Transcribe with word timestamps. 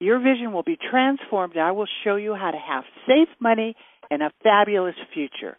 your 0.00 0.18
vision 0.18 0.52
will 0.52 0.62
be 0.62 0.78
transformed. 0.90 1.56
I 1.56 1.72
will 1.72 1.88
show 2.04 2.16
you 2.16 2.34
how 2.34 2.50
to 2.50 2.58
have 2.58 2.84
safe 3.06 3.28
money 3.40 3.74
and 4.10 4.22
a 4.22 4.32
fabulous 4.42 4.94
future. 5.12 5.56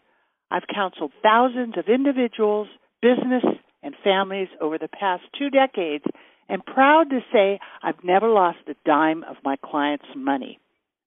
I've 0.52 0.64
counseled 0.74 1.12
thousands 1.22 1.76
of 1.78 1.88
individuals, 1.88 2.68
business, 3.02 3.44
and 3.84 3.96
families 4.04 4.48
over 4.60 4.78
the 4.78 4.88
past 4.88 5.24
two 5.38 5.50
decades 5.50 6.04
and 6.48 6.66
proud 6.66 7.10
to 7.12 7.20
say 7.32 7.60
I've 7.84 8.04
never 8.04 8.28
lost 8.28 8.58
a 8.68 8.74
dime 8.86 9.24
of 9.24 9.38
my 9.44 9.56
clients' 9.64 10.06
money. 10.16 10.60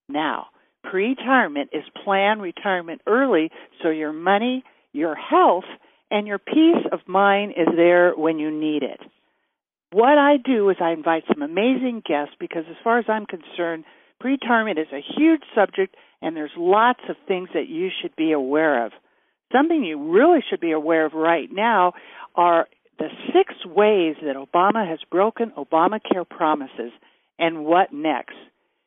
Now, 0.09 0.47
pre-retirement 0.85 1.71
is 1.73 1.83
plan 2.05 2.39
retirement 2.39 3.03
early 3.07 3.51
so 3.83 3.91
your 3.91 4.13
money, 4.13 4.65
your 4.93 5.15
health, 5.15 5.65
and 6.11 6.27
your 6.27 6.39
peace 6.39 6.87
of 6.93 7.01
mind 7.07 7.53
is 7.57 7.69
there 7.75 8.13
when 8.13 8.39
you 8.39 8.51
need 8.51 8.83
it. 8.83 9.01
What 9.93 10.17
I 10.17 10.39
do 10.43 10.71
is 10.71 10.79
I 10.81 10.93
invite 10.93 11.25
some 11.29 11.43
amazing 11.43 12.03
guests 12.07 12.35
because 12.41 12.65
as 12.69 12.77
far 12.83 12.99
as 12.99 13.05
I'm 13.09 13.27
concerned, 13.27 13.85
pre-retirement 14.21 14.79
is 14.79 14.87
a 14.91 15.05
huge 15.17 15.43
subject 15.55 15.97
and 16.23 16.35
there's 16.35 16.53
lots 16.57 17.01
of 17.11 17.17
things 17.29 17.51
that 17.53 17.69
you 17.69 17.91
should 18.01 18.17
be 18.17 18.33
aware 18.33 18.87
of. 18.87 18.93
Something 19.53 19.85
you 19.85 20.13
really 20.13 20.39
should 20.49 20.61
be 20.61 20.73
aware 20.73 21.05
of 21.05 21.13
right 21.13 21.49
now 21.53 21.93
are 22.35 22.69
the 22.99 23.09
six 23.35 23.55
ways 23.67 24.17
that 24.23 24.35
Obama 24.35 24.89
has 24.89 25.01
broken 25.11 25.53
Obamacare 25.59 26.27
promises 26.27 26.93
and 27.39 27.67
what 27.67 27.93
next. 27.93 28.37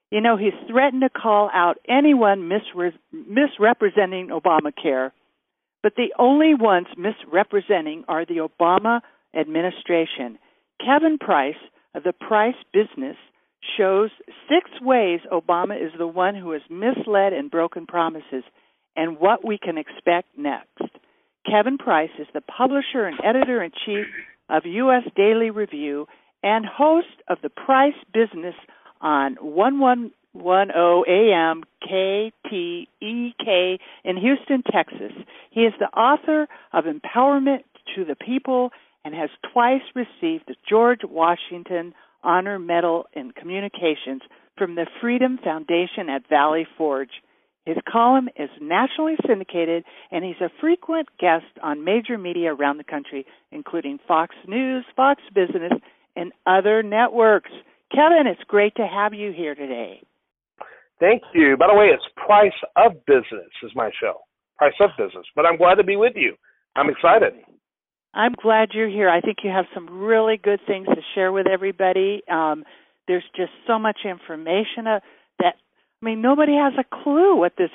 You 0.10 0.22
know, 0.22 0.38
he's 0.38 0.54
threatened 0.68 1.04
to 1.04 1.10
call 1.10 1.52
out 1.54 1.78
anyone 1.88 2.50
misre- 2.50 2.98
misrepresenting 3.12 4.30
Obamacare, 4.30 5.12
but 5.84 5.94
the 5.98 6.14
only 6.18 6.56
ones 6.56 6.88
misrepresenting 6.98 8.06
are 8.08 8.26
the 8.26 8.48
Obama 8.50 9.02
administration. 9.36 10.40
Kevin 10.84 11.18
Price 11.18 11.56
of 11.94 12.04
the 12.04 12.14
Price 12.14 12.56
Business 12.74 13.18
shows 13.78 14.10
six 14.50 14.70
ways 14.82 15.20
Obama 15.32 15.76
is 15.76 15.92
the 15.98 16.08
one 16.08 16.36
who 16.36 16.52
has 16.52 16.62
misled 16.70 17.34
and 17.34 17.50
broken 17.50 17.86
promises 17.86 18.44
and 18.96 19.20
what 19.20 19.46
we 19.46 19.58
can 19.58 19.78
expect 19.78 20.28
next. 20.38 20.82
Kevin 21.50 21.78
Price 21.78 22.10
is 22.20 22.28
the 22.34 22.42
publisher 22.42 23.06
and 23.06 23.20
editor 23.24 23.64
in 23.64 23.72
chief 23.86 24.06
of 24.50 24.66
U.S. 24.66 25.04
Daily 25.16 25.50
Review 25.50 26.08
and 26.44 26.66
host 26.66 27.08
of 27.28 27.38
the 27.42 27.50
Price 27.50 27.94
Business 28.14 28.56
on 29.02 29.36
1110 29.42 30.12
AM 31.08 31.64
KTEK 31.84 33.80
in 34.04 34.18
Houston, 34.18 34.64
Texas. 34.72 35.12
He 35.52 35.62
is 35.62 35.74
the 35.80 35.88
author 35.98 36.48
of 36.74 36.86
Empowerment 36.86 37.64
to 37.96 38.06
the 38.06 38.16
People 38.16 38.72
and 39.06 39.14
has 39.14 39.30
twice 39.54 39.84
received 39.94 40.46
the 40.48 40.56
George 40.68 41.02
Washington 41.04 41.94
Honor 42.24 42.58
Medal 42.58 43.06
in 43.14 43.32
Communications 43.32 44.22
from 44.58 44.74
the 44.74 44.88
Freedom 45.00 45.38
Foundation 45.44 46.10
at 46.10 46.28
Valley 46.28 46.68
Forge. 46.78 47.22
His 47.66 47.78
column 47.92 48.30
is 48.36 48.50
nationally 48.60 49.16
syndicated, 49.28 49.84
and 50.12 50.26
he's 50.26 50.42
a 50.42 50.52
frequent 50.60 51.08
guest 51.20 51.46
on 51.64 51.86
major 51.86 52.18
media 52.18 52.54
around 52.54 52.78
the 52.78 52.84
country, 52.84 53.26
including 53.52 54.00
Fox 54.08 54.36
News, 54.48 54.86
Fox 54.96 55.22
Business, 55.34 55.72
and 56.16 56.32
other 56.46 56.84
networks. 56.84 57.52
Kevin, 57.92 58.28
it's 58.28 58.44
great 58.48 58.76
to 58.76 58.88
have 58.88 59.14
you 59.14 59.32
here 59.32 59.56
today. 59.56 60.02
Thank 61.00 61.24
you. 61.34 61.58
By 61.58 61.68
the 61.68 61.78
way, 61.78 61.88
it's 61.88 62.04
Price 62.16 62.54
of 62.76 62.94
Business 63.06 63.52
is 63.64 63.72
my 63.76 63.92
show. 64.02 64.22
Price 64.58 64.74
of 64.80 64.92
Business. 64.98 65.26
But 65.36 65.46
I'm 65.46 65.58
glad 65.58 65.76
to 65.76 65.84
be 65.84 65.96
with 65.96 66.14
you. 66.16 66.36
I'm 66.76 66.90
excited. 66.90 67.34
I'm 68.16 68.34
glad 68.34 68.70
you're 68.74 68.90
here. 68.90 69.10
I 69.10 69.20
think 69.20 69.40
you 69.44 69.52
have 69.52 69.66
some 69.74 69.90
really 69.90 70.38
good 70.38 70.62
things 70.66 70.88
to 70.88 71.02
share 71.14 71.32
with 71.32 71.48
everybody. 71.48 72.24
Um, 72.32 72.64
there's 73.08 73.26
just 73.36 73.52
so 73.68 73.78
much 73.78 74.00
information 74.06 74.88
uh, 74.88 75.00
that 75.40 75.56
I 76.02 76.06
mean, 76.06 76.22
nobody 76.22 76.54
has 76.54 76.74
a 76.80 77.04
clue 77.04 77.36
what 77.36 77.54
this, 77.58 77.70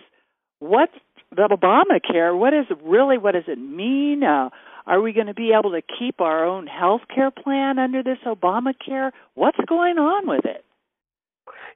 what 0.58 0.88
the 1.34 1.42
Obamacare? 1.42 2.36
What 2.36 2.54
is 2.54 2.66
really? 2.82 3.18
What 3.18 3.32
does 3.32 3.44
it 3.48 3.58
mean? 3.58 4.22
Uh, 4.24 4.50
are 4.86 5.00
we 5.00 5.12
going 5.12 5.26
to 5.26 5.34
be 5.34 5.52
able 5.56 5.72
to 5.72 5.82
keep 5.98 6.20
our 6.20 6.44
own 6.44 6.66
health 6.66 7.02
care 7.14 7.30
plan 7.30 7.78
under 7.78 8.02
this 8.02 8.18
Obamacare? 8.26 9.10
What's 9.34 9.58
going 9.68 9.98
on 9.98 10.26
with 10.26 10.44
it? 10.44 10.64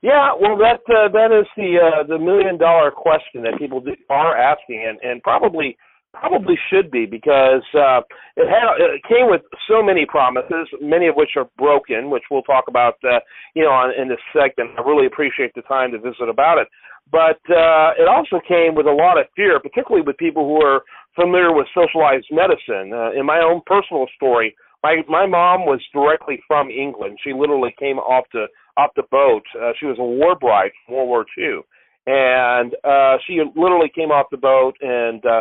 Yeah, 0.02 0.32
well, 0.38 0.56
that 0.58 0.80
uh, 0.88 1.08
that 1.12 1.32
is 1.32 1.46
the 1.56 1.78
uh, 1.80 2.06
the 2.06 2.18
million 2.18 2.58
dollar 2.58 2.90
question 2.90 3.42
that 3.42 3.58
people 3.58 3.82
are 4.10 4.36
asking, 4.36 4.84
and 4.86 4.98
and 5.02 5.22
probably 5.22 5.76
probably 6.14 6.54
should 6.70 6.90
be 6.90 7.06
because 7.06 7.62
uh, 7.74 8.00
it 8.36 8.48
had 8.48 8.64
it 8.78 9.02
came 9.04 9.28
with 9.28 9.42
so 9.68 9.82
many 9.82 10.06
promises, 10.06 10.68
many 10.80 11.08
of 11.08 11.14
which 11.16 11.36
are 11.36 11.48
broken, 11.58 12.10
which 12.10 12.22
we'll 12.30 12.42
talk 12.42 12.64
about, 12.68 12.94
uh, 13.04 13.18
you 13.54 13.62
know, 13.62 13.70
on, 13.70 13.92
in 14.00 14.08
this 14.08 14.22
segment. 14.32 14.70
I 14.78 14.82
really 14.82 15.06
appreciate 15.06 15.52
the 15.54 15.62
time 15.62 15.92
to 15.92 15.98
visit 15.98 16.28
about 16.28 16.58
it. 16.58 16.68
But 17.12 17.38
uh, 17.52 17.92
it 18.00 18.08
also 18.08 18.40
came 18.46 18.74
with 18.74 18.86
a 18.86 18.92
lot 18.92 19.20
of 19.20 19.26
fear, 19.36 19.60
particularly 19.60 20.06
with 20.06 20.16
people 20.16 20.46
who 20.46 20.64
are 20.64 20.82
familiar 21.14 21.52
with 21.52 21.66
socialized 21.74 22.26
medicine. 22.30 22.94
Uh, 22.94 23.12
in 23.12 23.26
my 23.26 23.38
own 23.38 23.60
personal 23.66 24.06
story, 24.16 24.56
my 24.82 25.02
my 25.08 25.26
mom 25.26 25.66
was 25.66 25.80
directly 25.92 26.40
from 26.46 26.70
England. 26.70 27.18
She 27.22 27.32
literally 27.32 27.74
came 27.78 27.98
off 27.98 28.24
the 28.32 28.46
off 28.76 28.90
the 28.96 29.04
boat. 29.10 29.42
Uh, 29.54 29.72
she 29.78 29.86
was 29.86 29.96
a 29.98 30.04
war 30.04 30.34
bride 30.34 30.70
from 30.86 30.96
World 30.96 31.08
War 31.08 31.26
II 31.38 31.62
and 32.06 32.74
uh 32.84 33.16
she 33.26 33.40
literally 33.56 33.90
came 33.94 34.10
off 34.10 34.26
the 34.30 34.36
boat 34.36 34.76
and 34.82 35.24
uh 35.24 35.40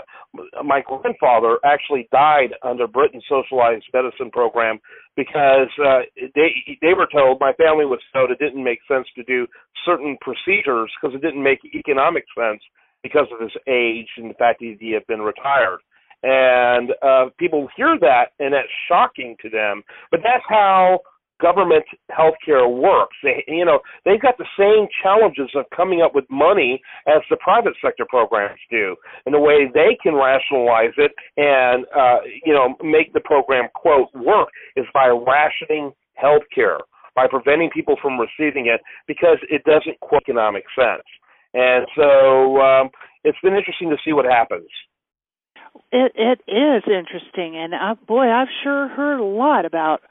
my 0.64 0.82
grandfather 0.88 1.60
actually 1.66 2.08
died 2.12 2.56
under 2.64 2.88
Britain's 2.88 3.24
socialized 3.28 3.86
medicine 3.94 4.32
program 4.32 4.80
because 5.16 5.68
uh 5.86 6.00
they 6.36 6.52
they 6.82 6.94
were 6.94 7.08
told 7.12 7.40
my 7.40 7.52
family 7.54 7.86
was 7.86 8.00
told 8.14 8.32
it 8.32 8.40
didn't 8.40 8.64
make 8.64 8.80
sense 8.88 9.08
to 9.16 9.24
do 9.24 9.46
certain 9.86 10.18
procedures 10.22 10.90
because 11.02 11.14
it 11.14 11.22
didn't 11.22 11.44
make 11.44 11.60
economic 11.76 12.24
sense 12.38 12.62
because 13.04 13.28
of 13.34 13.42
his 13.42 13.56
age 13.68 14.08
and 14.16 14.30
the 14.30 14.36
fact 14.36 14.60
that 14.60 14.78
he 14.80 14.94
had 14.94 15.06
been 15.08 15.22
retired. 15.22 15.80
And 16.24 16.92
uh 17.02 17.26
people 17.38 17.68
hear 17.76 17.98
that 18.00 18.32
and 18.40 18.54
that's 18.54 18.72
shocking 18.88 19.36
to 19.42 19.50
them. 19.50 19.84
But 20.12 20.22
that's 20.24 20.46
how 20.48 21.02
government 21.44 21.84
healthcare 22.10 22.66
works. 22.72 23.18
They, 23.22 23.44
you 23.48 23.66
know, 23.66 23.80
they've 24.06 24.22
got 24.22 24.38
the 24.40 24.48
same 24.58 24.88
challenges 25.04 25.52
of 25.56 25.66
coming 25.76 26.02
up 26.02 26.16
with 26.16 26.26
money 26.32 26.82
as 27.06 27.22
the 27.30 27.38
private 27.38 27.76
sector 27.84 28.06
programs 28.08 28.60
do. 28.72 28.96
And 29.26 29.36
the 29.36 29.44
way 29.44 29.68
they 29.74 29.98
can 30.02 30.16
rationalize 30.16 30.96
it 30.98 31.12
and, 31.38 31.86
uh, 31.96 32.20
you 32.46 32.54
know, 32.54 32.76
make 32.82 33.12
the 33.14 33.20
program 33.20 33.68
quote 33.76 34.08
work 34.16 34.48
is 34.76 34.86
by 34.94 35.08
rationing 35.08 35.92
healthcare, 36.16 36.80
by 37.16 37.28
preventing 37.28 37.70
people 37.70 37.96
from 38.02 38.18
receiving 38.18 38.68
it 38.68 38.82
because 39.06 39.38
it 39.50 39.64
doesn't 39.66 40.00
quote 40.00 40.24
economic 40.24 40.64
sense. 40.74 41.04
And 41.54 41.86
so 41.96 42.58
um, 42.62 42.90
it's 43.24 43.38
been 43.44 43.56
interesting 43.56 43.90
to 43.90 43.98
see 44.06 44.14
what 44.14 44.26
happens. 44.26 44.70
It 45.92 46.12
it 46.16 46.40
is 46.48 46.84
interesting, 46.86 47.58
and 47.58 47.74
uh, 47.74 47.96
boy, 48.08 48.30
I've 48.30 48.48
sure 48.64 48.88
heard 48.90 49.20
a 49.20 49.24
lot 49.24 49.66
about 49.66 50.02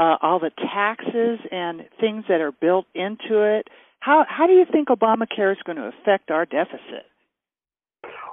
uh, 0.00 0.16
all 0.22 0.40
the 0.40 0.50
taxes 0.56 1.38
and 1.52 1.82
things 2.00 2.24
that 2.28 2.40
are 2.40 2.52
built 2.52 2.86
into 2.94 3.42
it. 3.42 3.68
How 4.00 4.24
how 4.26 4.46
do 4.46 4.54
you 4.54 4.64
think 4.70 4.88
Obamacare 4.88 5.52
is 5.52 5.58
going 5.66 5.76
to 5.76 5.92
affect 5.92 6.30
our 6.30 6.46
deficit? 6.46 7.04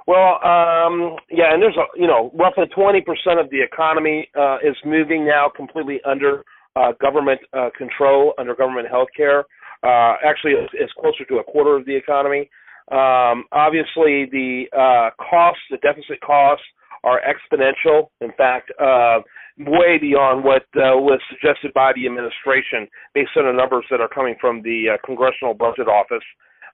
Well, 0.06 0.40
um, 0.42 1.16
yeah, 1.30 1.52
and 1.52 1.62
there's 1.62 1.76
a 1.76 1.84
you 2.00 2.06
know 2.06 2.32
roughly 2.34 2.64
20% 2.74 3.02
of 3.38 3.50
the 3.50 3.60
economy 3.62 4.28
uh, 4.34 4.56
is 4.64 4.74
moving 4.86 5.26
now 5.26 5.50
completely 5.54 6.00
under 6.06 6.42
uh, 6.74 6.92
government 7.02 7.40
uh, 7.52 7.68
control, 7.76 8.32
under 8.38 8.54
government 8.54 8.88
health 8.88 9.08
care. 9.14 9.44
Uh, 9.82 10.14
actually, 10.24 10.52
it's, 10.52 10.72
it's 10.72 10.92
closer 10.98 11.24
to 11.26 11.36
a 11.36 11.44
quarter 11.44 11.76
of 11.76 11.84
the 11.84 11.94
economy. 11.94 12.48
Um, 12.90 13.44
obviously, 13.52 14.24
the 14.32 14.64
uh, 14.72 15.10
costs, 15.22 15.60
the 15.70 15.76
deficit 15.78 16.20
costs, 16.24 16.64
are 17.04 17.20
exponential. 17.20 18.08
In 18.22 18.32
fact, 18.36 18.72
uh, 18.80 19.20
way 19.58 19.98
beyond 19.98 20.44
what 20.44 20.62
uh, 20.76 20.94
was 20.94 21.20
suggested 21.30 21.72
by 21.74 21.92
the 21.94 22.06
administration 22.06 22.86
based 23.14 23.30
on 23.36 23.46
the 23.46 23.52
numbers 23.52 23.84
that 23.90 24.00
are 24.00 24.08
coming 24.08 24.36
from 24.40 24.62
the 24.62 24.94
uh, 24.94 24.96
Congressional 25.04 25.54
Budget 25.54 25.88
Office. 25.88 26.24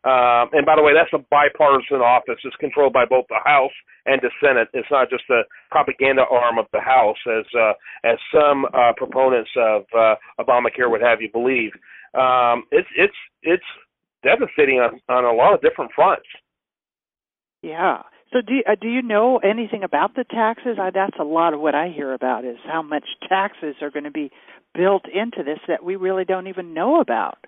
Um, 0.05 0.53
and 0.53 0.67
by 0.67 0.77
the 0.77 0.83
way, 0.83 0.93
that's 0.93 1.13
a 1.15 1.25
bipartisan 1.31 2.05
office. 2.05 2.37
It's 2.45 2.57
controlled 2.57 2.93
by 2.93 3.07
both 3.07 3.25
the 3.31 3.41
House 3.43 3.73
and 4.05 4.21
the 4.21 4.29
Senate. 4.37 4.69
It's 4.75 4.89
not 4.91 5.09
just 5.09 5.25
a 5.31 5.43
propaganda 5.71 6.25
arm 6.31 6.59
of 6.59 6.67
the 6.73 6.81
House, 6.81 7.17
as 7.27 7.47
uh, 7.57 7.73
as 8.05 8.19
some 8.29 8.67
uh, 8.67 8.93
proponents 8.99 9.51
of 9.57 9.85
uh, 9.97 10.17
Obamacare 10.39 10.91
would 10.91 11.01
have 11.01 11.23
you 11.23 11.31
believe. 11.33 11.73
Um, 12.13 12.65
it's 12.71 12.89
it's 12.97 13.17
it's 13.43 13.65
devastating 14.23 14.81
on 14.81 15.01
on 15.09 15.25
a 15.25 15.33
lot 15.33 15.55
of 15.55 15.63
different 15.63 15.91
fronts. 15.95 16.29
Yeah. 17.63 18.03
So 18.35 18.41
do 18.41 18.55
uh, 18.69 18.75
do 18.81 18.89
you 18.89 19.01
know 19.01 19.39
anything 19.39 19.85
about 19.85 20.17
the 20.17 20.25
taxes? 20.25 20.77
I, 20.81 20.91
that's 20.91 21.17
a 21.21 21.25
lot 21.25 21.55
of 21.55 21.61
what 21.61 21.77
I 21.77 21.89
hear 21.95 22.13
about 22.13 22.45
is 22.45 22.57
how 22.67 22.83
much 22.83 23.05
taxes 23.29 23.77
are 23.81 23.93
going 23.93 24.05
to 24.05 24.11
be 24.11 24.33
built 24.75 25.05
into 25.07 25.45
this 25.45 25.61
that 25.69 25.85
we 25.85 25.95
really 25.95 26.25
don't 26.25 26.49
even 26.49 26.75
know 26.75 27.01
about. 27.01 27.39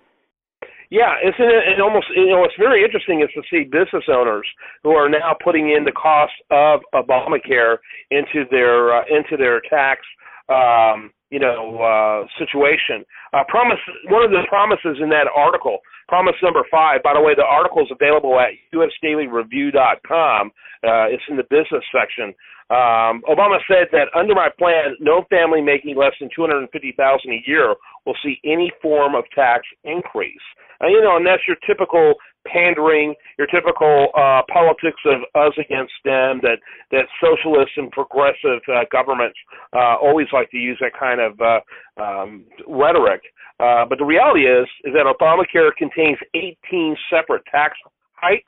Yeah, 0.89 1.15
it's 1.21 1.35
it 1.39 1.81
almost 1.81 2.07
you 2.15 2.31
know 2.31 2.39
what's 2.39 2.55
very 2.57 2.85
interesting 2.85 3.19
is 3.19 3.27
to 3.35 3.41
see 3.51 3.65
business 3.65 4.05
owners 4.07 4.47
who 4.83 4.91
are 4.91 5.09
now 5.09 5.35
putting 5.43 5.75
in 5.75 5.83
the 5.83 5.91
cost 5.91 6.31
of 6.51 6.79
Obamacare 6.95 7.79
into 8.09 8.45
their 8.49 8.95
uh, 8.95 9.03
into 9.11 9.35
their 9.35 9.59
tax 9.69 9.99
um, 10.47 11.11
you 11.29 11.39
know 11.39 11.83
uh, 11.83 12.27
situation. 12.39 13.03
Uh, 13.33 13.43
promise 13.49 13.79
one 14.07 14.23
of 14.23 14.31
the 14.31 14.47
promises 14.47 15.03
in 15.03 15.09
that 15.09 15.27
article, 15.35 15.79
promise 16.07 16.35
number 16.41 16.63
five. 16.71 17.03
By 17.03 17.13
the 17.13 17.21
way, 17.21 17.35
the 17.35 17.45
article 17.45 17.83
is 17.83 17.91
available 17.91 18.39
at 18.39 18.55
usdailyreview.com. 18.73 20.51
Uh, 20.83 21.07
it's 21.11 21.23
in 21.29 21.37
the 21.37 21.47
business 21.49 21.83
section. 21.91 22.33
Um, 22.69 23.23
Obama 23.31 23.63
said 23.63 23.87
that 23.95 24.11
under 24.13 24.35
my 24.35 24.49
plan, 24.59 24.99
no 24.99 25.23
family 25.29 25.61
making 25.61 25.95
less 25.95 26.11
than 26.19 26.29
two 26.35 26.41
hundred 26.41 26.59
and 26.59 26.69
fifty 26.71 26.93
thousand 26.97 27.31
a 27.31 27.41
year 27.47 27.75
will 28.05 28.17
see 28.23 28.39
any 28.43 28.71
form 28.81 29.15
of 29.15 29.23
tax 29.33 29.63
increase. 29.83 30.43
Uh, 30.83 30.87
you 30.87 31.01
know, 31.01 31.15
and 31.15 31.25
that's 31.25 31.47
your 31.47 31.57
typical 31.65 32.15
pandering, 32.51 33.13
your 33.37 33.47
typical 33.47 34.09
uh, 34.15 34.41
politics 34.51 35.01
of 35.05 35.21
us 35.35 35.53
against 35.57 35.93
them 36.03 36.39
that 36.41 36.57
that 36.91 37.05
socialists 37.21 37.73
and 37.77 37.91
progressive 37.91 38.61
uh, 38.67 38.83
governments 38.91 39.37
uh, 39.73 39.95
always 40.01 40.27
like 40.33 40.49
to 40.51 40.57
use 40.57 40.77
that 40.81 40.93
kind 40.97 41.19
of 41.19 41.39
uh, 41.41 41.59
um, 42.01 42.45
rhetoric. 42.67 43.21
Uh, 43.59 43.85
but 43.89 43.97
the 43.97 44.05
reality 44.05 44.45
is 44.45 44.67
is 44.83 44.93
that 44.93 45.05
Obamacare 45.05 45.71
contains 45.77 46.17
18 46.35 46.95
separate 47.09 47.43
tax 47.51 47.75
hikes, 48.13 48.43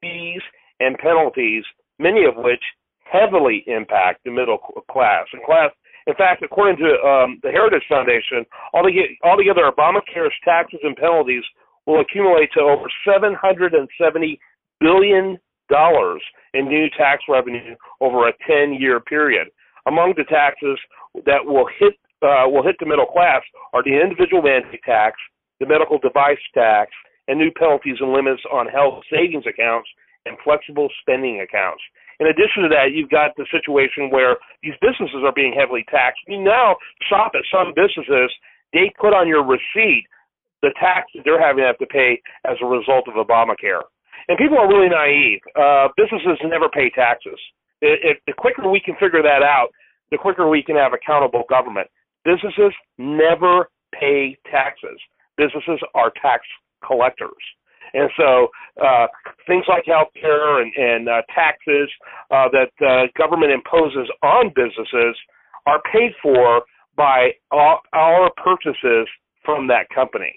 fees, 0.00 0.42
and 0.80 0.98
penalties, 0.98 1.64
many 1.98 2.24
of 2.24 2.34
which 2.36 2.62
heavily 3.04 3.64
impact 3.66 4.24
the 4.24 4.30
middle 4.30 4.58
class. 4.90 5.26
And 5.32 5.42
class, 5.44 5.70
in 6.06 6.14
fact, 6.14 6.42
according 6.42 6.76
to 6.78 6.90
um, 7.06 7.40
the 7.42 7.50
Heritage 7.50 7.84
Foundation, 7.88 8.44
altogether, 8.74 9.70
Obamacare's 9.70 10.34
taxes 10.44 10.80
and 10.82 10.96
penalties 10.96 11.44
will 11.86 12.00
accumulate 12.00 12.50
to 12.54 12.60
over 12.60 12.86
770 13.04 14.40
billion 14.80 15.38
dollars 15.70 16.22
in 16.52 16.68
new 16.68 16.88
tax 16.96 17.22
revenue 17.28 17.74
over 18.00 18.28
a 18.28 18.32
10-year 18.48 19.00
period. 19.00 19.48
Among 19.86 20.14
the 20.16 20.24
taxes 20.24 20.78
that 21.26 21.44
will 21.44 21.66
hit 21.78 21.94
uh, 22.22 22.48
will 22.48 22.62
hit 22.62 22.76
the 22.80 22.86
middle 22.86 23.06
class 23.06 23.42
are 23.72 23.82
the 23.82 24.00
individual 24.00 24.40
mandate 24.40 24.80
tax, 24.84 25.16
the 25.60 25.66
medical 25.66 25.98
device 25.98 26.40
tax, 26.54 26.90
and 27.28 27.38
new 27.38 27.50
penalties 27.52 27.96
and 28.00 28.12
limits 28.12 28.42
on 28.52 28.66
health 28.66 29.04
savings 29.12 29.44
accounts 29.46 29.88
and 30.24 30.36
flexible 30.42 30.88
spending 31.00 31.40
accounts. 31.40 31.82
In 32.20 32.28
addition 32.28 32.62
to 32.62 32.70
that, 32.70 32.92
you've 32.94 33.10
got 33.10 33.36
the 33.36 33.44
situation 33.50 34.08
where 34.08 34.36
these 34.62 34.78
businesses 34.80 35.20
are 35.24 35.34
being 35.34 35.52
heavily 35.52 35.84
taxed. 35.90 36.22
You 36.28 36.40
now 36.40 36.76
shop 37.10 37.32
at 37.34 37.44
some 37.52 37.74
businesses, 37.74 38.30
they 38.72 38.92
put 39.00 39.12
on 39.12 39.28
your 39.28 39.44
receipt 39.44 40.06
the 40.64 40.72
tax 40.80 41.12
that 41.14 41.22
they're 41.28 41.40
having 41.40 41.60
to 41.60 41.68
have 41.68 41.78
to 41.78 41.86
pay 41.86 42.16
as 42.48 42.56
a 42.64 42.66
result 42.66 43.04
of 43.04 43.20
Obamacare. 43.20 43.84
And 44.28 44.40
people 44.40 44.56
are 44.56 44.68
really 44.68 44.88
naive. 44.88 45.40
Uh, 45.52 45.92
businesses 46.00 46.40
never 46.48 46.72
pay 46.72 46.88
taxes. 46.88 47.36
It, 47.84 48.00
it, 48.00 48.16
the 48.26 48.32
quicker 48.32 48.64
we 48.70 48.80
can 48.80 48.96
figure 48.96 49.20
that 49.20 49.44
out, 49.44 49.68
the 50.10 50.16
quicker 50.16 50.48
we 50.48 50.62
can 50.64 50.76
have 50.76 50.92
accountable 50.96 51.44
government. 51.50 51.88
Businesses 52.24 52.72
never 52.96 53.68
pay 53.92 54.38
taxes. 54.50 54.96
Businesses 55.36 55.80
are 55.94 56.10
tax 56.22 56.42
collectors. 56.80 57.44
And 57.92 58.08
so 58.16 58.48
uh, 58.82 59.06
things 59.46 59.64
like 59.68 59.84
health 59.86 60.08
care 60.18 60.62
and, 60.62 60.72
and 60.76 61.08
uh, 61.08 61.22
taxes 61.34 61.90
uh, 62.30 62.48
that 62.56 62.72
uh, 62.80 63.12
government 63.16 63.52
imposes 63.52 64.08
on 64.22 64.48
businesses 64.56 65.14
are 65.66 65.80
paid 65.92 66.12
for 66.22 66.62
by 66.96 67.30
all, 67.50 67.80
our 67.92 68.30
purchases 68.42 69.06
from 69.44 69.68
that 69.68 69.88
company. 69.94 70.34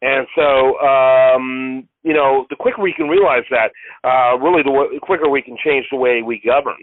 And 0.00 0.26
so, 0.36 0.78
um, 0.78 1.88
you 2.02 2.14
know, 2.14 2.46
the 2.50 2.56
quicker 2.56 2.80
we 2.80 2.92
can 2.92 3.08
realize 3.08 3.44
that, 3.50 3.72
uh, 4.04 4.38
really, 4.38 4.62
the, 4.62 4.70
w- 4.70 4.94
the 4.94 5.00
quicker 5.00 5.28
we 5.28 5.42
can 5.42 5.56
change 5.64 5.86
the 5.90 5.96
way 5.96 6.22
we 6.22 6.40
govern. 6.44 6.78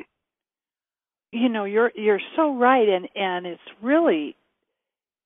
You 1.32 1.50
know, 1.50 1.66
you're 1.66 1.92
you're 1.96 2.22
so 2.36 2.56
right, 2.56 2.88
and 2.88 3.08
and 3.16 3.46
it's 3.46 3.62
really, 3.82 4.36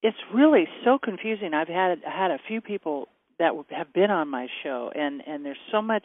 it's 0.02 0.18
really 0.34 0.68
so 0.84 0.98
confusing. 1.04 1.54
I've 1.54 1.68
had 1.68 2.00
had 2.06 2.32
a 2.32 2.40
few 2.48 2.62
people 2.62 3.10
that 3.40 3.54
have 3.72 3.92
been 3.94 4.12
on 4.12 4.28
my 4.28 4.48
show 4.64 4.92
and 4.94 5.24
and 5.26 5.44
there's 5.44 5.58
so 5.72 5.82
much 5.82 6.04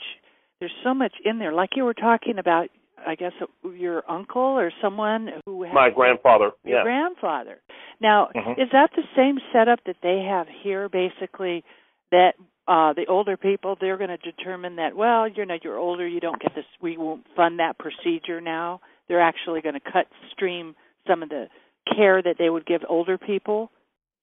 there's 0.61 0.73
so 0.83 0.95
much 0.95 1.13
in 1.25 1.39
there 1.39 1.53
like 1.53 1.71
you 1.77 1.85
were 1.85 1.95
talking 1.95 2.39
about 2.39 2.69
I 3.06 3.14
guess 3.14 3.32
your 3.62 4.08
uncle 4.11 4.41
or 4.41 4.73
someone 4.82 5.29
who 5.46 5.67
my 5.73 5.91
grandfather 5.91 6.50
your 6.64 6.79
yeah 6.79 6.82
grandfather. 6.82 7.61
Now 8.00 8.29
mm-hmm. 8.35 8.61
is 8.61 8.69
that 8.73 8.91
the 8.96 9.02
same 9.17 9.38
setup 9.52 9.81
that 9.87 9.96
they 10.02 10.26
have 10.29 10.46
here 10.62 10.88
basically 10.88 11.64
that 12.11 12.32
uh 12.67 12.93
the 12.93 13.06
older 13.08 13.37
people 13.37 13.76
they're 13.81 13.99
going 13.99 14.11
to 14.11 14.17
determine 14.19 14.76
that 14.76 14.96
well 14.96 15.29
you 15.29 15.44
know 15.44 15.56
you're 15.62 15.79
older 15.79 16.06
you 16.06 16.20
don't 16.20 16.41
get 16.41 16.55
this 16.55 16.64
we 16.81 16.96
won't 16.96 17.26
fund 17.37 17.58
that 17.58 17.79
procedure 17.79 18.41
now? 18.41 18.81
They're 19.08 19.20
actually 19.20 19.61
going 19.61 19.75
to 19.75 19.93
cut 19.93 20.06
stream 20.32 20.75
some 21.06 21.23
of 21.23 21.29
the 21.29 21.46
care 21.94 22.23
that 22.23 22.37
they 22.38 22.49
would 22.49 22.67
give 22.67 22.81
older 22.88 23.19
people? 23.19 23.70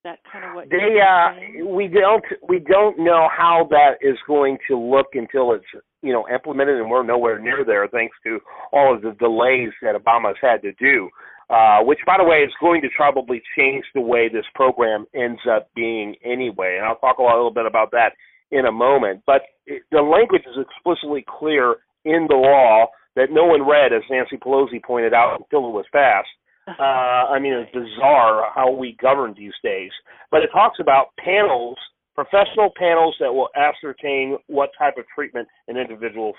That 0.04 0.18
kind 0.32 0.46
of 0.46 0.56
what 0.56 0.70
they 0.72 1.00
uh 1.00 1.68
we 1.68 1.88
don't 1.88 2.24
we 2.50 2.58
don't 2.58 2.98
know 2.98 3.30
how 3.36 3.68
that 3.70 3.98
is 4.02 4.18
going 4.26 4.58
to 4.68 4.76
look 4.76 5.08
until 5.14 5.54
it's 5.54 5.64
you 6.02 6.14
know 6.14 6.26
implemented 6.34 6.80
and 6.80 6.90
we're 6.90 7.04
nowhere 7.04 7.40
near 7.40 7.64
there 7.66 7.88
thanks 7.88 8.16
to 8.24 8.40
all 8.72 8.94
of 8.94 9.02
the 9.02 9.12
delays 9.20 9.70
that 9.82 9.96
Obama's 9.96 10.38
had 10.42 10.62
to 10.62 10.72
do 10.74 11.10
uh 11.50 11.80
which 11.82 12.00
by 12.06 12.16
the 12.18 12.24
way 12.24 12.38
is 12.38 12.54
going 12.60 12.82
to 12.82 12.90
probably 12.96 13.42
change 13.58 13.86
the 13.94 14.02
way 14.02 14.30
this 14.30 14.46
program 14.56 15.06
ends 15.16 15.42
up 15.50 15.70
being 15.76 16.16
anyway 16.24 16.78
and 16.78 16.86
I'll 16.86 16.98
talk 16.98 17.18
a 17.18 17.24
little 17.24 17.52
bit 17.54 17.66
about 17.66 17.92
that 17.92 18.14
in 18.52 18.66
a 18.66 18.72
moment 18.72 19.24
but 19.26 19.42
it, 19.66 19.84
the 19.92 20.02
language 20.02 20.44
is 20.48 20.58
explicitly 20.58 21.26
clear 21.28 21.78
in 22.06 22.26
the 22.30 22.36
law 22.36 22.88
that 23.16 23.28
no 23.30 23.46
one 23.46 23.68
read 23.68 23.94
as 23.94 24.02
Nancy 24.10 24.38
Pelosi 24.38 24.82
pointed 24.84 25.14
out 25.14 25.40
until 25.40 25.68
it 25.68 25.74
was 25.74 25.86
passed 25.92 26.30
uh, 26.68 27.34
I 27.34 27.40
mean, 27.40 27.54
it's 27.54 27.72
bizarre 27.72 28.52
how 28.54 28.72
we 28.72 28.96
govern 29.02 29.34
these 29.38 29.54
days. 29.64 29.92
But 30.30 30.44
it 30.44 30.50
talks 30.54 30.78
about 30.80 31.08
panels, 31.18 31.78
professional 32.16 32.72
panels 32.78 33.16
that 33.20 33.34
will 33.34 33.50
ascertain 33.56 34.38
what 34.48 34.70
type 34.78 34.98
of 34.98 35.06
treatment 35.14 35.48
an 35.68 35.78
individual 35.78 36.34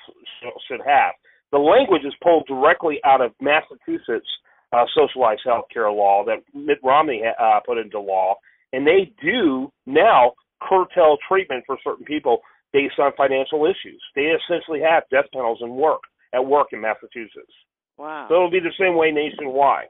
should 0.69 0.81
have. 0.87 1.13
The 1.51 1.59
language 1.59 2.03
is 2.05 2.15
pulled 2.23 2.47
directly 2.47 2.99
out 3.05 3.21
of 3.21 3.33
Massachusetts 3.41 4.29
uh, 4.73 4.85
socialized 4.95 5.43
health 5.45 5.67
care 5.73 5.91
law 5.91 6.25
that 6.25 6.39
Mitt 6.55 6.79
Romney 6.83 7.23
uh, 7.27 7.61
put 7.67 7.79
into 7.79 8.01
law, 8.01 8.37
and 8.73 8.87
they 8.87 9.13
do 9.23 9.71
now 9.87 10.33
curtail 10.67 11.17
treatment 11.29 11.65
for 11.67 11.77
certain 11.85 12.05
people 12.05 12.39
based 12.73 12.99
on 12.99 13.13
financial 13.17 13.67
issues. 13.67 14.01
They 14.15 14.33
essentially 14.33 14.81
have 14.81 15.03
death 15.11 15.31
penalties 15.33 15.63
in 15.63 15.75
work 15.75 16.01
at 16.35 16.45
work 16.45 16.69
in 16.73 16.81
Massachusetts. 16.81 17.53
Wow. 17.99 18.27
So 18.29 18.35
it'll 18.35 18.51
be 18.51 18.61
the 18.61 18.73
same 18.81 18.97
way 18.97 19.11
nationwide. 19.11 19.89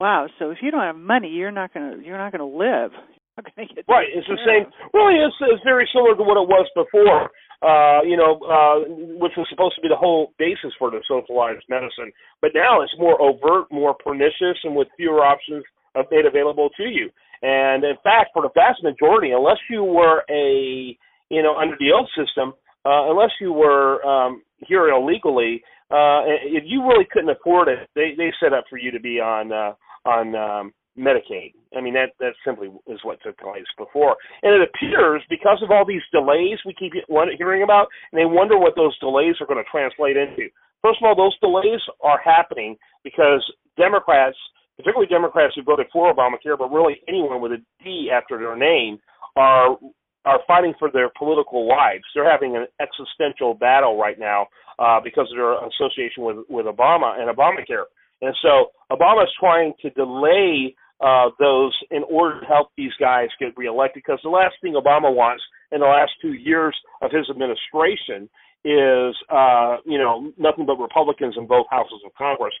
Wow. 0.00 0.28
So 0.38 0.50
if 0.50 0.58
you 0.62 0.70
don't 0.70 0.80
have 0.80 0.96
money, 0.96 1.28
you're 1.28 1.50
not 1.50 1.74
gonna 1.74 1.96
you're 2.02 2.18
not 2.18 2.32
gonna 2.32 2.46
live. 2.46 2.90
right. 3.88 4.08
It's 4.14 4.28
the 4.28 4.38
same. 4.46 4.70
Really, 4.92 5.18
it's, 5.18 5.34
it's 5.40 5.64
very 5.64 5.88
similar 5.92 6.14
to 6.16 6.22
what 6.22 6.38
it 6.38 6.48
was 6.48 6.68
before. 6.74 7.30
Uh, 7.62 8.02
you 8.04 8.16
know, 8.16 8.36
uh, 8.44 8.84
which 9.16 9.32
was 9.38 9.46
supposed 9.48 9.74
to 9.74 9.80
be 9.80 9.88
the 9.88 9.96
whole 9.96 10.34
basis 10.38 10.70
for 10.78 10.90
the 10.90 11.00
socialized 11.08 11.64
medicine. 11.70 12.12
But 12.42 12.50
now 12.54 12.82
it's 12.82 12.92
more 12.98 13.16
overt, 13.22 13.72
more 13.72 13.94
pernicious, 13.94 14.58
and 14.64 14.76
with 14.76 14.88
fewer 14.98 15.24
options 15.24 15.64
made 16.10 16.26
available 16.26 16.68
to 16.76 16.84
you. 16.84 17.08
And 17.42 17.84
in 17.84 17.96
fact, 18.02 18.30
for 18.32 18.42
the 18.42 18.50
vast 18.54 18.82
majority, 18.82 19.30
unless 19.30 19.58
you 19.70 19.82
were 19.82 20.24
a, 20.30 20.96
you 21.30 21.42
know, 21.42 21.56
under 21.56 21.76
the 21.78 21.92
old 21.92 22.10
system, 22.16 22.52
uh, 22.84 23.10
unless 23.10 23.30
you 23.40 23.52
were 23.52 24.04
um, 24.04 24.42
here 24.58 24.88
illegally, 24.88 25.62
uh, 25.90 26.24
if 26.44 26.64
you 26.66 26.86
really 26.86 27.06
couldn't 27.10 27.30
afford 27.30 27.68
it, 27.68 27.88
they 27.94 28.14
they 28.16 28.32
set 28.42 28.52
up 28.52 28.64
for 28.68 28.78
you 28.78 28.90
to 28.90 29.00
be 29.00 29.20
on 29.20 29.52
uh, 29.52 29.74
on 30.08 30.34
um, 30.34 30.74
Medicaid. 30.98 31.54
I 31.76 31.80
mean 31.80 31.94
that 31.94 32.14
that 32.20 32.34
simply 32.44 32.68
is 32.86 33.00
what 33.02 33.18
took 33.22 33.38
place 33.38 33.66
before, 33.76 34.16
and 34.42 34.54
it 34.54 34.68
appears 34.68 35.22
because 35.28 35.58
of 35.62 35.70
all 35.70 35.84
these 35.84 36.02
delays 36.12 36.58
we 36.64 36.74
keep 36.74 36.92
hearing 37.38 37.62
about, 37.62 37.88
and 38.12 38.20
they 38.20 38.24
wonder 38.24 38.58
what 38.58 38.76
those 38.76 38.96
delays 39.00 39.34
are 39.40 39.46
going 39.46 39.62
to 39.62 39.70
translate 39.70 40.16
into. 40.16 40.48
First 40.82 40.98
of 41.02 41.06
all, 41.06 41.16
those 41.16 41.36
delays 41.40 41.80
are 42.02 42.20
happening 42.22 42.76
because 43.02 43.42
Democrats, 43.76 44.36
particularly 44.76 45.08
Democrats 45.08 45.54
who 45.56 45.62
voted 45.62 45.86
for 45.92 46.14
Obamacare, 46.14 46.58
but 46.58 46.70
really 46.70 47.00
anyone 47.08 47.40
with 47.40 47.52
a 47.52 47.58
D 47.82 48.10
after 48.12 48.38
their 48.38 48.56
name, 48.56 48.98
are 49.34 49.76
are 50.24 50.40
fighting 50.46 50.74
for 50.78 50.90
their 50.90 51.10
political 51.18 51.68
lives. 51.68 52.04
They're 52.14 52.30
having 52.30 52.56
an 52.56 52.66
existential 52.80 53.54
battle 53.54 53.98
right 53.98 54.18
now 54.18 54.46
uh, 54.78 55.00
because 55.02 55.28
of 55.30 55.36
their 55.36 55.54
association 55.66 56.22
with 56.22 56.36
with 56.48 56.66
Obama 56.66 57.18
and 57.18 57.34
Obamacare. 57.34 57.84
And 58.22 58.34
so 58.42 58.70
Obama 58.90 59.24
is 59.24 59.30
trying 59.38 59.74
to 59.82 59.90
delay 59.90 60.74
uh, 61.04 61.28
those 61.38 61.76
in 61.90 62.02
order 62.08 62.40
to 62.40 62.46
help 62.46 62.68
these 62.76 62.92
guys 62.98 63.28
get 63.38 63.56
reelected 63.56 64.02
because 64.04 64.18
the 64.22 64.30
last 64.30 64.54
thing 64.62 64.72
Obama 64.72 65.14
wants 65.14 65.44
in 65.70 65.80
the 65.80 65.86
last 65.86 66.12
two 66.22 66.32
years 66.32 66.74
of 67.02 67.10
his 67.10 67.28
administration 67.28 68.28
is 68.64 69.12
uh, 69.28 69.76
you 69.84 69.98
know 69.98 70.32
nothing 70.38 70.64
but 70.64 70.80
Republicans 70.80 71.34
in 71.36 71.46
both 71.46 71.66
houses 71.70 72.00
of 72.06 72.12
Congress. 72.16 72.54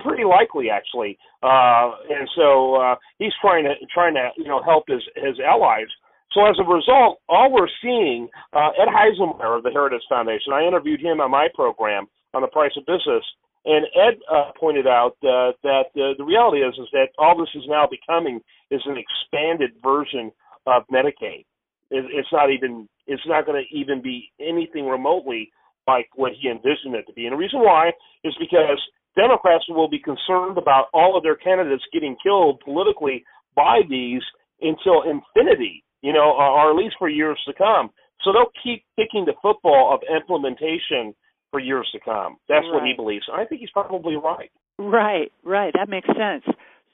Pretty 0.00 0.24
likely, 0.24 0.70
actually, 0.70 1.18
uh, 1.42 1.92
and 2.08 2.28
so 2.34 2.76
uh, 2.76 2.94
he's 3.18 3.32
trying 3.40 3.64
to 3.64 3.74
trying 3.92 4.14
to 4.14 4.30
you 4.38 4.48
know 4.48 4.62
help 4.62 4.84
his 4.88 5.02
his 5.16 5.36
allies. 5.40 5.88
So 6.32 6.46
as 6.46 6.56
a 6.60 6.64
result, 6.64 7.18
all 7.28 7.50
we're 7.52 7.68
seeing, 7.82 8.28
uh, 8.52 8.70
Ed 8.80 8.86
Haislmaier 8.86 9.58
of 9.58 9.64
the 9.64 9.70
Heritage 9.70 10.06
Foundation, 10.08 10.52
I 10.52 10.62
interviewed 10.62 11.00
him 11.00 11.20
on 11.20 11.30
my 11.32 11.48
program 11.54 12.06
on 12.34 12.42
the 12.42 12.48
price 12.48 12.70
of 12.76 12.86
business, 12.86 13.24
and 13.64 13.84
Ed 13.94 14.18
uh, 14.30 14.52
pointed 14.58 14.86
out 14.86 15.16
uh, 15.22 15.52
that 15.62 15.92
uh, 15.94 16.16
the 16.16 16.24
reality 16.24 16.58
is 16.58 16.74
is 16.78 16.88
that 16.92 17.08
all 17.18 17.36
this 17.38 17.50
is 17.54 17.64
now 17.68 17.86
becoming 17.86 18.40
is 18.70 18.80
an 18.86 18.96
expanded 18.96 19.72
version 19.82 20.32
of 20.66 20.84
Medicaid. 20.92 21.44
It, 21.90 22.06
it's 22.08 22.32
not 22.32 22.50
even 22.50 22.88
it's 23.06 23.22
not 23.26 23.44
going 23.44 23.62
to 23.62 23.76
even 23.76 24.00
be 24.02 24.32
anything 24.40 24.86
remotely 24.86 25.50
like 25.86 26.08
what 26.14 26.32
he 26.40 26.48
envisioned 26.48 26.94
it 26.94 27.04
to 27.06 27.12
be. 27.12 27.26
And 27.26 27.32
the 27.32 27.36
reason 27.36 27.60
why 27.60 27.90
is 28.24 28.34
because 28.38 28.80
Democrats 29.16 29.64
will 29.68 29.88
be 29.88 29.98
concerned 29.98 30.56
about 30.56 30.86
all 30.94 31.16
of 31.16 31.22
their 31.22 31.36
candidates 31.36 31.82
getting 31.92 32.16
killed 32.22 32.60
politically 32.64 33.24
by 33.56 33.80
these 33.88 34.22
until 34.62 35.02
infinity, 35.02 35.82
you 36.02 36.12
know, 36.12 36.32
or 36.38 36.70
at 36.70 36.76
least 36.76 36.94
for 36.98 37.08
years 37.08 37.40
to 37.46 37.52
come. 37.54 37.90
So 38.22 38.32
they'll 38.32 38.52
keep 38.62 38.84
kicking 38.96 39.24
the 39.24 39.34
football 39.42 39.92
of 39.92 40.00
implementation 40.08 41.14
for 41.50 41.60
years 41.60 41.88
to 41.92 42.00
come. 42.00 42.36
That's 42.48 42.64
right. 42.64 42.74
what 42.74 42.84
he 42.84 42.94
believes. 42.94 43.24
I 43.32 43.44
think 43.44 43.60
he's 43.60 43.70
probably 43.70 44.16
right. 44.16 44.50
Right, 44.78 45.30
right. 45.44 45.72
That 45.74 45.88
makes 45.88 46.08
sense. 46.08 46.44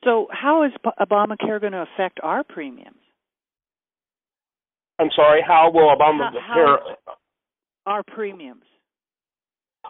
So, 0.05 0.29
how 0.31 0.65
is 0.65 0.73
Obamacare 1.01 1.61
going 1.61 1.73
to 1.73 1.87
affect 1.95 2.21
our 2.23 2.45
premiums? 2.45 2.97
I'm 4.99 5.11
sorry. 5.15 5.43
How 5.47 5.71
will 5.73 5.95
Obamacare 5.95 6.41
how, 6.41 6.79
our 7.87 8.03
premiums? 8.03 8.63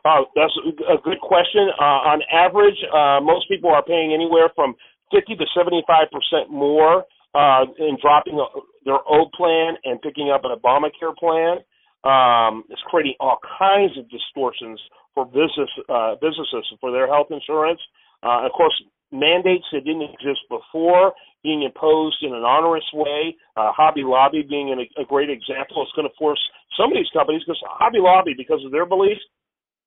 Oh, 0.04 0.26
that's 0.34 0.52
a 0.88 0.96
good 1.02 1.20
question. 1.20 1.68
Uh, 1.80 2.12
on 2.12 2.20
average, 2.32 2.76
uh, 2.92 3.20
most 3.24 3.48
people 3.48 3.70
are 3.70 3.82
paying 3.82 4.12
anywhere 4.12 4.50
from 4.54 4.74
50 5.12 5.36
to 5.36 5.46
75 5.56 6.06
percent 6.10 6.50
more 6.50 7.04
uh, 7.34 7.64
in 7.78 7.96
dropping 8.00 8.44
their 8.84 8.98
old 9.06 9.32
plan 9.32 9.74
and 9.84 10.00
picking 10.02 10.30
up 10.30 10.42
an 10.44 10.56
Obamacare 10.56 11.16
plan. 11.16 11.58
Um, 12.06 12.62
it's 12.70 12.82
creating 12.86 13.14
all 13.18 13.38
kinds 13.58 13.98
of 13.98 14.08
distortions 14.08 14.78
for 15.14 15.26
business 15.26 15.70
uh, 15.88 16.14
businesses 16.22 16.62
for 16.80 16.92
their 16.92 17.08
health 17.08 17.28
insurance. 17.30 17.80
Uh, 18.22 18.46
of 18.46 18.52
course, 18.52 18.74
mandates 19.10 19.64
that 19.72 19.84
didn't 19.84 20.06
exist 20.14 20.40
before 20.48 21.12
being 21.42 21.62
imposed 21.62 22.22
in 22.22 22.34
an 22.34 22.42
onerous 22.42 22.86
way. 22.94 23.34
Uh, 23.56 23.72
Hobby 23.72 24.02
Lobby 24.04 24.46
being 24.48 24.70
an, 24.70 24.86
a 25.02 25.04
great 25.04 25.30
example. 25.30 25.82
It's 25.82 25.94
going 25.94 26.08
to 26.08 26.14
force 26.18 26.40
some 26.78 26.90
of 26.90 26.96
these 26.96 27.10
companies 27.12 27.42
because 27.42 27.60
Hobby 27.66 27.98
Lobby, 27.98 28.34
because 28.36 28.62
of 28.64 28.70
their 28.70 28.86
beliefs, 28.86 29.22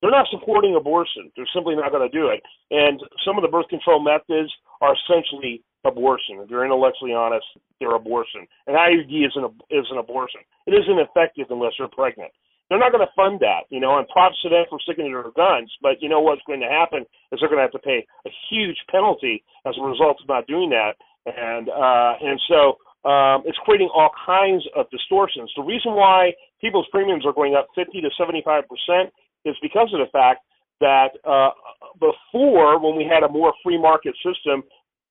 they're 0.02 0.12
not 0.12 0.28
supporting 0.32 0.76
abortion. 0.76 1.32
They're 1.36 1.50
simply 1.54 1.76
not 1.76 1.92
going 1.92 2.08
to 2.08 2.12
do 2.12 2.28
it. 2.32 2.40
And 2.72 3.00
some 3.26 3.38
of 3.38 3.44
the 3.44 3.52
birth 3.52 3.68
control 3.68 4.00
methods 4.00 4.52
are 4.80 4.96
essentially 4.96 5.64
abortion. 5.86 6.44
If 6.44 6.50
you're 6.50 6.66
intellectually 6.66 7.14
honest, 7.14 7.46
they're 7.80 7.96
abortion. 7.96 8.48
An 8.68 8.76
IUD 8.76 9.12
is 9.26 9.34
an 9.36 9.46
is 9.70 9.86
an 9.92 9.98
abortion. 9.98 10.42
It 10.68 10.72
isn't 10.72 11.00
effective 11.00 11.48
unless 11.50 11.74
you're 11.80 11.88
pregnant. 11.88 12.32
They're 12.70 12.80
not 12.80 12.92
going 12.94 13.06
to 13.06 13.18
fund 13.18 13.42
that, 13.42 13.66
you 13.74 13.80
know, 13.80 13.98
and 13.98 14.08
props 14.10 14.38
to 14.44 14.50
them 14.50 14.64
for 14.70 14.78
sticking 14.80 15.10
to 15.10 15.10
their 15.10 15.34
guns. 15.34 15.74
But 15.82 15.98
you 16.02 16.10
know 16.10 16.22
what's 16.22 16.46
going 16.46 16.62
to 16.62 16.70
happen 16.70 17.02
is 17.32 17.42
they're 17.42 17.50
going 17.50 17.58
to 17.58 17.66
have 17.66 17.74
to 17.74 17.82
pay 17.82 18.06
a 18.28 18.32
huge 18.52 18.78
penalty 18.92 19.44
as 19.66 19.74
a 19.74 19.82
result 19.82 20.22
of 20.22 20.30
not 20.30 20.46
doing 20.46 20.70
that. 20.70 20.94
And 21.26 21.70
uh, 21.70 22.14
and 22.22 22.38
so 22.46 22.78
um, 23.10 23.42
it's 23.50 23.58
creating 23.66 23.90
all 23.90 24.12
kinds 24.26 24.64
of 24.76 24.86
distortions. 24.92 25.50
The 25.56 25.64
reason 25.64 25.96
why 25.96 26.34
people's 26.62 26.88
premiums 26.92 27.26
are 27.26 27.34
going 27.34 27.56
up 27.56 27.68
50 27.74 28.02
to 28.02 28.10
75 28.20 28.64
percent 28.70 29.14
is 29.46 29.56
because 29.62 29.90
of 29.94 30.00
the 30.04 30.12
fact 30.12 30.46
that 30.80 31.18
uh, 31.28 31.52
before, 32.00 32.80
when 32.80 32.96
we 32.96 33.04
had 33.04 33.24
a 33.24 33.32
more 33.32 33.54
free 33.64 33.78
market 33.78 34.16
system, 34.24 34.64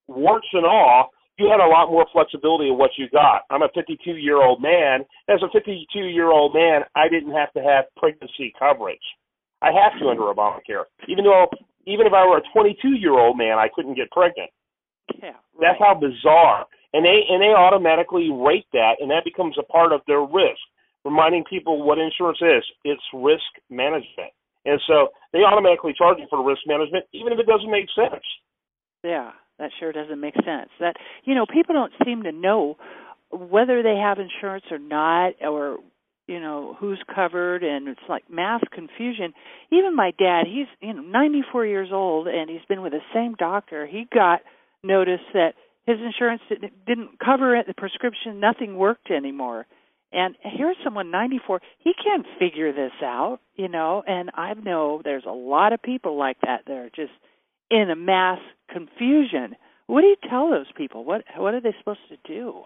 warts 0.09 0.49
and 0.53 0.67
all, 0.67 1.11
you 1.39 1.49
had 1.49 1.61
a 1.61 1.71
lot 1.71 1.91
more 1.91 2.07
flexibility 2.13 2.69
in 2.69 2.77
what 2.77 2.91
you 2.99 3.09
got. 3.11 3.43
I'm 3.51 3.63
a 3.63 3.69
52 3.75 4.17
year 4.17 4.43
old 4.43 4.61
man. 4.61 5.05
As 5.29 5.41
a 5.43 5.53
52 5.53 5.87
year 5.99 6.33
old 6.33 6.53
man, 6.53 6.83
I 6.97 7.09
didn't 7.09 7.33
have 7.33 7.53
to 7.53 7.63
have 7.63 7.85
pregnancy 7.97 8.53
coverage. 8.59 9.05
I 9.63 9.71
have 9.71 9.99
to 10.01 10.09
under 10.09 10.23
Obamacare, 10.23 10.87
even 11.09 11.25
though 11.25 11.47
even 11.87 12.07
if 12.07 12.13
I 12.13 12.27
were 12.27 12.39
a 12.39 12.53
22 12.53 12.99
year 12.99 13.19
old 13.19 13.39
man, 13.39 13.59
I 13.59 13.69
couldn't 13.75 13.95
get 13.95 14.11
pregnant. 14.11 14.51
Yeah, 15.23 15.35
right. 15.55 15.61
That's 15.61 15.79
how 15.79 15.95
bizarre. 15.95 16.67
And 16.93 17.05
they 17.05 17.23
and 17.29 17.43
they 17.43 17.55
automatically 17.55 18.31
rate 18.31 18.67
that, 18.73 18.97
and 19.01 19.11
that 19.11 19.25
becomes 19.25 19.57
a 19.59 19.63
part 19.63 19.93
of 19.93 20.01
their 20.07 20.23
risk. 20.23 20.61
Reminding 21.05 21.45
people 21.49 21.83
what 21.83 21.99
insurance 21.99 22.39
is. 22.43 22.65
It's 22.85 23.03
risk 23.15 23.47
management, 23.71 24.35
and 24.65 24.81
so 24.87 25.09
they 25.33 25.41
automatically 25.41 25.95
charge 25.97 26.19
you 26.19 26.27
for 26.29 26.45
risk 26.45 26.63
management, 26.67 27.05
even 27.13 27.33
if 27.33 27.39
it 27.39 27.47
doesn't 27.47 27.71
make 27.71 27.87
sense. 27.95 28.25
Yeah, 29.03 29.31
that 29.59 29.71
sure 29.79 29.93
doesn't 29.93 30.21
make 30.21 30.35
sense. 30.35 30.71
That 30.81 30.97
you 31.25 31.35
know, 31.35 31.47
people 31.47 31.75
don't 31.75 31.93
seem 32.05 32.23
to 32.25 32.33
know 32.33 32.77
whether 33.31 33.83
they 33.83 33.97
have 33.97 34.19
insurance 34.19 34.65
or 34.71 34.79
not, 34.79 35.35
or 35.43 35.79
you 36.27 36.41
know 36.41 36.77
who's 36.79 37.03
covered, 37.15 37.63
and 37.63 37.89
it's 37.89 38.01
like 38.09 38.31
mass 38.31 38.61
confusion. 38.73 39.33
Even 39.71 39.97
my 39.97 40.13
dad, 40.19 40.45
he's 40.47 40.67
you 40.81 40.95
know 40.95 41.03
94 41.03 41.67
years 41.67 41.89
old, 41.93 42.29
and 42.29 42.49
he's 42.51 42.65
been 42.69 42.83
with 42.83 42.93
the 42.93 43.01
same 43.15 43.35
doctor. 43.35 43.87
He 43.87 44.07
got 44.13 44.41
notice 44.83 45.21
that 45.35 45.55
his 45.89 45.97
insurance 46.05 46.43
didn't, 46.87 47.19
cover 47.19 47.57
it, 47.57 47.67
the 47.67 47.73
prescription, 47.73 48.41
nothing 48.41 48.77
worked 48.77 49.11
anymore. 49.11 49.67
And 50.13 50.37
here's 50.43 50.77
someone 50.85 51.11
94, 51.11 51.61
he 51.79 51.93
can't 51.95 52.27
figure 52.39 52.73
this 52.73 52.93
out, 53.03 53.41
you 53.57 53.69
know, 53.69 54.03
and 54.07 54.31
I 54.35 54.53
know 54.55 55.01
there's 55.03 55.25
a 55.27 55.33
lot 55.33 55.73
of 55.73 55.83
people 55.83 56.19
like 56.19 56.37
that 56.43 56.63
that 56.67 56.73
are 56.73 56.91
just 56.95 57.13
in 57.71 57.91
a 57.91 57.97
mass 57.97 58.39
confusion. 58.73 59.57
What 59.87 60.03
do 60.03 60.07
you 60.07 60.17
tell 60.29 60.51
those 60.51 60.71
people? 60.77 61.05
What 61.05 61.25
what 61.37 61.55
are 61.55 61.61
they 61.61 61.75
supposed 61.79 62.01
to 62.11 62.17
do? 62.27 62.63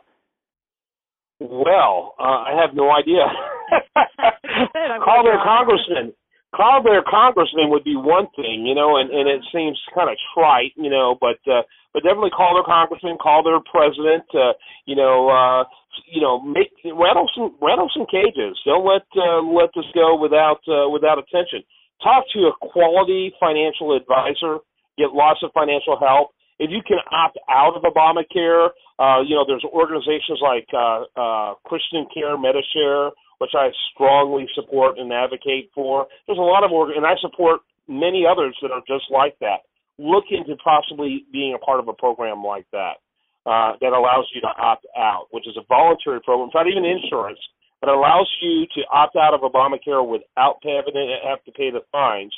Well, 1.40 2.14
uh, 2.18 2.46
I 2.46 2.58
have 2.60 2.74
no 2.74 2.90
idea. 2.90 3.26
Call 5.04 5.24
their 5.24 5.42
congressman. 5.42 6.14
Call 6.54 6.82
their 6.82 7.02
congressman 7.02 7.70
would 7.70 7.82
be 7.82 7.96
one 7.96 8.26
thing, 8.36 8.66
you 8.66 8.74
know, 8.74 8.96
and 8.98 9.10
and 9.10 9.28
it 9.28 9.42
seems 9.52 9.80
kind 9.94 10.10
of 10.10 10.16
trite, 10.34 10.72
you 10.76 10.90
know, 10.90 11.16
but 11.20 11.38
uh, 11.50 11.62
but 11.94 12.02
definitely 12.02 12.30
call 12.30 12.54
their 12.54 12.64
congressman, 12.64 13.16
call 13.20 13.42
their 13.42 13.60
president, 13.60 14.24
uh, 14.34 14.52
you 14.84 14.94
know, 14.94 15.28
uh, 15.28 15.64
you 16.10 16.20
know, 16.20 16.40
make 16.40 16.70
rattle 16.84 17.28
some 17.34 17.56
rattle 17.60 17.88
some 17.96 18.06
cages. 18.06 18.58
Don't 18.64 18.84
let 18.84 19.02
uh, 19.16 19.40
let 19.42 19.70
this 19.74 19.88
go 19.94 20.16
without 20.16 20.60
uh, 20.68 20.88
without 20.88 21.18
attention. 21.18 21.62
Talk 22.02 22.24
to 22.34 22.50
a 22.50 22.52
quality 22.60 23.32
financial 23.40 23.96
advisor 23.96 24.58
get 24.98 25.12
lots 25.12 25.40
of 25.42 25.50
financial 25.52 25.98
help. 25.98 26.30
If 26.58 26.70
you 26.70 26.82
can 26.86 26.98
opt 27.10 27.38
out 27.50 27.74
of 27.74 27.82
Obamacare, 27.82 28.70
uh, 28.98 29.20
you 29.26 29.34
know, 29.34 29.44
there's 29.46 29.64
organizations 29.64 30.38
like 30.42 30.68
uh, 30.70 31.02
uh, 31.18 31.54
Christian 31.64 32.06
Care, 32.14 32.38
Medi-Share, 32.38 33.10
which 33.38 33.50
I 33.58 33.70
strongly 33.92 34.46
support 34.54 34.98
and 34.98 35.12
advocate 35.12 35.70
for. 35.74 36.06
There's 36.26 36.38
a 36.38 36.46
lot 36.46 36.62
of 36.62 36.70
org, 36.70 36.94
and 36.94 37.04
I 37.04 37.14
support 37.20 37.62
many 37.88 38.22
others 38.22 38.54
that 38.62 38.70
are 38.70 38.82
just 38.86 39.10
like 39.10 39.34
that. 39.40 39.66
Look 39.98 40.30
into 40.30 40.54
possibly 40.62 41.26
being 41.32 41.54
a 41.54 41.58
part 41.58 41.80
of 41.80 41.88
a 41.88 41.92
program 41.92 42.44
like 42.44 42.66
that 42.70 43.02
uh, 43.46 43.74
that 43.80 43.90
allows 43.90 44.30
you 44.34 44.40
to 44.42 44.52
opt 44.54 44.86
out, 44.96 45.26
which 45.32 45.48
is 45.48 45.56
a 45.58 45.66
voluntary 45.66 46.20
program. 46.22 46.48
It's 46.48 46.54
not 46.54 46.70
even 46.70 46.86
insurance, 46.86 47.40
but 47.80 47.90
it 47.90 47.96
allows 47.98 48.30
you 48.40 48.66
to 48.78 48.80
opt 48.92 49.16
out 49.16 49.34
of 49.34 49.42
Obamacare 49.42 50.06
without 50.06 50.62
having 50.62 50.94
to 50.94 51.16
have 51.26 51.42
to 51.44 51.52
pay 51.52 51.70
the 51.74 51.82
fines 51.90 52.32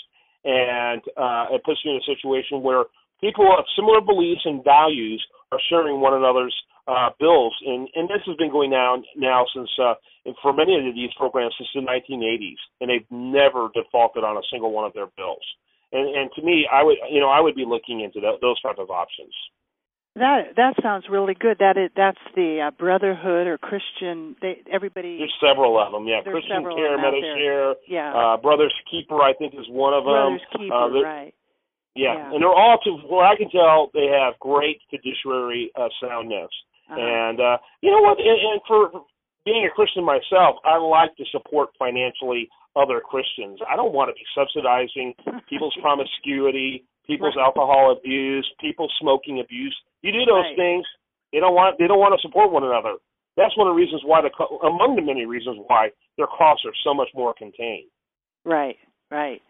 and 0.44 1.00
uh, 1.16 1.54
it 1.56 1.64
puts 1.64 1.80
you 1.84 1.92
in 1.92 1.96
a 1.96 2.04
situation 2.04 2.62
where 2.62 2.84
people 3.20 3.48
of 3.56 3.64
similar 3.76 4.00
beliefs 4.00 4.42
and 4.44 4.62
values 4.62 5.24
are 5.52 5.58
sharing 5.68 6.00
one 6.00 6.14
another's 6.14 6.54
uh, 6.86 7.10
bills, 7.18 7.54
and 7.64 7.88
and 7.94 8.08
this 8.08 8.20
has 8.26 8.36
been 8.36 8.50
going 8.50 8.70
down 8.70 9.04
now 9.16 9.44
since 9.54 9.70
uh, 9.80 9.94
for 10.42 10.52
many 10.52 10.76
of 10.76 10.94
these 10.94 11.10
programs 11.16 11.54
since 11.56 11.68
the 11.74 11.80
1980s, 11.80 12.60
and 12.80 12.90
they've 12.90 13.08
never 13.10 13.68
defaulted 13.74 14.24
on 14.24 14.36
a 14.36 14.44
single 14.52 14.72
one 14.72 14.84
of 14.84 14.92
their 14.92 15.08
bills. 15.16 15.44
And 15.92 16.04
and 16.14 16.30
to 16.36 16.42
me, 16.42 16.66
I 16.70 16.82
would 16.82 16.96
you 17.10 17.20
know 17.20 17.28
I 17.28 17.40
would 17.40 17.54
be 17.54 17.64
looking 17.64 18.00
into 18.00 18.20
that, 18.20 18.40
those 18.42 18.60
type 18.60 18.78
of 18.78 18.90
options. 18.90 19.32
That 20.16 20.54
that 20.56 20.74
sounds 20.80 21.06
really 21.10 21.34
good. 21.34 21.58
That 21.58 21.76
is 21.76 21.90
that's 21.96 22.22
the 22.36 22.68
uh, 22.68 22.70
Brotherhood 22.70 23.48
or 23.48 23.58
Christian. 23.58 24.36
They 24.40 24.62
everybody. 24.70 25.18
There's 25.18 25.34
several 25.42 25.74
of 25.74 25.90
them. 25.90 26.06
Yeah, 26.06 26.22
Christian 26.22 26.62
Care, 26.62 26.96
Medi-Share. 26.98 27.74
Yeah. 27.88 28.14
Uh, 28.14 28.36
Brothers 28.36 28.72
Keeper, 28.88 29.18
I 29.18 29.34
think, 29.34 29.54
is 29.54 29.66
one 29.68 29.92
of 29.92 30.04
them. 30.04 30.38
Brothers 30.38 30.46
Keeper, 30.54 30.74
uh, 30.74 31.02
right. 31.02 31.34
Yeah. 31.96 32.14
yeah. 32.14 32.32
and 32.32 32.42
they're 32.42 32.54
all 32.54 32.78
to 32.84 32.90
what 33.06 33.26
I 33.26 33.34
can 33.34 33.50
tell, 33.50 33.90
they 33.94 34.06
have 34.06 34.38
great 34.38 34.78
fiduciary 34.90 35.70
uh, 35.74 35.88
soundness. 36.02 36.50
Uh-huh. 36.90 37.00
And 37.00 37.40
uh, 37.40 37.58
you 37.82 37.90
know 37.90 38.02
what? 38.02 38.18
And, 38.18 38.38
and 38.38 38.60
for 38.66 39.02
being 39.44 39.66
a 39.66 39.74
Christian 39.74 40.04
myself, 40.04 40.62
I 40.64 40.78
like 40.78 41.16
to 41.16 41.24
support 41.30 41.70
financially 41.78 42.48
other 42.76 43.00
Christians. 43.00 43.60
I 43.66 43.76
don't 43.76 43.92
want 43.92 44.10
to 44.10 44.14
be 44.14 44.26
subsidizing 44.34 45.14
people's 45.50 45.76
promiscuity, 45.80 46.84
people's 47.06 47.34
right. 47.36 47.44
alcohol 47.44 47.94
abuse, 47.96 48.48
people's 48.60 48.92
smoking 49.00 49.40
abuse. 49.40 49.76
You 50.02 50.12
do 50.12 50.24
those 50.24 50.44
right. 50.52 50.56
things, 50.56 50.84
they 51.32 51.40
don't 51.40 51.54
want 51.54 51.78
they 51.78 51.86
don't 51.86 51.98
want 51.98 52.14
to 52.14 52.22
support 52.22 52.52
one 52.52 52.64
another. 52.64 52.94
that's 53.36 53.56
one 53.56 53.66
of 53.66 53.74
the 53.74 53.80
reasons 53.80 54.02
why 54.04 54.22
the 54.22 54.30
among 54.66 54.96
the 54.96 55.02
many 55.02 55.26
reasons 55.26 55.58
why 55.66 55.90
their 56.16 56.26
costs 56.26 56.64
are 56.64 56.76
so 56.84 56.94
much 56.94 57.08
more 57.14 57.34
contained. 57.34 57.90
Right, 58.44 58.76
right. 59.10 59.42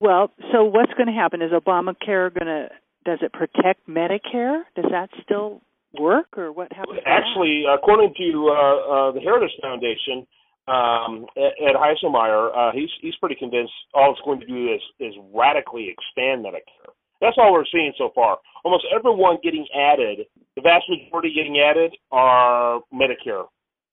Well, 0.00 0.32
so 0.50 0.64
what's 0.64 0.92
going 0.94 1.06
to 1.06 1.12
happen? 1.12 1.42
Is 1.42 1.52
Obamacare 1.52 2.34
going 2.34 2.50
to 2.50 2.68
does 3.04 3.18
it 3.22 3.32
protect 3.32 3.86
Medicare? 3.88 4.62
Does 4.74 4.86
that 4.90 5.10
still 5.22 5.60
work, 5.98 6.36
or 6.36 6.52
what 6.52 6.72
happens? 6.72 6.98
Actually, 7.06 7.64
according 7.72 8.14
to 8.16 8.48
uh, 8.48 8.52
uh, 8.52 9.12
the 9.12 9.20
Heritage 9.20 9.54
Foundation, 9.60 10.26
um, 10.68 11.26
Ed 11.36 11.74
Haislmaier, 11.74 12.56
uh, 12.56 12.72
he's 12.72 12.90
he's 13.00 13.16
pretty 13.16 13.34
convinced 13.34 13.72
all 13.94 14.12
it's 14.12 14.20
going 14.24 14.40
to 14.40 14.46
do 14.46 14.72
is 14.72 14.80
is 15.00 15.14
radically 15.34 15.88
expand 15.88 16.44
Medicare. 16.44 16.92
That's 17.20 17.36
all 17.38 17.52
we're 17.52 17.64
seeing 17.70 17.92
so 17.98 18.10
far. 18.14 18.38
Almost 18.64 18.86
everyone 18.94 19.38
getting 19.42 19.66
added, 19.74 20.26
the 20.56 20.62
vast 20.62 20.84
majority 20.88 21.32
getting 21.34 21.58
added 21.58 21.94
are 22.10 22.80
Medicare 22.92 23.46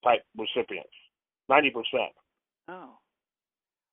type 0.04 0.22
recipients, 0.38 0.94
ninety 1.48 1.70
percent. 1.70 2.14
Oh. 2.68 2.98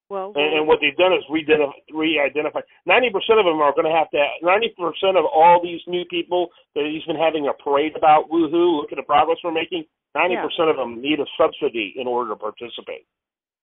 Well, 0.09 0.33
and, 0.37 0.59
and 0.59 0.69
what 0.69 0.79
they've 0.81 0.97
done 0.97 1.13
is 1.13 1.25
re-identify. 1.29 2.61
Ninety 2.87 3.11
percent 3.11 3.41
of 3.41 3.45
them 3.45 3.59
are 3.59 3.73
going 3.75 3.91
to 3.91 3.99
have 3.99 4.09
to. 4.11 4.23
Ninety 4.41 4.73
percent 4.79 5.17
of 5.19 5.25
all 5.27 5.61
these 5.61 5.81
new 5.89 6.05
people 6.05 6.49
that 6.77 6.87
he's 6.87 7.03
been 7.05 7.17
having 7.17 7.49
a 7.49 7.63
parade 7.63 7.97
about, 7.97 8.31
woohoo! 8.31 8.79
Look 8.81 8.93
at 8.93 8.97
the 8.97 9.03
progress 9.03 9.39
we're 9.43 9.51
making. 9.51 9.85
Ninety 10.17 10.37
percent 10.37 10.71
of 10.71 10.77
them 10.77 11.03
need 11.03 11.21
a 11.21 11.29
subsidy 11.37 11.93
in 11.97 12.07
order 12.07 12.31
to 12.31 12.37
participate. 12.37 13.05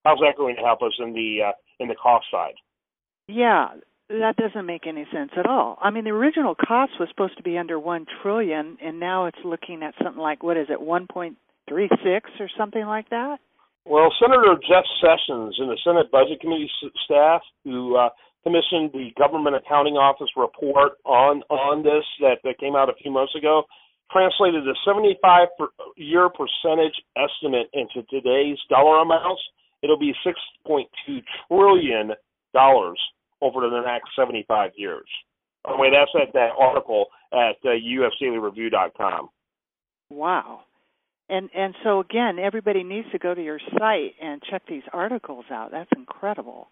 How's 0.04 0.20
that 0.20 0.36
going 0.36 0.54
to 0.54 0.62
help 0.62 0.82
us 0.82 0.92
in 1.00 1.12
the 1.12 1.50
uh, 1.50 1.52
in 1.80 1.88
the 1.88 1.96
cost 1.96 2.26
side? 2.30 2.54
Yeah, 3.26 3.74
that 4.08 4.36
doesn't 4.36 4.66
make 4.66 4.86
any 4.86 5.06
sense 5.12 5.32
at 5.36 5.46
all. 5.46 5.78
I 5.82 5.90
mean, 5.90 6.04
the 6.04 6.10
original 6.10 6.54
cost 6.54 6.92
was 7.00 7.08
supposed 7.08 7.36
to 7.38 7.42
be 7.42 7.58
under 7.58 7.78
one 7.80 8.06
trillion, 8.22 8.76
and 8.82 9.00
now 9.00 9.26
it's 9.26 9.38
looking 9.44 9.82
at 9.82 9.94
something 10.02 10.22
like 10.22 10.42
what 10.42 10.56
is 10.56 10.68
it, 10.70 10.80
one 10.80 11.06
point 11.10 11.36
three 11.68 11.88
six 12.04 12.30
or 12.38 12.48
something 12.56 12.84
like 12.84 13.08
that. 13.10 13.38
Well, 13.86 14.12
Senator 14.20 14.56
Jeff 14.68 14.84
Sessions 15.00 15.56
and 15.58 15.68
the 15.68 15.78
Senate 15.84 16.10
Budget 16.10 16.40
Committee 16.40 16.70
staff, 17.04 17.42
who 17.64 17.96
uh, 17.96 18.10
commissioned 18.42 18.92
the 18.92 19.10
Government 19.18 19.56
Accounting 19.56 19.94
Office 19.94 20.30
report 20.36 20.92
on 21.04 21.42
on 21.50 21.82
this 21.82 22.04
that, 22.20 22.38
that 22.44 22.58
came 22.58 22.76
out 22.76 22.88
a 22.88 22.94
few 23.02 23.10
months 23.10 23.34
ago, 23.34 23.64
translated 24.10 24.66
a 24.68 24.74
75 24.86 25.48
year 25.96 26.28
percentage 26.28 26.94
estimate 27.16 27.68
into 27.72 28.02
today's 28.08 28.58
dollar 28.68 29.02
amounts. 29.02 29.42
It'll 29.82 29.98
be 29.98 30.14
6.2 30.26 30.84
trillion 31.48 32.12
dollars 32.52 33.00
over 33.42 33.60
the 33.68 33.82
next 33.84 34.10
75 34.16 34.70
years. 34.76 35.06
By 35.64 35.72
the 35.72 35.78
way, 35.78 35.88
that's 35.90 36.10
at 36.20 36.32
that 36.34 36.50
article 36.58 37.06
at 37.32 37.56
uh, 37.64 37.70
usdailyreview.com. 37.70 39.28
Wow 40.10 40.60
and 41.28 41.48
and 41.54 41.74
so 41.82 42.00
again 42.00 42.38
everybody 42.38 42.82
needs 42.82 43.06
to 43.12 43.18
go 43.18 43.34
to 43.34 43.42
your 43.42 43.60
site 43.78 44.14
and 44.22 44.42
check 44.50 44.62
these 44.68 44.82
articles 44.92 45.44
out 45.50 45.70
that's 45.70 45.90
incredible 45.96 46.68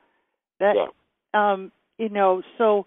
that 0.60 0.74
yeah. 0.76 1.52
um 1.52 1.72
you 1.98 2.08
know 2.08 2.42
so 2.58 2.86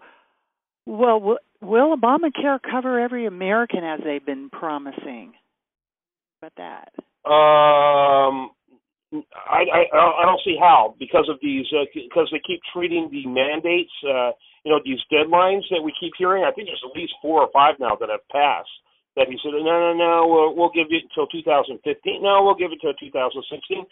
well 0.86 1.36
will, 1.60 1.96
obamacare 1.96 2.58
cover 2.62 3.00
every 3.00 3.26
american 3.26 3.84
as 3.84 4.00
they've 4.04 4.26
been 4.26 4.50
promising 4.50 5.32
but 6.40 6.52
that 6.56 6.92
um 7.28 8.50
I, 9.48 9.62
I 9.72 9.82
I 9.94 10.24
don't 10.26 10.40
see 10.44 10.56
how 10.60 10.94
because 10.98 11.28
of 11.30 11.38
these 11.40 11.66
uh, 11.72 11.84
because 11.94 12.28
they 12.32 12.40
keep 12.46 12.60
treating 12.72 13.08
the 13.10 13.26
mandates 13.26 13.92
uh, 14.04 14.32
you 14.64 14.72
know 14.72 14.80
these 14.84 14.98
deadlines 15.12 15.62
that 15.70 15.80
we 15.82 15.94
keep 15.98 16.12
hearing 16.18 16.44
I 16.44 16.50
think 16.50 16.68
there's 16.68 16.82
at 16.84 16.96
least 16.98 17.14
four 17.22 17.40
or 17.40 17.48
five 17.52 17.76
now 17.78 17.96
that 18.00 18.10
have 18.10 18.26
passed 18.30 18.68
that 19.16 19.32
he 19.32 19.40
said, 19.42 19.56
no, 19.56 19.64
no, 19.64 19.92
no, 19.96 20.14
we'll, 20.28 20.52
we'll 20.54 20.74
give 20.76 20.92
it 20.92 21.08
until 21.08 21.26
2015. 21.26 21.80
No, 22.22 22.44
we'll 22.44 22.54
give 22.54 22.70
it 22.70 22.78
till 22.84 22.92
2016. 22.92 23.84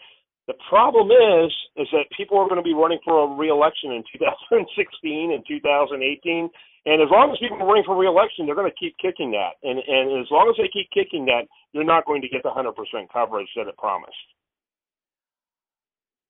The 0.45 0.53
problem 0.69 1.09
is, 1.09 1.49
is 1.81 1.89
that 1.91 2.05
people 2.15 2.37
are 2.37 2.45
going 2.45 2.61
to 2.61 2.65
be 2.65 2.77
running 2.77 3.01
for 3.03 3.25
a 3.25 3.35
reelection 3.35 3.91
in 3.91 4.05
2016 4.13 5.33
and 5.33 5.41
2018. 5.49 6.49
And 6.85 7.01
as 7.01 7.09
long 7.09 7.33
as 7.33 7.41
people 7.41 7.57
are 7.57 7.65
running 7.65 7.83
for 7.83 7.97
reelection, 7.97 8.45
they're 8.45 8.55
going 8.55 8.69
to 8.69 8.77
keep 8.77 8.95
kicking 9.01 9.31
that. 9.31 9.57
And, 9.65 9.81
and 9.81 10.21
as 10.21 10.29
long 10.29 10.49
as 10.49 10.55
they 10.57 10.69
keep 10.69 10.89
kicking 10.93 11.25
that, 11.25 11.49
you're 11.73 11.83
not 11.83 12.05
going 12.05 12.21
to 12.21 12.29
get 12.29 12.43
the 12.43 12.53
100% 12.53 12.73
coverage 13.11 13.49
that 13.57 13.67
it 13.67 13.77
promised 13.77 14.13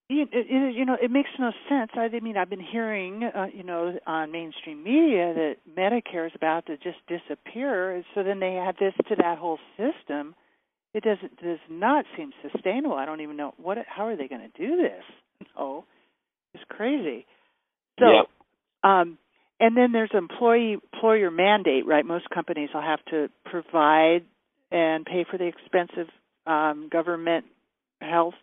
you, 0.10 0.26
it, 0.32 0.76
you 0.76 0.86
know, 0.86 0.98
it 1.02 1.10
makes 1.10 1.30
no 1.40 1.52
sense. 1.68 1.92
I 1.96 2.08
mean, 2.20 2.38
I've 2.38 2.50
been 2.50 2.60
hearing, 2.60 3.24
uh, 3.24 3.48
you 3.54 3.64
know, 3.64 3.98
on 4.06 4.32
mainstream 4.32 4.84
media 4.84 5.34
that 5.34 5.56
Medicare 5.76 6.28
is 6.28 6.34
about 6.36 6.68
to 6.68 6.78
just 6.78 6.98
disappear. 7.08 8.04
So 8.14 8.24
then 8.24 8.40
they 8.40 8.58
add 8.58 8.76
this 8.80 8.94
to 9.10 9.16
that 9.16 9.40
whole 9.40 9.58
system. 9.78 10.36
It 10.94 11.04
doesn't 11.04 11.42
does 11.42 11.60
not 11.70 12.06
seem 12.16 12.32
sustainable. 12.42 12.96
I 12.96 13.06
don't 13.06 13.22
even 13.22 13.36
know 13.36 13.54
what. 13.58 13.78
How 13.88 14.08
are 14.08 14.16
they 14.16 14.28
going 14.28 14.50
to 14.50 14.68
do 14.68 14.78
this? 14.78 15.04
No, 15.58 15.84
it's 16.54 16.64
crazy. 16.70 17.26
So, 18.00 18.06
yep. 18.06 18.26
um, 18.84 19.18
and 19.60 19.76
then 19.76 19.92
there's 19.92 20.12
employee 20.14 20.78
employer 20.94 21.32
mandate, 21.32 21.86
right? 21.86 22.06
Most 22.06 22.30
companies 22.30 22.70
will 22.74 22.82
have 22.82 23.04
to 23.06 23.30
provide 23.46 24.24
and 24.72 25.06
pay 25.06 25.26
for 25.30 25.38
the 25.38 25.46
expensive 25.46 26.08
um, 26.46 26.90
government 26.92 27.46
health 28.02 28.34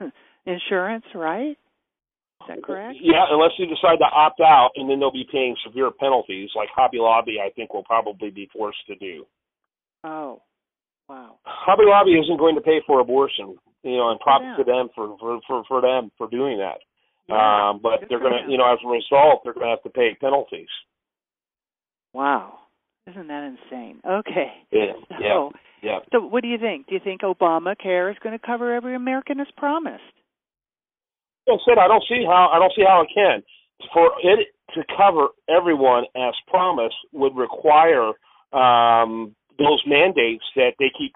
insurance, 0.46 1.04
right? 1.14 1.56
Is 2.40 2.46
that 2.48 2.62
correct? 2.62 2.98
Yeah, 3.02 3.24
unless 3.30 3.50
you 3.58 3.66
decide 3.66 3.98
to 3.98 4.04
opt 4.04 4.40
out, 4.40 4.70
and 4.76 4.88
then 4.88 5.00
they'll 5.00 5.12
be 5.12 5.26
paying 5.30 5.56
severe 5.66 5.90
penalties, 5.90 6.50
like 6.54 6.68
Hobby 6.74 6.98
Lobby, 6.98 7.36
I 7.44 7.50
think, 7.50 7.74
will 7.74 7.84
probably 7.84 8.30
be 8.30 8.48
forced 8.52 8.78
to 8.86 8.94
do. 8.96 9.26
Oh, 10.04 10.40
wow. 11.08 11.38
Hobby 11.44 11.84
Lobby 11.86 12.12
isn't 12.12 12.38
going 12.38 12.54
to 12.54 12.60
pay 12.60 12.80
for 12.86 13.00
abortion, 13.00 13.56
you 13.82 13.96
know, 13.96 14.10
and 14.10 14.20
props 14.20 14.44
to 14.56 14.64
them 14.64 14.88
for 14.94 15.16
for 15.18 15.40
for, 15.46 15.64
for 15.68 15.80
them 15.80 16.10
for 16.16 16.28
doing 16.30 16.58
that. 16.58 16.78
Um, 17.30 17.80
but 17.82 18.08
they're 18.08 18.20
going 18.20 18.44
to, 18.44 18.50
you 18.50 18.56
know, 18.56 18.72
as 18.72 18.78
a 18.84 18.88
result, 18.88 19.42
they're 19.44 19.52
going 19.52 19.66
to 19.66 19.70
have 19.70 19.82
to 19.82 19.90
pay 19.90 20.16
penalties. 20.20 20.68
Wow, 22.14 22.58
isn't 23.06 23.28
that 23.28 23.44
insane? 23.44 24.00
Okay. 24.06 24.52
Yeah. 24.72 24.92
So, 25.08 25.14
yeah. 25.20 25.48
Yeah. 25.82 25.98
So, 26.12 26.20
what 26.20 26.42
do 26.42 26.48
you 26.48 26.58
think? 26.58 26.86
Do 26.88 26.94
you 26.94 27.00
think 27.02 27.22
Obamacare 27.22 28.10
is 28.10 28.16
going 28.22 28.36
to 28.38 28.44
cover 28.44 28.74
every 28.74 28.94
American 28.94 29.40
as 29.40 29.46
promised? 29.56 30.02
I 31.48 31.56
said 31.64 31.78
I 31.78 31.88
don't 31.88 32.04
see 32.08 32.24
how 32.26 32.50
I 32.52 32.58
don't 32.58 32.72
see 32.76 32.84
how 32.86 33.02
it 33.02 33.08
can. 33.14 33.42
For 33.92 34.10
it 34.22 34.48
to 34.74 34.82
cover 34.96 35.28
everyone 35.48 36.04
as 36.16 36.34
promised 36.48 36.96
would 37.12 37.36
require 37.36 38.12
um, 38.52 39.34
those 39.58 39.82
mandates 39.86 40.44
that 40.56 40.72
they 40.78 40.90
keep 40.98 41.14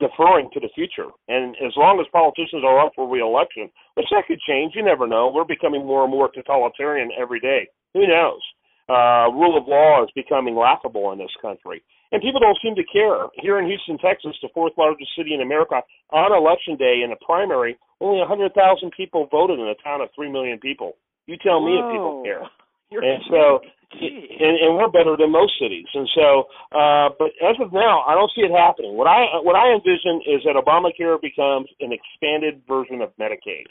deferring 0.00 0.50
to 0.52 0.60
the 0.60 0.68
future. 0.74 1.08
And 1.28 1.56
as 1.64 1.72
long 1.76 2.00
as 2.00 2.06
politicians 2.12 2.64
are 2.64 2.80
up 2.84 2.92
for 2.94 3.08
reelection, 3.08 3.70
which 3.94 4.06
that 4.10 4.26
could 4.28 4.40
change, 4.46 4.74
you 4.74 4.84
never 4.84 5.06
know. 5.06 5.32
We're 5.32 5.48
becoming 5.48 5.86
more 5.86 6.04
and 6.04 6.12
more 6.12 6.30
totalitarian 6.30 7.10
every 7.18 7.40
day. 7.40 7.68
Who 7.94 8.06
knows? 8.06 8.40
Uh, 8.88 9.26
rule 9.34 9.58
of 9.58 9.66
law 9.66 10.04
is 10.04 10.10
becoming 10.14 10.54
laughable 10.54 11.10
in 11.12 11.18
this 11.18 11.32
country. 11.42 11.82
And 12.12 12.22
people 12.22 12.38
don't 12.38 12.58
seem 12.62 12.76
to 12.76 12.84
care. 12.86 13.26
Here 13.34 13.58
in 13.58 13.66
Houston, 13.66 13.98
Texas, 13.98 14.36
the 14.42 14.48
fourth 14.54 14.74
largest 14.78 15.10
city 15.16 15.34
in 15.34 15.40
America, 15.40 15.82
on 16.12 16.30
election 16.30 16.76
day 16.76 17.02
in 17.02 17.10
a 17.10 17.18
primary, 17.24 17.76
only 18.00 18.20
100,000 18.20 18.54
people 18.96 19.26
voted 19.30 19.58
in 19.58 19.66
a 19.66 19.74
town 19.82 20.02
of 20.02 20.08
3 20.14 20.30
million 20.30 20.58
people. 20.58 20.92
You 21.26 21.36
tell 21.42 21.58
me 21.58 21.72
Whoa. 21.74 21.82
if 21.82 21.92
people 21.92 22.22
care. 22.22 22.46
You're 22.90 23.02
and 23.02 23.22
so, 23.30 23.60
and, 23.98 24.54
and 24.62 24.70
we're 24.76 24.90
better 24.90 25.16
than 25.18 25.32
most 25.32 25.54
cities. 25.58 25.86
And 25.94 26.08
so, 26.14 26.46
uh, 26.70 27.08
but 27.18 27.34
as 27.42 27.56
of 27.60 27.72
now, 27.72 28.02
I 28.06 28.14
don't 28.14 28.30
see 28.34 28.42
it 28.42 28.54
happening. 28.54 28.94
What 28.94 29.06
I 29.06 29.42
what 29.42 29.56
I 29.56 29.74
envision 29.74 30.22
is 30.26 30.42
that 30.46 30.54
Obamacare 30.54 31.20
becomes 31.20 31.66
an 31.80 31.90
expanded 31.90 32.62
version 32.68 33.02
of 33.02 33.10
Medicaid. 33.18 33.66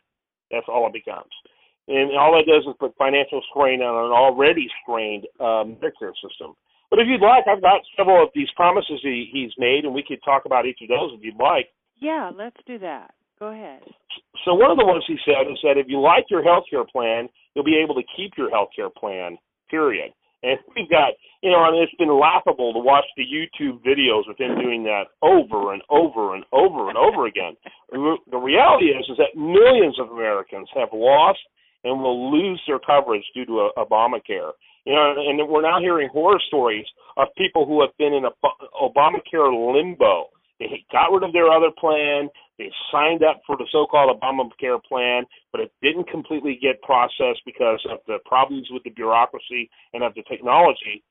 That's 0.51 0.67
all 0.67 0.87
it 0.87 0.93
becomes, 0.93 1.31
and 1.87 2.11
all 2.17 2.37
it 2.39 2.45
does 2.45 2.67
is 2.67 2.75
put 2.79 2.95
financial 2.97 3.41
strain 3.49 3.81
on 3.81 3.93
an 4.05 4.11
already 4.11 4.67
strained 4.83 5.25
uh, 5.39 5.63
Medicare 5.63 6.13
system. 6.21 6.53
But 6.89 6.99
if 6.99 7.07
you'd 7.07 7.21
like, 7.21 7.47
I've 7.47 7.61
got 7.61 7.81
several 7.97 8.23
of 8.23 8.29
these 8.35 8.47
promises 8.55 8.99
he, 9.01 9.27
he's 9.31 9.51
made, 9.57 9.85
and 9.85 9.93
we 9.93 10.03
could 10.07 10.19
talk 10.23 10.45
about 10.45 10.65
each 10.65 10.79
of 10.83 10.89
those 10.89 11.17
if 11.17 11.23
you'd 11.23 11.35
like. 11.35 11.67
Yeah, 11.99 12.31
let's 12.35 12.57
do 12.67 12.77
that. 12.79 13.15
Go 13.39 13.51
ahead. 13.51 13.81
So 14.45 14.53
one 14.53 14.71
of 14.71 14.77
the 14.77 14.85
ones 14.85 15.03
he 15.07 15.17
said 15.25 15.51
is 15.51 15.59
that 15.63 15.77
if 15.77 15.87
you 15.89 15.99
like 15.99 16.25
your 16.29 16.43
health 16.43 16.65
care 16.69 16.85
plan, 16.85 17.27
you'll 17.53 17.65
be 17.65 17.81
able 17.81 17.95
to 17.95 18.03
keep 18.15 18.33
your 18.37 18.49
health 18.49 18.69
care 18.75 18.89
plan, 18.89 19.37
period. 19.69 20.11
And 20.43 20.59
we've 20.75 20.89
got, 20.89 21.13
you 21.41 21.49
know, 21.49 21.65
and 21.65 21.75
it's 21.81 21.95
been 21.97 22.13
laughable 22.13 22.71
to 22.73 22.79
watch 22.79 23.05
the 23.17 23.25
YouTube 23.25 23.81
videos 23.81 24.27
with 24.27 24.39
him 24.39 24.55
doing 24.61 24.83
that 24.83 25.09
over 25.23 25.73
and 25.73 25.81
over 25.89 26.35
and 26.35 26.45
over 26.53 26.89
and 26.89 26.97
over 26.97 27.25
again. 27.25 27.57
The 27.91 28.37
reality 28.37 28.93
is, 28.93 29.05
is 29.09 29.17
that 29.17 29.33
millions 29.35 29.99
of 29.99 30.11
Americans 30.11 30.69
have 30.75 30.89
lost 30.93 31.39
and 31.83 31.99
will 31.99 32.31
lose 32.31 32.61
their 32.67 32.79
coverage 32.79 33.25
due 33.33 33.45
to 33.45 33.71
uh, 33.75 33.83
Obamacare. 33.83 34.51
You 34.85 34.93
know, 34.93 35.15
and 35.17 35.49
we're 35.49 35.63
now 35.63 35.79
hearing 35.79 36.09
horror 36.13 36.39
stories 36.47 36.85
of 37.17 37.27
people 37.37 37.65
who 37.65 37.81
have 37.81 37.95
been 37.97 38.13
in 38.13 38.25
a 38.25 38.31
Obamacare 38.79 39.49
limbo 39.49 40.29
they 40.59 40.85
got 40.91 41.11
rid 41.11 41.23
of 41.23 41.33
their 41.33 41.49
other 41.51 41.71
plan. 41.77 42.29
They 42.57 42.71
signed 42.91 43.23
up 43.23 43.41
for 43.45 43.57
the 43.57 43.67
so-called 43.71 44.15
Obamacare 44.15 44.81
plan, 44.83 45.23
but 45.51 45.61
it 45.61 45.71
didn't 45.81 46.07
completely 46.07 46.57
get 46.61 46.81
processed 46.81 47.41
because 47.45 47.79
of 47.91 47.99
the 48.07 48.17
problems 48.25 48.67
with 48.71 48.83
the 48.83 48.91
bureaucracy 48.91 49.69
and 49.93 50.03
of 50.03 50.13
the 50.15 50.23
technology. 50.23 51.03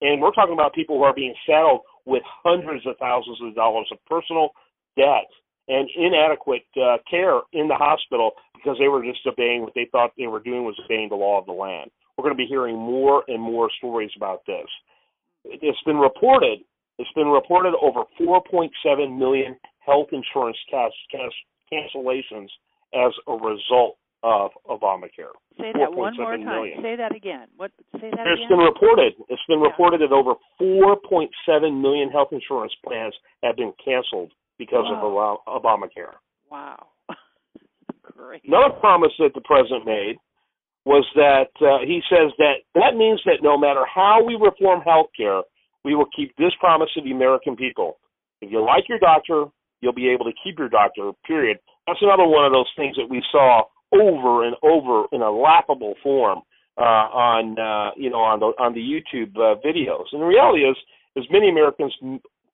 And 0.00 0.20
we're 0.20 0.32
talking 0.32 0.54
about 0.54 0.74
people 0.74 0.98
who 0.98 1.04
are 1.04 1.14
being 1.14 1.34
saddled 1.46 1.80
with 2.04 2.22
hundreds 2.44 2.86
of 2.86 2.96
thousands 2.98 3.38
of 3.42 3.54
dollars 3.54 3.88
of 3.92 3.98
personal 4.06 4.50
debt 4.96 5.28
and 5.68 5.88
inadequate 5.96 6.66
uh, 6.76 6.96
care 7.10 7.40
in 7.52 7.68
the 7.68 7.74
hospital 7.74 8.32
because 8.54 8.76
they 8.78 8.88
were 8.88 9.02
just 9.02 9.26
obeying 9.26 9.62
what 9.62 9.74
they 9.74 9.88
thought 9.90 10.12
they 10.16 10.26
were 10.26 10.40
doing 10.40 10.64
was 10.64 10.78
obeying 10.84 11.08
the 11.08 11.16
law 11.16 11.38
of 11.38 11.46
the 11.46 11.52
land. 11.52 11.90
We're 12.16 12.24
going 12.24 12.34
to 12.34 12.38
be 12.38 12.46
hearing 12.46 12.76
more 12.76 13.24
and 13.28 13.42
more 13.42 13.70
stories 13.78 14.10
about 14.16 14.42
this. 14.46 14.66
It's 15.44 15.82
been 15.84 15.98
reported. 15.98 16.60
It's 16.98 17.10
been 17.14 17.28
reported 17.28 17.74
over 17.80 18.04
4.7 18.20 19.18
million 19.18 19.56
health 19.84 20.08
insurance 20.12 20.56
cash, 20.70 20.92
cash 21.10 21.32
cancellations 21.72 22.48
as 22.94 23.12
a 23.28 23.32
result 23.32 23.96
of 24.22 24.50
Obamacare. 24.68 25.36
Say 25.58 25.72
that 25.74 25.92
one 25.92 26.16
more 26.16 26.36
time. 26.36 26.44
Million. 26.44 26.82
Say 26.82 26.96
that 26.96 27.14
again. 27.14 27.46
What? 27.56 27.70
Say 28.00 28.10
that 28.10 28.26
it's 28.26 28.40
again. 28.40 28.48
been 28.48 28.58
reported. 28.58 29.12
It's 29.28 29.42
been 29.46 29.60
yeah. 29.60 29.68
reported 29.68 30.00
that 30.00 30.12
over 30.12 30.34
4.7 30.60 31.80
million 31.80 32.10
health 32.10 32.28
insurance 32.32 32.72
plans 32.84 33.14
have 33.42 33.56
been 33.56 33.72
canceled 33.84 34.32
because 34.58 34.84
wow. 34.88 35.38
of 35.46 35.62
Obamacare. 35.62 36.16
Wow. 36.50 36.86
Great. 38.02 38.42
Another 38.46 38.74
promise 38.80 39.12
that 39.18 39.34
the 39.34 39.42
president 39.42 39.84
made 39.84 40.16
was 40.84 41.04
that 41.14 41.50
uh, 41.60 41.84
he 41.84 42.00
says 42.08 42.32
that 42.38 42.62
that 42.74 42.96
means 42.96 43.20
that 43.26 43.42
no 43.42 43.58
matter 43.58 43.84
how 43.92 44.22
we 44.24 44.34
reform 44.34 44.80
health 44.82 45.08
care, 45.16 45.42
we 45.86 45.94
will 45.94 46.10
keep 46.14 46.36
this 46.36 46.52
promise 46.58 46.90
to 46.94 47.00
the 47.00 47.12
American 47.12 47.54
people. 47.54 47.98
If 48.42 48.50
you 48.50 48.60
like 48.60 48.88
your 48.88 48.98
doctor, 48.98 49.46
you'll 49.80 49.94
be 49.94 50.08
able 50.08 50.24
to 50.24 50.32
keep 50.42 50.58
your 50.58 50.68
doctor, 50.68 51.12
period. 51.24 51.58
That's 51.86 52.02
another 52.02 52.26
one 52.26 52.44
of 52.44 52.50
those 52.50 52.70
things 52.76 52.96
that 52.96 53.08
we 53.08 53.22
saw 53.30 53.62
over 53.94 54.44
and 54.44 54.56
over 54.64 55.06
in 55.12 55.22
a 55.22 55.30
laughable 55.30 55.94
form 56.02 56.40
uh, 56.76 57.06
on 57.30 57.56
uh, 57.58 57.94
you 57.96 58.10
know 58.10 58.18
on 58.18 58.40
the 58.40 58.50
on 58.58 58.74
the 58.74 58.82
YouTube 58.82 59.30
uh, 59.36 59.54
videos. 59.64 60.06
And 60.10 60.20
the 60.20 60.26
reality 60.26 60.62
is, 60.62 60.76
is 61.14 61.24
many 61.30 61.48
Americans 61.48 61.94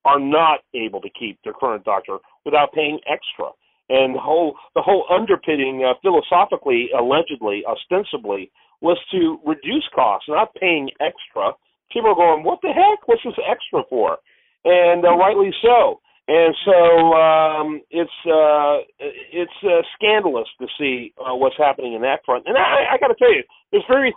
are 0.05 0.21
not 0.21 0.61
able 0.75 1.01
to 1.01 1.09
keep 1.19 1.39
their 1.43 1.55
current 1.55 1.85
doctor 1.85 2.19
without 2.45 2.73
paying 2.73 3.01
extra. 3.11 3.49
And 3.89 4.15
the 4.15 4.21
whole 4.21 4.55
the 4.75 4.83
whole 4.83 5.07
underpinning 5.11 5.85
uh, 5.89 5.95
philosophically, 6.03 6.91
allegedly, 6.97 7.65
ostensibly, 7.65 8.53
was 8.83 8.99
to 9.11 9.39
reduce 9.47 9.89
costs, 9.95 10.29
not 10.29 10.55
paying 10.55 10.91
extra. 11.01 11.53
People 11.93 12.11
are 12.11 12.15
going, 12.15 12.45
"What 12.45 12.61
the 12.63 12.73
heck? 12.73 13.07
What's 13.07 13.23
this 13.25 13.35
extra 13.49 13.83
for?" 13.89 14.19
And 14.65 15.05
uh, 15.05 15.17
rightly 15.17 15.51
so. 15.63 16.01
And 16.29 16.55
so 16.65 17.13
um, 17.15 17.83
it's 17.91 18.19
uh, 18.27 18.79
it's 18.99 19.59
uh, 19.65 19.83
scandalous 19.97 20.49
to 20.61 20.67
see 20.79 21.13
uh, 21.19 21.35
what's 21.35 21.59
happening 21.59 21.95
in 21.95 22.03
that 22.03 22.21
front. 22.25 22.45
And 22.47 22.57
I, 22.57 22.95
I 22.95 22.99
got 22.99 23.09
to 23.09 23.15
tell 23.19 23.33
you, 23.33 23.43
there's 23.73 23.85
very 23.89 24.15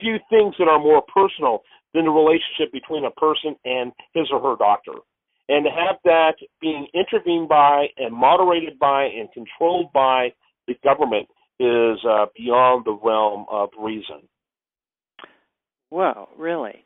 few 0.00 0.18
things 0.30 0.54
that 0.58 0.68
are 0.68 0.78
more 0.78 1.02
personal 1.02 1.62
than 1.94 2.04
the 2.04 2.10
relationship 2.10 2.72
between 2.72 3.04
a 3.04 3.10
person 3.10 3.56
and 3.64 3.92
his 4.14 4.28
or 4.32 4.40
her 4.40 4.56
doctor. 4.56 4.92
And 5.48 5.64
to 5.64 5.70
have 5.70 5.96
that 6.04 6.34
being 6.60 6.86
intervened 6.94 7.48
by 7.48 7.86
and 7.98 8.14
moderated 8.14 8.78
by 8.78 9.04
and 9.04 9.28
controlled 9.32 9.92
by 9.92 10.32
the 10.68 10.74
government 10.84 11.28
is 11.58 11.98
uh, 12.08 12.26
beyond 12.36 12.84
the 12.84 12.98
realm 13.04 13.46
of 13.50 13.70
reason. 13.78 14.22
Well, 15.90 16.28
really, 16.38 16.84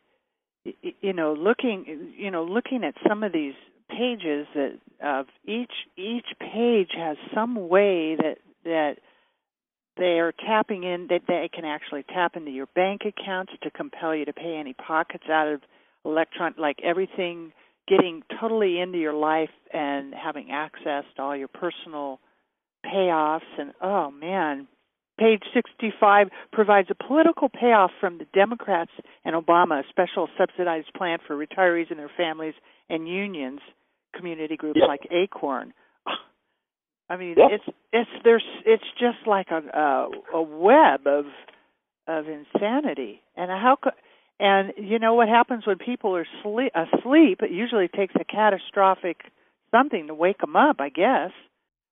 you 1.01 1.13
know, 1.13 1.33
looking, 1.33 2.13
you 2.17 2.31
know, 2.31 2.45
looking 2.45 2.85
at 2.85 2.95
some 3.07 3.23
of 3.23 3.33
these 3.33 3.55
pages 3.89 4.47
that 4.55 4.79
of 5.03 5.27
each 5.45 5.73
each 5.97 6.27
page 6.41 6.91
has 6.97 7.17
some 7.35 7.69
way 7.69 8.17
that 8.17 8.39
that 8.65 8.97
they 9.97 10.19
are 10.19 10.33
tapping 10.33 10.85
in 10.85 11.07
that 11.09 11.23
they 11.29 11.49
can 11.53 11.65
actually 11.65 12.03
tap 12.03 12.37
into 12.37 12.51
your 12.51 12.67
bank 12.75 13.03
accounts 13.05 13.53
to 13.63 13.71
compel 13.71 14.15
you 14.15 14.25
to 14.25 14.33
pay 14.33 14.57
any 14.57 14.75
pockets 14.75 15.25
out 15.31 15.49
of 15.49 15.61
electron 16.05 16.55
like 16.59 16.79
everything 16.83 17.53
getting 17.89 18.23
totally 18.41 18.81
into 18.81 18.99
your 18.99 19.15
life 19.15 19.51
and 19.73 20.13
having 20.15 20.51
access 20.51 21.05
to 21.15 21.23
all 21.23 21.37
your 21.37 21.49
personal 21.49 22.19
payoffs 22.85 23.41
and 23.59 23.73
oh 23.81 24.11
man 24.11 24.67
page 25.19 25.43
65 25.55 26.29
provides 26.53 26.89
a 26.91 26.95
political 26.95 27.49
payoff 27.49 27.91
from 28.01 28.19
the 28.19 28.27
democrats 28.35 28.91
and 29.25 29.35
obama 29.35 29.81
a 29.81 29.85
special 29.89 30.29
subsidized 30.39 30.93
plan 30.97 31.19
for 31.27 31.37
retirees 31.37 31.91
and 31.91 31.99
their 31.99 32.11
families 32.17 32.55
and 32.89 33.09
unions 33.09 33.61
community 34.17 34.57
groups 34.57 34.79
yep. 34.81 34.89
like 34.89 35.01
Acorn. 35.11 35.73
I 37.11 37.17
mean, 37.17 37.35
yep. 37.37 37.51
it's 37.53 37.77
it's 37.93 38.11
there's 38.25 38.45
it's 38.65 38.85
just 38.99 39.27
like 39.27 39.49
a 39.51 39.63
a, 39.77 40.39
a 40.39 40.43
web 40.43 41.07
of 41.07 41.27
of 42.09 42.27
insanity. 42.29 43.23
And 43.37 43.51
how 43.51 43.77
could 43.81 43.93
and 44.41 44.73
you 44.77 44.99
know 44.99 45.15
what 45.15 45.29
happens 45.29 45.67
when 45.67 45.79
people 45.79 46.17
are 46.17 46.27
sleep, 46.43 46.73
asleep? 46.75 47.41
It 47.43 47.51
usually 47.51 47.89
takes 47.89 48.15
a 48.19 48.25
catastrophic 48.25 49.19
something 49.71 50.09
to 50.09 50.15
wake 50.15 50.39
them 50.39 50.57
up. 50.57 50.77
I 50.81 50.89
guess. 50.89 51.31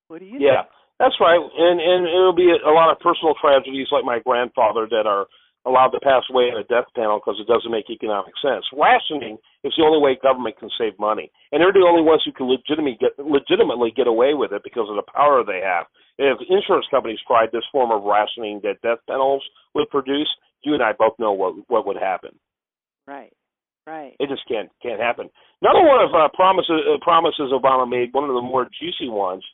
What 0.08 0.20
do 0.20 0.26
you? 0.26 0.38
Yeah, 0.40 0.62
think? 0.62 0.72
That's 0.98 1.18
right. 1.20 1.40
And 1.40 1.80
and 1.80 2.07
it'll 2.07 2.37
be 2.37 2.50
a, 2.50 2.70
lot 2.70 2.90
of 2.90 3.00
personal 3.00 3.35
tragedies, 3.40 3.88
like 3.90 4.04
my 4.04 4.20
grandfather, 4.22 4.87
that 4.90 5.07
are 5.07 5.26
allowed 5.66 5.90
to 5.90 6.00
pass 6.00 6.22
away 6.30 6.52
in 6.52 6.61
a 6.61 6.66
death 6.68 6.87
panel 6.94 7.18
because 7.18 7.40
it 7.40 7.48
doesn't 7.50 7.72
make 7.72 7.88
economic 7.88 8.37
sense. 8.38 8.64
Rationing 8.70 9.40
is 9.64 9.72
the 9.76 9.83
only 9.83 9.98
way 9.98 10.20
government 10.20 10.59
can 10.61 10.70
save 10.78 10.92
money, 11.00 11.33
and 11.50 11.61
they're 11.61 11.72
the 11.72 11.88
only 11.88 12.04
ones 12.04 12.22
who 12.24 12.33
can 12.33 12.46
legitimately 12.46 12.98
get 13.00 13.18
legitimately 13.18 13.90
get 13.96 14.07
away 14.07 14.35
with 14.35 14.52
it 14.52 14.62
because 14.62 14.87
of 14.87 14.96
the 14.96 15.09
power 15.11 15.42
they 15.42 15.64
have. 15.64 15.87
If 16.18 16.38
insurance 16.46 16.87
companies 16.90 17.18
tried 17.26 17.50
this 17.50 17.66
form 17.72 17.90
of 17.90 18.07
rationing 18.07 18.61
that 18.62 18.83
death 18.83 19.02
panels 19.09 19.42
would 19.74 19.90
produce, 19.90 20.30
you 20.62 20.74
and 20.74 20.83
I 20.83 20.92
both 20.92 21.18
know 21.18 21.33
what 21.33 21.54
what 21.66 21.87
would 21.87 21.98
happen. 21.98 22.38
Right. 23.07 23.33
Right. 23.87 24.16
It 24.18 24.30
just 24.30 24.48
can't 24.48 24.70
can't 24.83 25.00
happen. 25.00 25.28
Another 25.61 25.85
one 25.85 26.00
of 26.00 26.14
uh, 26.14 26.28
promises 26.35 26.80
uh, 26.88 27.02
promises 27.02 27.52
Obama 27.52 27.88
made, 27.88 28.12
one 28.12 28.24
of 28.24 28.35
the 28.35 28.40
more 28.40 28.68
juicy 28.80 29.09
ones. 29.09 29.44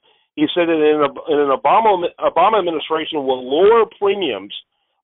He 0.41 0.49
said 0.57 0.73
that 0.73 0.81
in, 0.81 1.05
a, 1.05 1.11
in 1.29 1.39
an 1.39 1.53
Obama 1.53 2.09
Obama 2.17 2.65
administration 2.65 3.29
will 3.29 3.45
lower 3.45 3.85
premiums 4.01 4.57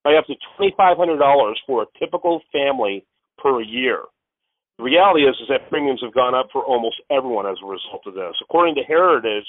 by 0.02 0.14
up 0.14 0.24
to 0.32 0.34
$2,500 0.58 1.52
for 1.66 1.82
a 1.82 1.86
typical 1.98 2.40
family 2.50 3.04
per 3.36 3.60
year. 3.60 4.00
The 4.78 4.84
reality 4.84 5.28
is, 5.28 5.36
is 5.36 5.48
that 5.50 5.68
premiums 5.68 6.00
have 6.02 6.14
gone 6.14 6.34
up 6.34 6.48
for 6.50 6.64
almost 6.64 6.96
everyone 7.10 7.44
as 7.44 7.58
a 7.62 7.68
result 7.68 8.00
of 8.06 8.14
this. 8.14 8.32
According 8.48 8.76
to 8.76 8.82
Heritage, 8.88 9.44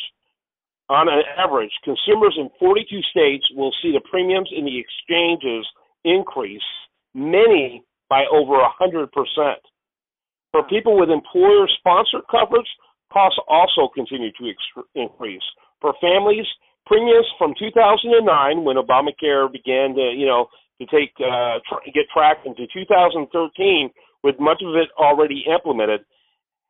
on 0.90 1.08
an 1.08 1.24
average, 1.38 1.72
consumers 1.86 2.36
in 2.38 2.50
42 2.60 2.84
states 3.10 3.46
will 3.56 3.72
see 3.82 3.94
the 3.94 4.04
premiums 4.12 4.50
in 4.52 4.66
the 4.66 4.84
exchanges 4.84 5.66
increase, 6.04 6.68
many 7.16 7.82
by 8.10 8.26
over 8.30 8.60
100%. 8.60 9.08
For 10.52 10.64
people 10.68 11.00
with 11.00 11.10
employer 11.10 11.66
sponsored 11.80 12.28
coverage, 12.30 12.68
costs 13.14 13.40
also 13.48 13.88
continue 13.96 14.32
to 14.34 14.52
increase. 14.96 15.48
For 15.82 15.94
families, 16.02 16.46
premiums 16.86 17.28
from 17.38 17.54
2009 17.60 18.64
when 18.64 18.78
Obamacare 18.78 19.52
began 19.52 19.94
to, 19.96 20.14
you 20.16 20.26
know, 20.26 20.48
to 20.82 20.86
take 20.88 21.14
uh, 21.20 21.60
tr- 21.68 21.86
get 21.94 22.06
tracked 22.14 22.46
into 22.46 22.66
2013 22.74 23.90
with 24.24 24.36
much 24.40 24.62
of 24.66 24.76
it 24.76 24.90
already 24.98 25.46
implemented 25.52 26.02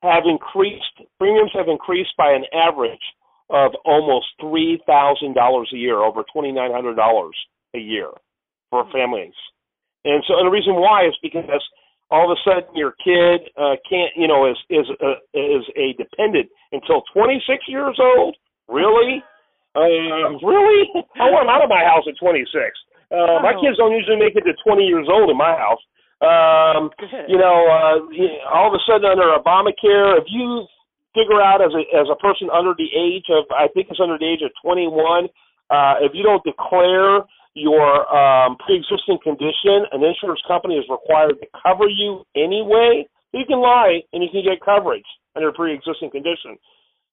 have 0.04 0.24
increased 0.30 1.02
premiums 1.18 1.52
have 1.54 1.68
increased 1.68 2.14
by 2.18 2.32
an 2.32 2.44
average 2.54 3.02
of 3.50 3.72
almost 3.86 4.28
three 4.40 4.82
thousand 4.86 5.34
dollars 5.34 5.70
a 5.74 5.78
year, 5.78 6.04
over 6.04 6.24
twenty 6.32 6.52
nine 6.52 6.72
hundred 6.72 6.96
dollars 6.96 7.36
a 7.76 7.80
year 7.80 8.10
for 8.70 8.86
families. 8.92 9.34
And 10.06 10.24
so, 10.28 10.38
and 10.38 10.48
the 10.48 10.52
reason 10.52 10.76
why 10.76 11.08
is 11.08 11.16
because 11.22 11.64
all 12.12 12.32
of 12.32 12.38
a 12.38 12.42
sudden 12.50 12.76
your 12.76 12.94
kid 13.04 13.50
uh, 13.58 13.76
can't, 13.90 14.12
you 14.16 14.28
know, 14.28 14.50
is 14.50 14.58
is 14.70 14.86
uh, 15.02 15.20
is 15.34 15.64
a 15.76 15.94
dependent 15.98 16.50
until 16.72 17.02
26 17.14 17.64
years 17.68 17.98
old. 18.00 18.36
Really? 18.68 19.24
Uh, 19.76 20.36
really? 20.44 20.90
I 21.20 21.30
want 21.32 21.48
them 21.48 21.54
out 21.54 21.64
of 21.64 21.70
my 21.70 21.84
house 21.86 22.04
at 22.08 22.18
26. 22.20 22.52
Uh, 23.08 23.40
my 23.40 23.56
kids 23.56 23.80
don't 23.80 23.96
usually 23.96 24.20
make 24.20 24.36
it 24.36 24.44
to 24.44 24.54
20 24.66 24.84
years 24.84 25.08
old 25.08 25.30
in 25.32 25.38
my 25.38 25.56
house. 25.56 25.80
Um, 26.20 26.90
you 27.32 27.38
know, 27.38 27.56
uh, 27.70 28.02
all 28.52 28.68
of 28.68 28.76
a 28.76 28.82
sudden 28.84 29.06
under 29.06 29.32
Obamacare, 29.38 30.18
if 30.18 30.26
you 30.28 30.66
figure 31.14 31.42
out 31.42 31.62
as 31.62 31.72
a 31.74 31.84
as 31.96 32.08
a 32.12 32.18
person 32.20 32.50
under 32.52 32.74
the 32.78 32.90
age 32.94 33.26
of, 33.32 33.46
I 33.54 33.70
think 33.74 33.88
it's 33.90 34.02
under 34.02 34.18
the 34.18 34.28
age 34.28 34.42
of 34.44 34.52
21, 34.62 35.30
uh, 35.70 35.96
if 36.02 36.12
you 36.14 36.24
don't 36.24 36.44
declare 36.44 37.24
your 37.58 38.06
um, 38.14 38.58
pre-existing 38.62 39.18
condition, 39.24 39.90
an 39.92 40.04
insurance 40.04 40.42
company 40.48 40.76
is 40.76 40.86
required 40.90 41.42
to 41.42 41.48
cover 41.58 41.90
you 41.90 42.22
anyway. 42.36 43.08
You 43.34 43.46
can 43.48 43.60
lie 43.60 44.06
and 44.14 44.22
you 44.22 44.30
can 44.30 44.44
get 44.46 44.62
coverage 44.62 45.08
under 45.36 45.50
a 45.50 45.54
pre-existing 45.54 46.12
condition. 46.12 46.58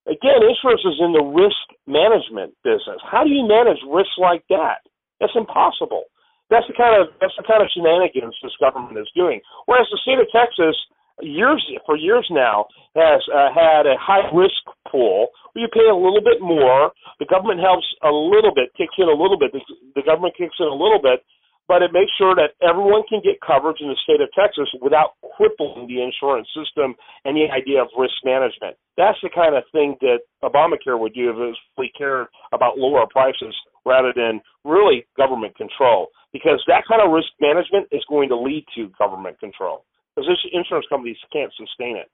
Again, 0.07 0.45
insurance 0.45 0.85
is 0.85 1.01
in 1.01 1.17
the 1.17 1.25
risk 1.25 1.65
management 1.89 2.53
business. 2.61 3.01
How 3.01 3.25
do 3.25 3.31
you 3.31 3.49
manage 3.49 3.81
risks 3.89 4.21
like 4.21 4.45
that? 4.53 4.85
That's 5.21 5.33
impossible. 5.35 6.05
That's 6.53 6.69
the 6.69 6.77
kind 6.77 7.01
of 7.01 7.09
that's 7.21 7.33
the 7.41 7.47
kind 7.49 7.65
of 7.65 7.73
shenanigans 7.73 8.37
this 8.45 8.53
government 8.61 9.01
is 9.01 9.09
doing. 9.17 9.41
Whereas 9.65 9.89
the 9.89 9.97
state 10.05 10.21
of 10.21 10.29
Texas, 10.29 10.77
years 11.25 11.65
for 11.87 11.97
years 11.97 12.29
now, 12.29 12.69
has 12.93 13.25
uh, 13.33 13.49
had 13.49 13.89
a 13.89 13.97
high 13.97 14.29
risk 14.29 14.61
pool 14.93 15.33
where 15.53 15.65
you 15.65 15.71
pay 15.73 15.89
a 15.89 15.97
little 15.97 16.21
bit 16.21 16.45
more. 16.45 16.93
The 17.17 17.25
government 17.25 17.65
helps 17.65 17.89
a 18.05 18.13
little 18.13 18.53
bit, 18.53 18.77
kicks 18.77 18.95
in 19.01 19.09
a 19.09 19.17
little 19.17 19.41
bit. 19.41 19.57
The, 19.57 19.63
the 19.97 20.05
government 20.05 20.37
kicks 20.37 20.61
in 20.61 20.69
a 20.69 20.77
little 20.77 21.01
bit, 21.01 21.25
but 21.69 21.83
it 21.83 21.93
makes 21.93 22.13
sure 22.19 22.35
that 22.35 22.53
everyone 22.61 23.03
can 23.09 23.21
get 23.25 23.41
coverage 23.41 23.81
in 23.81 23.89
the 23.89 23.97
state 24.05 24.21
of 24.21 24.29
Texas 24.37 24.69
without 24.81 25.17
crippling 25.37 25.89
the 25.89 26.03
insurance 26.03 26.49
system 26.53 26.95
and 27.25 27.37
the 27.37 27.49
idea 27.49 27.81
of 27.81 27.89
risk 27.97 28.15
management. 28.25 28.77
That's 28.97 29.19
the 29.23 29.31
kind 29.33 29.57
of 29.57 29.65
thing 29.73 29.97
that 30.01 30.21
Obamacare 30.45 30.99
would 30.99 31.15
do 31.15 31.31
if 31.31 31.37
it 31.37 31.57
really 31.79 31.93
cared 31.97 32.29
about 32.53 32.77
lower 32.77 33.07
prices 33.11 33.55
rather 33.85 34.13
than 34.15 34.41
really 34.65 35.07
government 35.17 35.57
control. 35.57 36.09
Because 36.33 36.63
that 36.69 36.85
kind 36.89 37.01
of 37.01 37.13
risk 37.13 37.29
management 37.41 37.89
is 37.93 38.05
going 38.09 38.29
to 38.29 38.37
lead 38.37 38.65
to 38.77 38.91
government 38.99 39.41
control. 39.41 39.85
Because 40.15 40.29
insurance 40.53 40.87
companies 40.89 41.17
can't 41.33 41.53
sustain 41.57 41.97
it. 41.97 42.11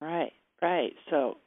Right, 0.00 0.32
right. 0.60 0.92
So 1.10 1.38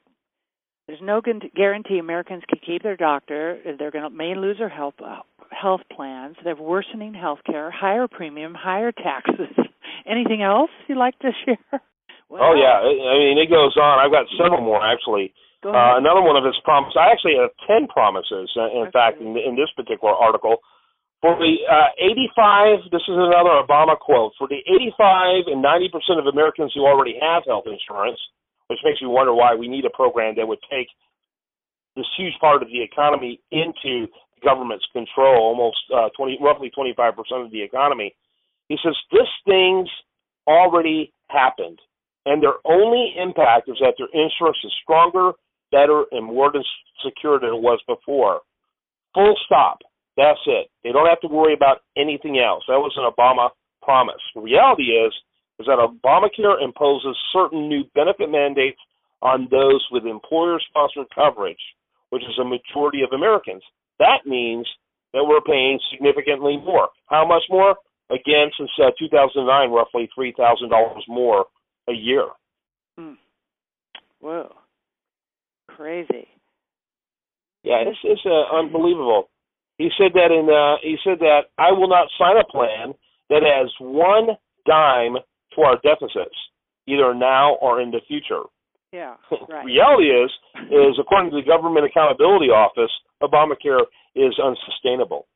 there's 0.88 1.00
no 1.02 1.20
guarantee 1.54 1.98
Americans 1.98 2.42
can 2.48 2.58
keep 2.64 2.82
their 2.82 2.96
doctor. 2.96 3.60
They're 3.78 3.92
going 3.92 4.04
to 4.04 4.10
may 4.10 4.34
lose 4.34 4.56
their 4.56 4.70
health 4.72 4.94
uh, 5.04 5.20
health 5.52 5.82
plans. 5.94 6.36
They're 6.42 6.56
worsening 6.56 7.12
health 7.12 7.40
care, 7.44 7.70
higher 7.70 8.08
premium, 8.08 8.54
higher 8.56 8.90
taxes. 8.90 9.52
Anything 10.08 10.42
else 10.42 10.70
you'd 10.88 10.98
like 10.98 11.18
to 11.20 11.30
share? 11.44 11.80
Well, 12.28 12.40
oh 12.42 12.54
yeah, 12.56 12.80
I 12.80 13.16
mean 13.20 13.36
it 13.36 13.52
goes 13.52 13.76
on. 13.76 14.00
I've 14.00 14.12
got 14.12 14.24
several 14.40 14.64
more 14.64 14.80
actually. 14.80 15.32
Uh, 15.60 15.98
another 15.98 16.22
one 16.22 16.36
of 16.38 16.44
his 16.46 16.56
promises. 16.64 16.96
I 16.96 17.12
actually 17.12 17.36
have 17.36 17.50
ten 17.68 17.88
promises. 17.88 18.48
Uh, 18.56 18.72
in 18.72 18.88
okay. 18.88 18.92
fact, 18.92 19.20
in, 19.20 19.36
in 19.36 19.56
this 19.56 19.68
particular 19.76 20.14
article, 20.14 20.62
for 21.20 21.34
the 21.34 21.66
uh, 21.66 21.90
85, 21.98 22.94
this 22.94 23.02
is 23.10 23.18
another 23.18 23.58
Obama 23.58 23.98
quote. 23.98 24.38
For 24.38 24.46
the 24.46 24.62
85 24.62 25.50
and 25.50 25.60
90 25.60 25.90
percent 25.90 26.18
of 26.22 26.30
Americans 26.30 26.70
who 26.72 26.86
already 26.86 27.18
have 27.18 27.42
health 27.44 27.66
insurance, 27.66 28.20
which 28.68 28.78
makes 28.84 29.00
me 29.02 29.08
wonder 29.08 29.34
why 29.34 29.54
we 29.54 29.68
need 29.68 29.84
a 29.84 29.90
program 29.90 30.34
that 30.36 30.46
would 30.46 30.60
take 30.70 30.88
this 31.96 32.06
huge 32.16 32.34
part 32.40 32.62
of 32.62 32.68
the 32.68 32.80
economy 32.80 33.40
into 33.50 34.06
government's 34.44 34.86
control, 34.92 35.42
almost 35.42 35.78
uh, 35.94 36.08
20, 36.16 36.38
roughly 36.40 36.70
25% 36.76 37.44
of 37.44 37.50
the 37.50 37.62
economy. 37.62 38.14
He 38.68 38.76
says 38.84 38.94
this 39.10 39.28
thing's 39.46 39.88
already 40.46 41.12
happened, 41.28 41.78
and 42.26 42.42
their 42.42 42.54
only 42.64 43.14
impact 43.18 43.68
is 43.68 43.76
that 43.80 43.94
their 43.98 44.08
insurance 44.12 44.58
is 44.64 44.72
stronger, 44.82 45.32
better, 45.72 46.04
and 46.12 46.24
more 46.24 46.52
secure 47.04 47.40
than 47.40 47.50
it 47.50 47.62
was 47.62 47.80
before. 47.88 48.40
Full 49.14 49.34
stop. 49.46 49.78
That's 50.16 50.40
it. 50.46 50.68
They 50.84 50.92
don't 50.92 51.08
have 51.08 51.20
to 51.20 51.28
worry 51.28 51.54
about 51.54 51.78
anything 51.96 52.38
else. 52.38 52.64
That 52.68 52.78
was 52.78 52.92
an 52.96 53.08
Obama 53.08 53.50
promise. 53.82 54.20
The 54.34 54.40
reality 54.40 54.90
is 54.90 55.12
is 55.58 55.66
that 55.66 55.78
Obamacare 55.78 56.62
imposes 56.62 57.16
certain 57.32 57.68
new 57.68 57.84
benefit 57.94 58.30
mandates 58.30 58.78
on 59.22 59.48
those 59.50 59.84
with 59.90 60.06
employer 60.06 60.58
sponsored 60.68 61.06
coverage, 61.14 61.60
which 62.10 62.22
is 62.22 62.38
a 62.40 62.44
majority 62.44 63.02
of 63.02 63.10
Americans. 63.12 63.62
That 63.98 64.26
means 64.26 64.66
that 65.12 65.24
we're 65.24 65.40
paying 65.40 65.80
significantly 65.90 66.56
more. 66.56 66.88
How 67.06 67.26
much 67.26 67.42
more? 67.50 67.76
Again, 68.10 68.50
since 68.56 68.70
uh, 68.78 68.90
2009, 68.98 69.70
roughly 69.70 70.08
$3,000 70.16 70.96
more 71.08 71.46
a 71.88 71.92
year. 71.92 72.26
Hmm. 72.96 73.14
Whoa. 74.20 74.54
Crazy. 75.68 76.28
Yeah, 77.64 77.82
it's, 77.86 77.98
it's 78.04 78.22
uh, 78.24 78.56
unbelievable. 78.56 79.28
He 79.78 79.90
said 79.96 80.12
that 80.14 80.32
in 80.32 80.50
uh, 80.50 80.76
he 80.82 80.96
said 81.04 81.20
that 81.20 81.54
I 81.56 81.70
will 81.70 81.88
not 81.88 82.08
sign 82.18 82.36
a 82.36 82.44
plan 82.44 82.94
that 83.30 83.42
has 83.42 83.70
one 83.78 84.36
dime 84.66 85.16
to 85.54 85.62
our 85.62 85.76
deficits, 85.82 86.36
either 86.86 87.14
now 87.14 87.54
or 87.60 87.80
in 87.80 87.90
the 87.90 88.00
future. 88.06 88.44
Yeah, 88.92 89.16
right. 89.48 89.64
Reality 89.64 90.08
is, 90.08 90.30
is 90.70 90.96
according 90.98 91.30
to 91.30 91.36
the 91.36 91.46
Government 91.46 91.84
Accountability 91.84 92.48
Office, 92.48 92.90
Obamacare 93.22 93.84
is 94.14 94.38
unsustainable. 94.40 95.26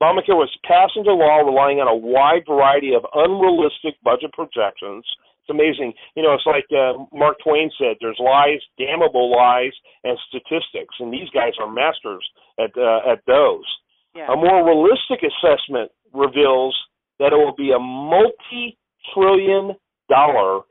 Obamacare 0.00 0.38
was 0.38 0.50
passed 0.64 0.94
into 0.94 1.12
law 1.12 1.42
relying 1.42 1.80
on 1.80 1.88
a 1.88 1.96
wide 1.96 2.46
variety 2.46 2.94
of 2.94 3.02
unrealistic 3.14 3.98
budget 4.04 4.30
projections. 4.32 5.02
It's 5.42 5.50
amazing. 5.50 5.94
You 6.14 6.22
know, 6.22 6.34
it's 6.38 6.46
like 6.46 6.68
uh, 6.70 7.02
Mark 7.10 7.38
Twain 7.42 7.70
said, 7.78 7.96
there's 8.00 8.20
lies, 8.20 8.62
damnable 8.78 9.32
lies, 9.34 9.72
and 10.04 10.16
statistics, 10.28 10.94
and 11.00 11.12
these 11.12 11.28
guys 11.34 11.56
are 11.58 11.70
masters 11.70 12.22
at, 12.60 12.70
uh, 12.78 13.10
at 13.10 13.24
those. 13.26 13.66
Yeah. 14.14 14.30
A 14.30 14.36
more 14.36 14.62
realistic 14.62 15.26
assessment 15.26 15.90
reveals 16.12 16.76
that 17.18 17.32
it 17.32 17.38
will 17.38 17.56
be 17.56 17.72
a 17.72 17.78
multi 17.80 18.78
trillion 19.14 19.76
dollar 20.08 20.62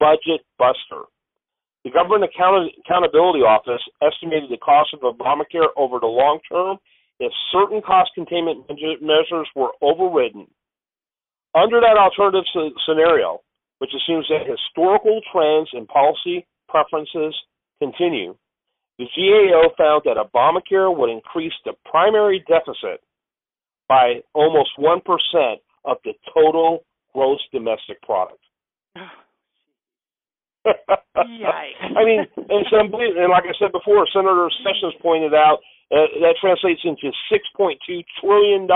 budget 0.00 0.42
buster. 0.58 1.06
The 1.84 1.90
Government 1.90 2.24
Account- 2.24 2.72
Accountability 2.84 3.40
Office 3.40 3.82
estimated 4.02 4.50
the 4.50 4.56
cost 4.56 4.94
of 4.94 5.00
Obamacare 5.00 5.68
over 5.76 6.00
the 6.00 6.06
long 6.06 6.40
term 6.50 6.78
if 7.20 7.32
certain 7.52 7.80
cost 7.82 8.10
containment 8.14 8.66
measures 9.00 9.48
were 9.54 9.72
overridden. 9.82 10.48
Under 11.54 11.80
that 11.80 11.96
alternative 11.96 12.44
scenario, 12.86 13.40
which 13.78 13.90
assumes 13.94 14.26
that 14.28 14.46
historical 14.46 15.20
trends 15.30 15.68
and 15.72 15.86
policy 15.86 16.46
preferences 16.68 17.34
continue, 17.80 18.34
the 18.98 19.06
GAO 19.14 19.68
found 19.76 20.02
that 20.04 20.16
Obamacare 20.16 20.94
would 20.96 21.10
increase 21.10 21.52
the 21.64 21.74
primary 21.84 22.44
deficit 22.48 23.00
by 23.88 24.22
almost 24.32 24.70
1% 24.78 25.60
of 25.84 25.98
the 26.04 26.14
total 26.32 26.84
gross 27.14 27.40
domestic 27.52 28.02
product. 28.02 28.40
Yikes. 30.66 30.72
I 31.96 32.04
mean, 32.04 32.26
unbelievable. 32.36 33.22
And 33.22 33.30
like 33.30 33.44
I 33.44 33.54
said 33.58 33.72
before, 33.72 34.06
Senator 34.12 34.48
Sessions 34.64 34.94
pointed 35.00 35.34
out 35.34 35.58
uh, 35.92 36.08
that 36.20 36.34
translates 36.40 36.80
into 36.84 37.12
$6.2 37.30 38.04
trillion 38.20 38.68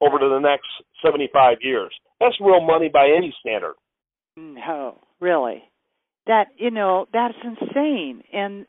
over 0.00 0.18
to 0.18 0.28
the 0.28 0.40
next 0.40 0.66
75 1.04 1.58
years. 1.60 1.92
That's 2.20 2.34
real 2.40 2.60
money 2.60 2.88
by 2.88 3.08
any 3.16 3.34
standard. 3.40 3.74
No, 4.36 4.98
really. 5.20 5.62
That 6.26 6.48
you 6.56 6.70
know 6.70 7.06
that's 7.12 7.34
insane. 7.42 8.22
And 8.32 8.64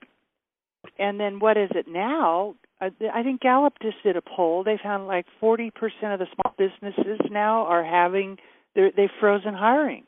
and 0.97 1.19
then 1.19 1.39
what 1.39 1.55
is 1.55 1.69
it 1.75 1.85
now? 1.87 2.55
I, 2.81 2.89
I 3.13 3.23
think 3.23 3.41
Gallup 3.41 3.73
just 3.81 3.97
did 4.03 4.17
a 4.17 4.21
poll. 4.21 4.63
They 4.63 4.79
found 4.81 5.07
like 5.07 5.25
40% 5.41 5.69
of 6.11 6.19
the 6.19 6.25
small 6.33 6.53
businesses 6.57 7.19
now 7.29 7.65
are 7.65 7.83
having 7.83 8.37
they're, 8.75 8.91
they've 8.95 9.09
frozen 9.19 9.53
hiring. 9.53 10.05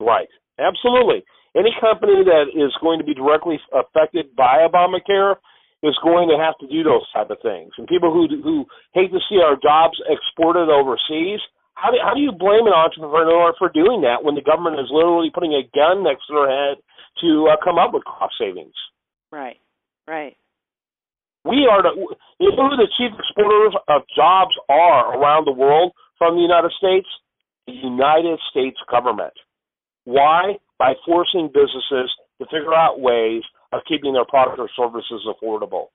Right. 0.00 0.28
Absolutely. 0.58 1.24
Any 1.56 1.70
company 1.80 2.24
that 2.24 2.48
is 2.54 2.72
going 2.80 2.98
to 2.98 3.04
be 3.04 3.14
directly 3.14 3.60
affected 3.72 4.34
by 4.36 4.66
Obamacare 4.66 5.36
is 5.82 5.98
going 6.02 6.30
to 6.30 6.38
have 6.38 6.56
to 6.62 6.66
do 6.66 6.82
those 6.82 7.04
type 7.12 7.30
of 7.30 7.38
things. 7.42 7.72
And 7.76 7.86
people 7.86 8.12
who 8.12 8.30
who 8.42 8.64
hate 8.94 9.10
to 9.12 9.20
see 9.28 9.42
our 9.42 9.58
jobs 9.60 9.98
exported 10.08 10.70
overseas, 10.70 11.40
how 11.74 11.90
do 11.90 11.98
how 12.02 12.14
do 12.14 12.20
you 12.20 12.32
blame 12.32 12.66
an 12.66 12.72
entrepreneur 12.72 13.52
for 13.58 13.68
doing 13.68 14.00
that 14.02 14.22
when 14.22 14.34
the 14.34 14.46
government 14.46 14.80
is 14.80 14.88
literally 14.90 15.30
putting 15.34 15.52
a 15.52 15.68
gun 15.74 16.04
next 16.04 16.26
to 16.28 16.34
their 16.34 16.48
head 16.48 16.78
to 17.20 17.50
uh, 17.52 17.56
come 17.62 17.78
up 17.78 17.92
with 17.92 18.04
cost 18.04 18.34
savings? 18.38 18.74
Right. 19.30 19.58
Right. 20.06 20.36
We 21.44 21.66
are 21.66 21.82
the 21.82 21.98
you 22.38 22.54
know 22.54 22.70
who 22.70 22.78
the 22.78 22.88
chief 22.96 23.10
exporters 23.18 23.74
of 23.88 24.02
jobs 24.14 24.54
are 24.70 25.18
around 25.18 25.44
the 25.44 25.52
world 25.52 25.92
from 26.16 26.36
the 26.36 26.42
United 26.42 26.70
States? 26.78 27.08
The 27.66 27.72
United 27.72 28.38
States 28.50 28.78
government. 28.90 29.32
Why? 30.04 30.56
By 30.78 30.94
forcing 31.06 31.48
businesses 31.48 32.10
to 32.40 32.46
figure 32.46 32.74
out 32.74 33.00
ways 33.00 33.42
of 33.72 33.82
keeping 33.88 34.12
their 34.12 34.24
products 34.24 34.58
or 34.58 34.68
services 34.76 35.26
affordable. 35.26 35.86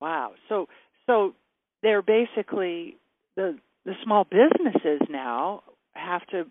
Wow. 0.00 0.32
So 0.48 0.66
so 1.06 1.34
they're 1.82 2.02
basically 2.02 2.96
the 3.36 3.58
the 3.84 3.92
small 4.04 4.24
businesses 4.24 5.00
now 5.10 5.62
have 5.94 6.26
to 6.28 6.46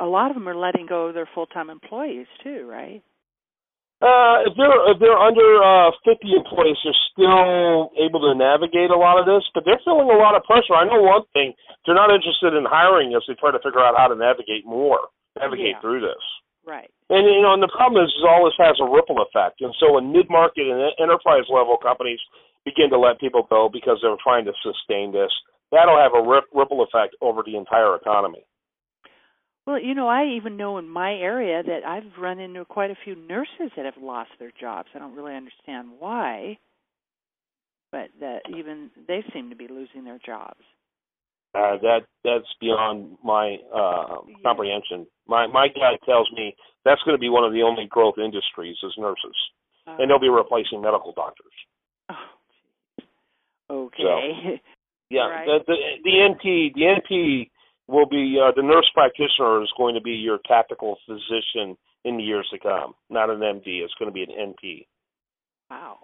a 0.00 0.06
lot 0.06 0.30
of 0.30 0.34
them 0.34 0.48
are 0.48 0.56
letting 0.56 0.86
go 0.86 1.06
of 1.06 1.14
their 1.14 1.28
full-time 1.34 1.70
employees 1.70 2.26
too, 2.42 2.66
right? 2.68 3.02
Uh, 4.04 4.44
if 4.44 4.52
they're 4.60 4.80
if 4.92 5.00
they're 5.00 5.16
under 5.16 5.64
uh, 5.64 5.88
50 6.04 6.36
employees, 6.36 6.76
they're 6.84 7.04
still 7.08 7.88
able 7.96 8.20
to 8.20 8.36
navigate 8.36 8.92
a 8.92 9.00
lot 9.00 9.16
of 9.16 9.24
this, 9.24 9.40
but 9.56 9.64
they're 9.64 9.80
feeling 9.80 10.12
a 10.12 10.20
lot 10.20 10.36
of 10.36 10.44
pressure. 10.44 10.76
I 10.76 10.84
know 10.84 11.00
one 11.00 11.24
thing: 11.32 11.56
they're 11.88 11.96
not 11.96 12.12
interested 12.12 12.52
in 12.52 12.68
hiring 12.68 13.16
as 13.16 13.24
they 13.24 13.32
try 13.40 13.48
to 13.48 13.62
figure 13.64 13.80
out 13.80 13.96
how 13.96 14.12
to 14.12 14.16
navigate 14.18 14.68
more, 14.68 15.08
navigate 15.40 15.80
yeah. 15.80 15.80
through 15.80 16.04
this. 16.04 16.20
Right. 16.68 16.92
And 17.08 17.24
you 17.24 17.40
know, 17.40 17.56
and 17.56 17.64
the 17.64 17.72
problem 17.72 18.04
is, 18.04 18.12
is 18.12 18.28
all 18.28 18.44
this 18.44 18.60
has 18.60 18.76
a 18.76 18.84
ripple 18.84 19.24
effect, 19.24 19.64
and 19.64 19.72
so 19.80 19.96
when 19.96 20.12
mid-market 20.12 20.68
and 20.68 20.84
enterprise 21.00 21.48
level 21.48 21.80
companies 21.80 22.20
begin 22.68 22.92
to 22.92 23.00
let 23.00 23.16
people 23.16 23.48
go 23.48 23.72
because 23.72 24.04
they're 24.04 24.20
trying 24.20 24.44
to 24.44 24.52
sustain 24.60 25.16
this, 25.16 25.32
that'll 25.72 25.96
have 25.96 26.12
a 26.12 26.20
ripple 26.52 26.84
effect 26.84 27.16
over 27.24 27.40
the 27.40 27.56
entire 27.56 27.96
economy. 27.96 28.44
Well, 29.66 29.80
you 29.80 29.94
know, 29.94 30.08
I 30.08 30.36
even 30.36 30.56
know 30.56 30.76
in 30.78 30.88
my 30.88 31.14
area 31.14 31.62
that 31.62 31.86
I've 31.86 32.20
run 32.20 32.38
into 32.38 32.64
quite 32.66 32.90
a 32.90 32.96
few 33.02 33.14
nurses 33.14 33.72
that 33.76 33.86
have 33.86 33.96
lost 34.00 34.30
their 34.38 34.52
jobs. 34.60 34.88
I 34.94 34.98
don't 34.98 35.16
really 35.16 35.34
understand 35.34 35.88
why, 35.98 36.58
but 37.90 38.08
that 38.20 38.40
even 38.54 38.90
they 39.08 39.24
seem 39.32 39.48
to 39.48 39.56
be 39.56 39.68
losing 39.68 40.04
their 40.04 40.18
jobs. 40.24 40.60
Uh, 41.54 41.78
that 41.80 42.00
that's 42.24 42.52
beyond 42.60 43.16
my 43.22 43.56
uh, 43.74 44.16
yeah. 44.26 44.34
comprehension. 44.44 45.06
My 45.26 45.46
my 45.46 45.68
guy 45.68 45.96
tells 46.04 46.30
me 46.36 46.54
that's 46.84 47.00
going 47.02 47.16
to 47.16 47.20
be 47.20 47.30
one 47.30 47.44
of 47.44 47.52
the 47.52 47.62
only 47.62 47.86
growth 47.88 48.16
industries 48.18 48.76
is 48.82 48.92
nurses, 48.98 49.36
uh, 49.86 49.96
and 49.98 50.10
they'll 50.10 50.18
be 50.18 50.28
replacing 50.28 50.82
medical 50.82 51.12
doctors. 51.12 51.52
Oh, 53.70 53.84
okay. 53.86 54.60
Yeah, 55.10 55.28
right. 55.28 55.46
the, 55.46 55.58
the 55.66 55.76
the 56.02 56.10
NP 56.10 56.74
the 56.74 56.80
NP 56.80 57.50
will 57.88 58.06
be 58.06 58.38
uh, 58.40 58.52
the 58.56 58.62
nurse 58.62 58.88
practitioner 58.94 59.62
is 59.62 59.72
going 59.76 59.94
to 59.94 60.00
be 60.00 60.12
your 60.12 60.38
tactical 60.46 60.96
physician 61.06 61.76
in 62.04 62.16
the 62.16 62.22
years 62.22 62.48
to 62.52 62.58
come. 62.58 62.94
Not 63.10 63.30
an 63.30 63.40
MD. 63.40 63.82
It's 63.82 63.94
going 63.98 64.10
to 64.10 64.14
be 64.14 64.22
an 64.22 64.30
NP. 64.30 64.86
Wow. 65.70 65.98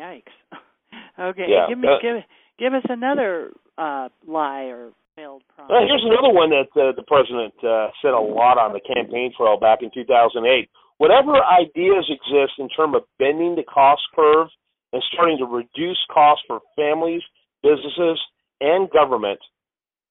Yikes. 0.00 0.22
okay. 1.20 1.46
Yeah, 1.48 1.66
Give 1.68 1.78
me 1.78 1.88
uh, 1.88 2.00
give 2.00 2.22
give 2.58 2.74
us 2.74 2.84
another 2.88 3.50
uh 3.76 4.08
lie 4.26 4.64
or 4.64 4.92
failed 5.16 5.42
promise. 5.54 5.74
Uh, 5.74 5.82
here's 5.86 6.04
another 6.06 6.32
one 6.32 6.50
that 6.50 6.70
uh, 6.78 6.94
the 6.94 7.02
president 7.02 7.54
uh, 7.66 7.90
said 8.00 8.14
a 8.14 8.20
lot 8.20 8.58
on 8.58 8.72
the 8.72 8.80
campaign 8.80 9.32
trail 9.36 9.58
back 9.58 9.82
in 9.82 9.90
2008. 9.92 10.70
Whatever 10.98 11.34
ideas 11.42 12.06
exist 12.10 12.58
in 12.58 12.68
terms 12.70 12.94
of 12.96 13.02
bending 13.18 13.54
the 13.54 13.62
cost 13.62 14.02
curve 14.14 14.48
and 14.92 15.02
starting 15.12 15.38
to 15.38 15.46
reduce 15.46 15.98
costs 16.12 16.44
for 16.46 16.60
families, 16.74 17.22
businesses, 17.62 18.18
and 18.60 18.90
government, 18.90 19.38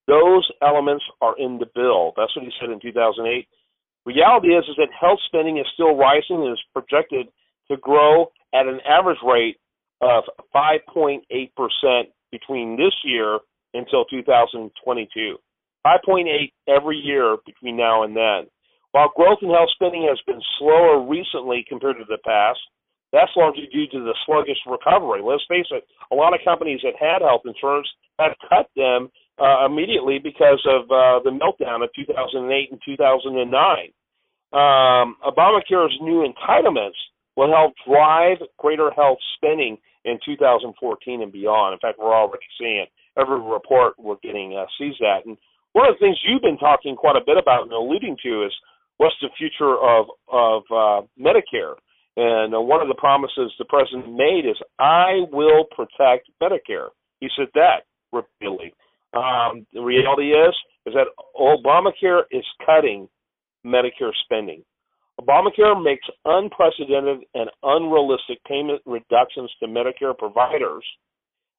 those 0.07 0.49
elements 0.61 1.03
are 1.21 1.35
in 1.37 1.59
the 1.59 1.67
bill. 1.75 2.13
That's 2.15 2.35
what 2.35 2.45
he 2.45 2.51
said 2.59 2.69
in 2.69 2.79
2008. 2.79 3.47
Reality 4.05 4.47
is, 4.55 4.63
is 4.69 4.75
that 4.77 4.87
health 4.97 5.19
spending 5.27 5.57
is 5.57 5.65
still 5.73 5.95
rising 5.97 6.43
and 6.43 6.53
is 6.53 6.63
projected 6.73 7.27
to 7.69 7.77
grow 7.77 8.31
at 8.53 8.65
an 8.65 8.79
average 8.87 9.19
rate 9.25 9.57
of 10.01 10.23
5.8% 10.55 11.21
between 12.31 12.77
this 12.77 12.93
year 13.03 13.39
until 13.73 14.05
2022. 14.05 15.37
5.8 15.85 16.51
every 16.67 16.97
year 16.97 17.37
between 17.45 17.75
now 17.77 18.03
and 18.03 18.15
then. 18.15 18.47
While 18.91 19.11
growth 19.15 19.39
in 19.41 19.49
health 19.49 19.69
spending 19.75 20.07
has 20.07 20.19
been 20.25 20.41
slower 20.57 21.05
recently 21.05 21.65
compared 21.67 21.97
to 21.97 22.05
the 22.07 22.17
past, 22.25 22.59
that's 23.11 23.31
largely 23.35 23.67
due 23.71 23.87
to 23.87 23.99
the 24.03 24.15
sluggish 24.25 24.57
recovery. 24.65 25.21
Let's 25.23 25.43
face 25.47 25.67
it, 25.71 25.83
a 26.11 26.15
lot 26.15 26.33
of 26.33 26.39
companies 26.43 26.81
that 26.83 26.95
had 26.99 27.21
health 27.21 27.43
insurance 27.45 27.87
have 28.19 28.33
cut 28.49 28.69
them 28.75 29.09
uh, 29.39 29.65
immediately 29.65 30.19
because 30.19 30.61
of 30.65 30.83
uh, 30.89 31.19
the 31.23 31.31
meltdown 31.31 31.83
of 31.83 31.89
2008 31.95 32.71
and 32.71 32.81
2009. 32.85 33.93
Um, 34.53 35.17
Obamacare's 35.25 35.95
new 36.01 36.25
entitlements 36.25 36.97
will 37.35 37.51
help 37.51 37.73
drive 37.87 38.37
greater 38.57 38.89
health 38.91 39.19
spending 39.35 39.77
in 40.05 40.17
2014 40.25 41.21
and 41.21 41.31
beyond. 41.31 41.73
In 41.73 41.79
fact, 41.79 41.99
we're 41.99 42.15
already 42.15 42.45
seeing 42.59 42.77
it. 42.77 42.89
Every 43.19 43.39
report 43.39 43.93
we're 43.99 44.21
getting 44.23 44.55
uh, 44.57 44.65
sees 44.79 44.95
that. 44.99 45.25
And 45.25 45.37
one 45.73 45.87
of 45.87 45.95
the 45.95 45.99
things 45.99 46.17
you've 46.25 46.41
been 46.41 46.57
talking 46.57 46.95
quite 46.95 47.15
a 47.15 47.25
bit 47.25 47.37
about 47.37 47.63
and 47.63 47.71
alluding 47.71 48.17
to 48.23 48.45
is 48.45 48.53
what's 48.97 49.15
the 49.21 49.29
future 49.37 49.77
of 49.77 50.07
of 50.31 50.63
uh, 50.71 51.01
Medicare. 51.19 51.75
And 52.17 52.55
uh, 52.55 52.61
one 52.61 52.81
of 52.81 52.87
the 52.87 52.97
promises 52.97 53.53
the 53.59 53.65
president 53.65 54.15
made 54.15 54.49
is, 54.49 54.57
"I 54.79 55.21
will 55.31 55.65
protect 55.75 56.29
Medicare." 56.41 56.89
He 57.19 57.29
said 57.37 57.47
that 57.53 57.85
repeatedly. 58.11 58.73
Um, 59.13 59.65
the 59.73 59.81
reality 59.81 60.31
is, 60.31 60.53
is 60.85 60.93
that 60.93 61.07
Obamacare 61.39 62.23
is 62.31 62.45
cutting 62.65 63.07
Medicare 63.65 64.11
spending. 64.23 64.63
Obamacare 65.19 65.81
makes 65.81 66.05
unprecedented 66.25 67.25
and 67.33 67.49
unrealistic 67.63 68.43
payment 68.47 68.81
reductions 68.85 69.51
to 69.59 69.67
Medicare 69.67 70.17
providers, 70.17 70.83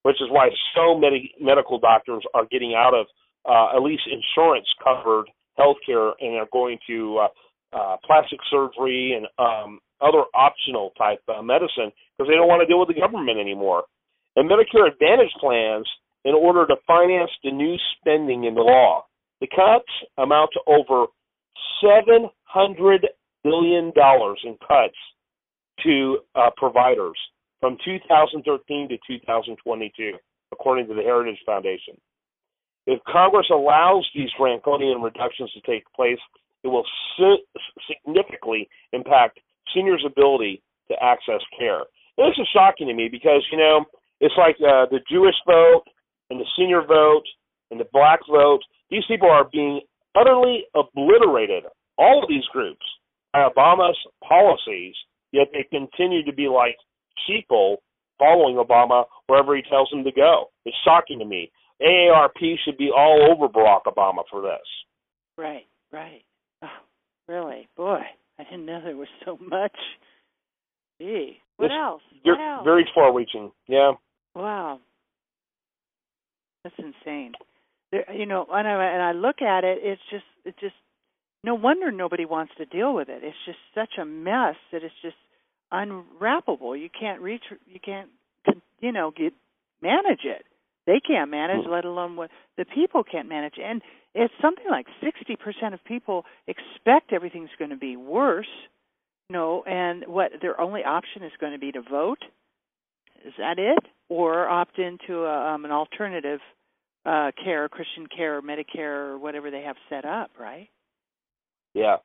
which 0.03 0.17
is 0.21 0.29
why 0.31 0.49
so 0.75 0.97
many 0.97 1.33
medical 1.41 1.79
doctors 1.79 2.23
are 2.35 2.47
getting 2.47 2.75
out 2.75 2.95
of 2.95 3.07
uh, 3.49 3.77
at 3.77 3.83
least 3.83 4.03
insurance 4.07 4.67
covered 4.83 5.27
health 5.57 5.77
care 5.85 6.13
and 6.21 6.37
are 6.37 6.49
going 6.53 6.79
to 6.87 7.19
uh, 7.19 7.29
uh, 7.77 7.97
plastic 8.07 8.39
surgery 8.51 9.15
and 9.17 9.27
um, 9.39 9.81
other 10.01 10.25
optional 10.35 10.93
type 10.97 11.21
uh, 11.29 11.43
medicine 11.43 11.91
because 12.17 12.31
they 12.31 12.37
don't 12.37 12.49
want 12.49 12.63
to 12.63 12.67
deal 12.67 12.79
with 12.79 12.89
the 12.89 12.95
government 12.95 13.39
anymore. 13.39 13.85
And 14.37 14.49
Medicare 14.49 14.87
Advantage 14.87 15.33
plans, 15.41 15.87
in 16.29 16.35
order 16.35 16.67
to 16.67 16.77
finance 16.87 17.31
the 17.43 17.51
new 17.51 17.77
spending 17.97 18.45
in 18.45 18.55
the 18.55 18.61
law, 18.61 19.07
the 19.41 19.47
cuts 19.47 19.91
amount 20.19 20.51
to 20.53 20.61
over 20.67 21.07
seven 21.81 22.29
hundred 22.45 23.07
billion 23.43 23.93
dollars 23.95 24.39
in 24.45 24.55
cuts 24.61 24.97
to 25.85 26.19
uh, 26.35 26.51
providers 26.59 27.17
from 27.61 27.79
2013 27.83 28.89
to 28.91 28.97
2022, 29.07 30.13
according 30.53 30.87
to 30.87 30.95
the 30.95 31.03
Heritage 31.03 31.39
Foundation. 31.47 31.97
If 32.87 33.01
Congress 33.05 33.47
allows 33.51 34.07
these 34.15 34.29
draconian 34.39 35.01
reductions 35.01 35.51
to 35.53 35.61
take 35.61 35.85
place, 35.95 36.19
it 36.63 36.69
will 36.69 36.85
si- 37.17 37.45
significantly 37.89 38.69
impact 38.93 39.41
seniors' 39.75 40.05
ability 40.07 40.63
to 40.89 41.03
access 41.03 41.41
care. 41.59 41.85
And 42.17 42.29
this 42.29 42.39
is 42.39 42.49
shocking 42.53 42.89
to 42.89 42.95
me 42.95 43.09
because, 43.09 43.43
you 43.51 43.59
know, 43.59 43.85
it's 44.21 44.35
like 44.37 44.57
uh, 44.57 44.87
the 44.91 45.01
Jewish 45.11 45.37
vote 45.47 45.85
and 46.31 46.41
the 46.41 46.45
senior 46.57 46.83
vote 46.83 47.25
and 47.71 47.79
the 47.81 47.87
black 47.93 48.21
vote. 48.31 48.61
These 48.91 49.05
people 49.09 49.31
are 49.31 49.49
being 49.53 49.81
utterly 50.17 50.65
obliterated, 50.75 51.65
all 51.99 52.23
of 52.23 52.29
these 52.29 52.45
groups, 52.53 52.85
by 53.33 53.49
Obama's 53.49 53.97
policies, 54.27 54.95
yet 55.33 55.49
they 55.53 55.65
continue 55.71 56.25
to 56.25 56.33
be 56.33 56.49
like 56.49 56.77
sheeple 57.29 57.77
following 58.19 58.57
Obama 58.57 59.05
wherever 59.27 59.55
he 59.55 59.63
tells 59.69 59.89
them 59.91 60.03
to 60.05 60.13
go. 60.13 60.47
It's 60.65 60.77
shocking 60.85 61.19
to 61.19 61.25
me. 61.25 61.51
AARP 61.81 62.57
should 62.65 62.77
be 62.79 62.91
all 62.97 63.29
over 63.31 63.49
Barack 63.49 63.83
Obama 63.87 64.23
for 64.31 64.41
this. 64.41 64.67
Right, 65.37 65.67
right. 65.93 66.23
Oh, 66.63 66.67
really? 67.29 67.69
Boy, 67.77 68.01
I 68.39 68.45
didn't 68.45 68.67
know 68.67 68.81
there 68.83 68.97
was 68.97 69.07
so 69.25 69.39
much. 69.41 69.77
Gee. 71.01 71.39
What 71.59 71.67
It's 71.67 71.75
else? 71.75 72.03
You're 72.25 72.37
What 72.37 72.57
else? 72.57 72.65
very 72.65 72.89
far 72.95 73.15
reaching. 73.15 73.53
Yeah. 73.69 73.93
Wow. 74.35 74.81
That's 76.77 76.89
insane. 77.05 77.33
There, 77.91 78.13
you 78.13 78.27
know, 78.27 78.47
and 78.51 78.69
I 78.69 78.85
and 78.85 79.03
I 79.03 79.13
look 79.13 79.41
at 79.43 79.65
it, 79.65 79.79
it's 79.83 80.03
just 80.11 80.25
it 80.45 80.55
just 80.61 80.75
no 81.45 81.55
wonder 81.55 81.91
nobody 81.91 82.25
wants 82.25 82.53
to 82.59 82.67
deal 82.67 82.95
with 82.95 83.09
it. 83.09 83.23
It's 83.23 83.37
just 83.47 83.59
such 83.75 83.99
a 84.01 84.05
mess 84.05 84.57
that 84.73 84.83
it's 84.83 84.95
just 85.03 85.17
unwrappable. 85.73 86.79
You 86.79 86.89
can't 86.91 87.21
reach 87.21 87.45
you 87.67 87.81
can't 87.81 88.11
you 88.81 88.93
know, 88.93 89.13
get 89.17 89.33
manage 89.83 90.25
it. 90.25 90.45
They 90.87 91.01
can't 91.01 91.31
manage, 91.31 91.67
let 91.69 91.85
alone 91.85 92.17
what 92.17 92.31
the 92.57 92.65
people 92.65 93.05
can't 93.05 93.29
manage. 93.29 93.55
And 93.63 93.83
it's 94.15 94.33
something 94.41 94.65
like 94.71 94.87
60% 95.03 95.75
of 95.75 95.85
people 95.85 96.25
expect 96.47 97.13
everything's 97.13 97.51
going 97.59 97.71
to 97.71 97.77
be 97.77 97.97
worse, 97.97 98.47
you 99.29 99.37
know, 99.37 99.63
and 99.67 100.05
what 100.07 100.33
their 100.41 100.59
only 100.59 100.83
option 100.83 101.23
is 101.23 101.33
going 101.39 101.53
to 101.53 101.59
be 101.59 101.73
to 101.73 101.83
vote. 101.83 102.25
Is 103.27 103.35
that 103.39 103.59
it? 103.59 103.85
Or 104.09 104.49
opt 104.49 104.79
into 104.79 105.25
a, 105.25 105.55
um, 105.55 105.67
an 105.67 105.73
alternative 105.73 106.41
uh, 107.09 107.31
care, 107.43 107.69
Christian 107.69 108.07
care, 108.15 108.39
or 108.39 108.43
Medicare, 108.43 109.13
or 109.13 109.19
whatever 109.19 109.51
they 109.51 109.63
have 109.63 109.77
set 109.89 110.05
up, 110.05 110.31
right? 110.39 110.69
Yeah. 111.75 111.97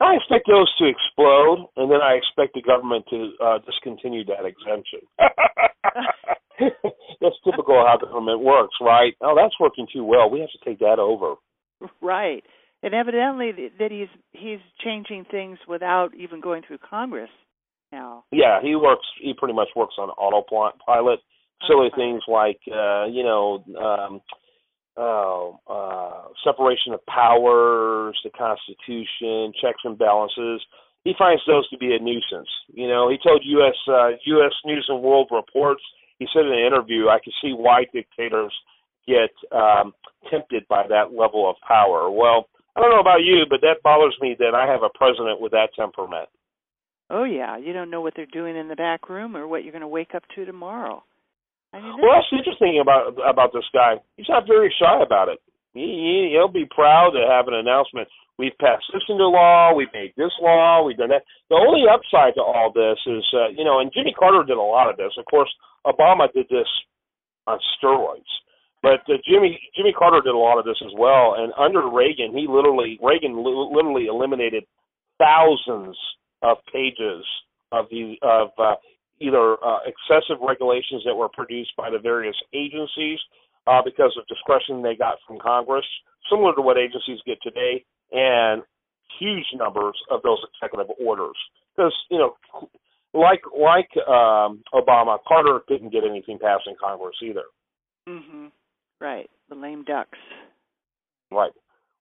I 0.00 0.14
expect 0.14 0.46
those 0.46 0.72
to 0.78 0.86
explode, 0.86 1.66
and 1.76 1.90
then 1.90 2.00
I 2.02 2.14
expect 2.14 2.54
the 2.54 2.62
government 2.62 3.04
to 3.10 3.32
uh, 3.42 3.58
discontinue 3.66 4.24
that 4.26 4.44
exemption. 4.46 5.00
that's 7.20 7.36
typical 7.44 7.80
of 7.80 7.86
how 7.86 7.98
the 8.00 8.06
government 8.06 8.40
works, 8.40 8.74
right? 8.80 9.14
Oh, 9.20 9.34
that's 9.36 9.58
working 9.58 9.86
too 9.92 10.04
well. 10.04 10.30
We 10.30 10.40
have 10.40 10.50
to 10.50 10.64
take 10.64 10.78
that 10.78 10.98
over. 10.98 11.34
Right. 12.00 12.44
And 12.84 12.94
evidently 12.94 13.52
that 13.78 13.90
he's 13.92 14.08
he's 14.32 14.58
changing 14.84 15.24
things 15.30 15.58
without 15.68 16.14
even 16.18 16.40
going 16.40 16.62
through 16.66 16.78
Congress 16.78 17.30
now. 17.92 18.24
Yeah, 18.32 18.60
he 18.60 18.74
works. 18.74 19.06
He 19.20 19.34
pretty 19.34 19.54
much 19.54 19.68
works 19.76 19.94
on 19.98 20.10
autopilot. 20.10 20.74
Silly 21.66 21.86
Autopilot. 21.86 21.94
things 21.94 22.22
like, 22.26 22.58
uh, 22.66 23.06
you 23.06 23.22
know, 23.22 23.64
um, 23.78 24.20
uh, 24.96 25.50
uh, 25.66 26.28
separation 26.44 26.92
of 26.92 27.04
powers, 27.06 28.18
the 28.24 28.30
Constitution, 28.30 29.52
checks 29.60 29.80
and 29.84 29.98
balances. 29.98 30.62
He 31.04 31.14
finds 31.18 31.42
those 31.46 31.68
to 31.70 31.78
be 31.78 31.94
a 31.94 31.98
nuisance. 31.98 32.48
You 32.72 32.88
know, 32.88 33.10
he 33.10 33.18
told 33.22 33.42
U.S. 33.44 33.74
Uh, 33.88 34.10
U.S. 34.24 34.52
News 34.64 34.86
and 34.88 35.02
World 35.02 35.28
Reports. 35.32 35.82
He 36.18 36.26
said 36.32 36.46
in 36.46 36.52
an 36.52 36.66
interview, 36.66 37.08
"I 37.08 37.18
can 37.22 37.32
see 37.42 37.52
why 37.52 37.86
dictators 37.92 38.52
get 39.06 39.30
um, 39.50 39.92
tempted 40.30 40.68
by 40.68 40.86
that 40.88 41.12
level 41.12 41.48
of 41.48 41.56
power." 41.66 42.10
Well, 42.10 42.46
I 42.76 42.80
don't 42.80 42.90
know 42.90 43.00
about 43.00 43.22
you, 43.24 43.44
but 43.48 43.60
that 43.62 43.82
bothers 43.82 44.16
me 44.20 44.36
that 44.38 44.54
I 44.54 44.70
have 44.70 44.82
a 44.82 44.96
president 44.96 45.40
with 45.40 45.52
that 45.52 45.70
temperament. 45.76 46.28
Oh 47.10 47.24
yeah, 47.24 47.58
you 47.58 47.72
don't 47.72 47.90
know 47.90 48.00
what 48.00 48.14
they're 48.16 48.26
doing 48.26 48.56
in 48.56 48.68
the 48.68 48.76
back 48.76 49.10
room 49.10 49.36
or 49.36 49.46
what 49.46 49.64
you're 49.64 49.72
going 49.72 49.82
to 49.82 49.88
wake 49.88 50.14
up 50.14 50.22
to 50.34 50.44
tomorrow. 50.44 51.02
Well, 51.72 52.12
that's 52.14 52.32
interesting 52.32 52.80
about 52.80 53.16
about 53.24 53.52
this 53.52 53.64
guy. 53.72 53.96
He's 54.16 54.28
not 54.28 54.46
very 54.46 54.72
shy 54.78 55.02
about 55.02 55.28
it. 55.28 55.40
He, 55.74 55.80
he 55.80 56.30
he'll 56.32 56.52
be 56.52 56.66
proud 56.68 57.10
to 57.10 57.24
have 57.26 57.48
an 57.48 57.54
announcement. 57.54 58.08
We've 58.38 58.56
passed 58.60 58.84
this 58.92 59.02
into 59.08 59.26
law. 59.26 59.74
We've 59.74 59.92
made 59.92 60.12
this 60.16 60.32
law. 60.40 60.84
We've 60.84 60.96
done 60.96 61.10
that. 61.10 61.22
The 61.48 61.56
only 61.56 61.84
upside 61.88 62.34
to 62.34 62.42
all 62.42 62.72
this 62.74 62.98
is, 63.06 63.24
uh, 63.34 63.48
you 63.56 63.64
know, 63.64 63.80
and 63.80 63.92
Jimmy 63.92 64.12
Carter 64.12 64.44
did 64.44 64.56
a 64.56 64.60
lot 64.60 64.90
of 64.90 64.96
this. 64.96 65.12
Of 65.18 65.24
course, 65.26 65.50
Obama 65.86 66.32
did 66.32 66.46
this 66.50 66.68
on 67.46 67.58
steroids, 67.78 68.28
but 68.82 69.00
uh, 69.08 69.16
Jimmy 69.28 69.60
Jimmy 69.76 69.92
Carter 69.92 70.20
did 70.20 70.34
a 70.34 70.38
lot 70.38 70.58
of 70.58 70.64
this 70.64 70.80
as 70.84 70.92
well. 70.96 71.36
And 71.38 71.52
under 71.58 71.88
Reagan, 71.88 72.36
he 72.36 72.46
literally 72.48 72.98
Reagan 73.02 73.36
li- 73.44 73.70
literally 73.72 74.06
eliminated 74.06 74.64
thousands 75.18 75.96
of 76.42 76.58
pages 76.72 77.24
of 77.70 77.86
the 77.90 78.16
of 78.22 78.48
uh, 78.58 78.74
either 79.22 79.56
uh, 79.62 79.78
excessive 79.86 80.42
regulations 80.42 81.02
that 81.06 81.14
were 81.14 81.28
produced 81.28 81.70
by 81.76 81.90
the 81.90 81.98
various 81.98 82.36
agencies 82.52 83.18
uh, 83.66 83.80
because 83.84 84.12
of 84.18 84.26
discretion 84.26 84.82
they 84.82 84.96
got 84.96 85.18
from 85.26 85.38
Congress, 85.38 85.86
similar 86.30 86.54
to 86.54 86.62
what 86.62 86.76
agencies 86.76 87.20
get 87.24 87.38
today, 87.42 87.84
and 88.10 88.62
huge 89.18 89.46
numbers 89.54 89.94
of 90.10 90.22
those 90.22 90.38
executive 90.50 90.90
orders. 91.00 91.36
Because 91.76 91.94
you 92.10 92.18
know, 92.18 92.34
like 93.14 93.42
like 93.54 93.90
um, 94.08 94.62
Obama, 94.74 95.18
Carter 95.26 95.60
didn't 95.68 95.92
get 95.92 96.02
anything 96.04 96.38
passed 96.38 96.64
in 96.66 96.74
Congress 96.82 97.16
either. 97.22 97.46
Mm-hmm. 98.08 98.46
Right. 99.00 99.30
The 99.48 99.54
lame 99.54 99.84
ducks. 99.84 100.18
Right. 101.30 101.52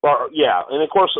Well, 0.03 0.29
yeah, 0.33 0.61
and 0.69 0.81
of 0.81 0.89
course, 0.89 1.15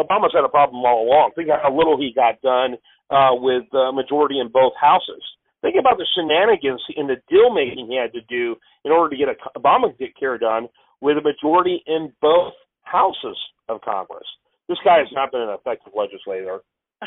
Obama's 0.00 0.32
had 0.34 0.44
a 0.44 0.48
problem 0.48 0.82
all 0.84 1.04
along. 1.04 1.32
Think 1.36 1.50
how 1.50 1.74
little 1.74 1.98
he 1.98 2.12
got 2.14 2.40
done 2.40 2.76
uh, 3.10 3.36
with 3.36 3.64
uh, 3.74 3.92
majority 3.92 4.40
in 4.40 4.48
both 4.48 4.72
houses. 4.80 5.20
Think 5.62 5.76
about 5.78 5.96
the 5.96 6.06
shenanigans 6.14 6.82
in 6.96 7.06
the 7.06 7.16
deal 7.30 7.54
making 7.54 7.86
he 7.86 7.96
had 7.96 8.12
to 8.12 8.20
do 8.26 8.56
in 8.84 8.90
order 8.90 9.14
to 9.14 9.16
get 9.16 9.30
a 9.30 9.58
Obamacare 9.58 10.38
done 10.38 10.68
with 11.00 11.16
a 11.16 11.22
majority 11.22 11.82
in 11.86 12.12
both 12.20 12.52
houses 12.82 13.38
of 13.68 13.80
Congress. 13.80 14.26
This 14.68 14.78
guy 14.84 14.98
has 14.98 15.08
not 15.12 15.30
been 15.30 15.40
an 15.40 15.54
effective 15.54 15.92
legislator, 15.94 16.60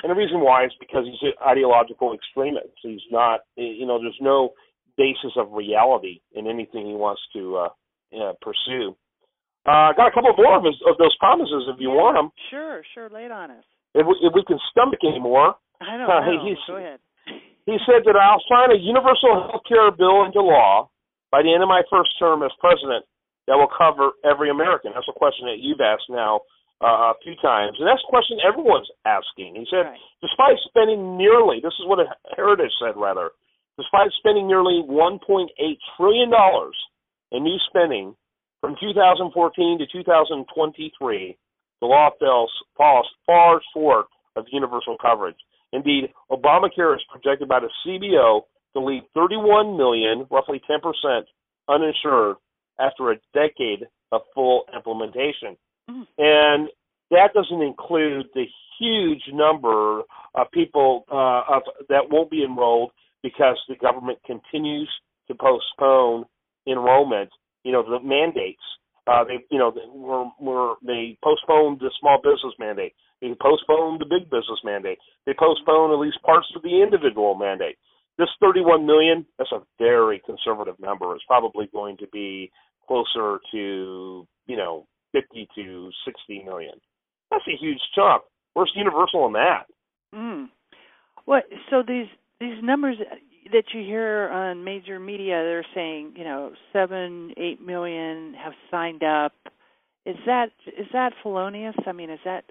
and 0.03 0.09
the 0.09 0.15
reason 0.15 0.39
why 0.39 0.65
is 0.65 0.71
because 0.79 1.03
he's 1.05 1.19
an 1.21 1.35
ideological 1.45 2.13
extremist. 2.13 2.71
He's 2.81 3.03
not, 3.11 3.41
you 3.55 3.85
know, 3.85 3.99
there's 3.99 4.17
no 4.21 4.51
basis 4.97 5.35
of 5.37 5.51
reality 5.51 6.19
in 6.33 6.47
anything 6.47 6.87
he 6.87 6.95
wants 6.95 7.21
to 7.33 7.57
uh, 7.57 7.69
uh, 8.15 8.33
pursue. 8.41 8.95
Uh, 9.65 9.91
got 9.97 10.07
a 10.07 10.13
couple 10.13 10.31
more 10.37 10.57
of, 10.57 10.63
his, 10.63 10.75
of 10.87 10.97
those 10.97 11.15
promises 11.17 11.67
if 11.73 11.79
you 11.79 11.89
yeah, 11.89 11.95
want 11.95 12.15
them. 12.15 12.29
Sure, 12.51 12.83
sure. 12.93 13.09
Lay 13.09 13.25
it 13.25 13.31
on 13.31 13.51
us. 13.51 13.63
If 13.95 14.05
we, 14.05 14.15
if 14.21 14.31
we 14.35 14.43
can 14.45 14.59
stomach 14.71 14.99
anymore. 15.03 15.55
I 15.81 15.97
don't 15.97 16.09
uh, 16.09 16.19
know. 16.21 16.55
Go 16.67 16.75
ahead. 16.77 16.99
He 17.65 17.77
said 17.85 18.05
that 18.05 18.15
I'll 18.15 18.43
sign 18.45 18.69
a 18.69 18.77
universal 18.77 19.49
health 19.49 19.65
care 19.67 19.89
bill 19.89 20.25
into 20.25 20.41
law 20.41 20.89
by 21.31 21.41
the 21.41 21.53
end 21.53 21.63
of 21.65 21.69
my 21.69 21.81
first 21.89 22.13
term 22.17 22.43
as 22.43 22.53
president 22.61 23.05
that 23.47 23.57
will 23.57 23.69
cover 23.69 24.13
every 24.23 24.49
American. 24.49 24.93
That's 24.93 25.09
a 25.09 25.17
question 25.17 25.45
that 25.49 25.61
you've 25.61 25.81
asked 25.81 26.09
now 26.09 26.41
uh, 26.81 27.13
a 27.13 27.19
few 27.23 27.33
times, 27.41 27.77
and 27.79 27.87
that's 27.87 28.03
a 28.05 28.11
question 28.11 28.37
everyone's 28.45 28.89
asking. 29.05 29.55
He 29.55 29.65
said, 29.69 29.89
right. 29.89 29.99
despite 30.21 30.57
spending 30.69 31.17
nearly, 31.17 31.57
this 31.61 31.73
is 31.79 31.87
what 31.87 32.05
Heritage 32.35 32.73
said 32.77 32.97
rather, 32.97 33.31
despite 33.77 34.11
spending 34.19 34.47
nearly 34.47 34.83
1.8 34.85 35.49
trillion 35.97 36.29
dollars 36.29 36.75
in 37.31 37.43
new 37.43 37.57
spending 37.69 38.15
from 38.61 38.75
2014 38.79 39.79
to 39.79 39.85
2023, 39.87 41.37
the 41.81 41.85
law 41.85 42.09
falls, 42.19 42.51
falls 42.77 43.07
far 43.25 43.61
short 43.73 44.07
of 44.35 44.45
universal 44.51 44.97
coverage. 45.01 45.37
Indeed, 45.75 46.09
Obamacare 46.31 46.95
is 46.95 47.01
projected 47.11 47.47
by 47.47 47.59
the 47.59 47.69
CBO 47.85 48.41
to 48.73 48.79
leave 48.79 49.03
31 49.13 49.77
million, 49.77 50.25
roughly 50.29 50.61
10%, 50.69 51.21
uninsured 51.67 52.37
after 52.79 53.11
a 53.11 53.15
decade 53.33 53.87
of 54.11 54.21
full 54.33 54.65
implementation. 54.75 55.57
Mm. 55.89 56.07
And 56.17 56.69
that 57.11 57.33
doesn't 57.33 57.61
include 57.61 58.27
the 58.33 58.45
huge 58.79 59.23
number 59.31 60.01
of 60.33 60.51
people 60.51 61.05
uh, 61.11 61.55
of, 61.55 61.63
that 61.89 62.09
won't 62.09 62.29
be 62.29 62.43
enrolled 62.43 62.91
because 63.23 63.57
the 63.69 63.75
government 63.75 64.19
continues 64.25 64.89
to 65.27 65.35
postpone 65.35 66.25
enrollment 66.67 67.29
you 67.65 67.71
know 67.71 67.83
the 67.83 67.99
mandates. 67.99 68.61
Uh, 69.07 69.25
they 69.25 69.43
you 69.51 69.59
know 69.59 69.73
were 69.93 70.25
were 70.39 70.75
they 70.85 71.17
postponed 71.21 71.79
the 71.79 71.91
small 71.99 72.19
business 72.23 72.53
mandate. 72.57 72.93
They 73.25 73.33
postponed 73.41 73.99
the 74.01 74.05
big 74.05 74.29
business 74.29 74.61
mandate. 74.63 74.99
They 75.25 75.33
postponed 75.33 75.91
at 75.91 75.99
least 75.99 76.21
parts 76.21 76.45
of 76.55 76.61
the 76.61 76.83
individual 76.83 77.33
mandate. 77.33 77.77
This 78.19 78.29
31 78.39 78.85
million, 78.85 79.25
that's 79.37 79.51
a 79.51 79.63
very 79.79 80.21
conservative 80.23 80.79
number. 80.79 81.13
It's 81.15 81.25
probably 81.25 81.67
going 81.73 81.97
to 81.97 82.07
be 82.13 82.51
closer 82.87 83.39
to 83.51 84.27
you 84.45 84.55
know 84.55 84.85
50 85.11 85.47
to 85.55 85.89
60 86.05 86.43
million. 86.45 86.75
That's 87.31 87.43
a 87.47 87.57
huge 87.59 87.79
chunk. 87.95 88.23
Where's 88.53 88.71
Universal 88.75 89.25
in 89.25 89.33
that? 89.33 89.65
Mm. 90.13 90.49
What? 91.25 91.45
So 91.71 91.81
these 91.85 92.07
these 92.39 92.61
numbers 92.61 92.97
that 93.51 93.63
you 93.73 93.81
hear 93.81 94.29
on 94.29 94.63
major 94.63 94.99
media, 94.99 95.41
they're 95.43 95.65
saying, 95.73 96.13
you 96.15 96.23
know, 96.23 96.51
seven, 96.71 97.31
eight 97.37 97.59
million 97.59 98.35
have 98.35 98.53
signed 98.69 99.03
up. 99.03 99.33
Is 100.05 100.15
that 100.27 100.51
is 100.67 100.85
that 100.93 101.13
felonious? 101.23 101.75
I 101.87 101.91
mean, 101.91 102.11
is 102.11 102.19
that 102.23 102.45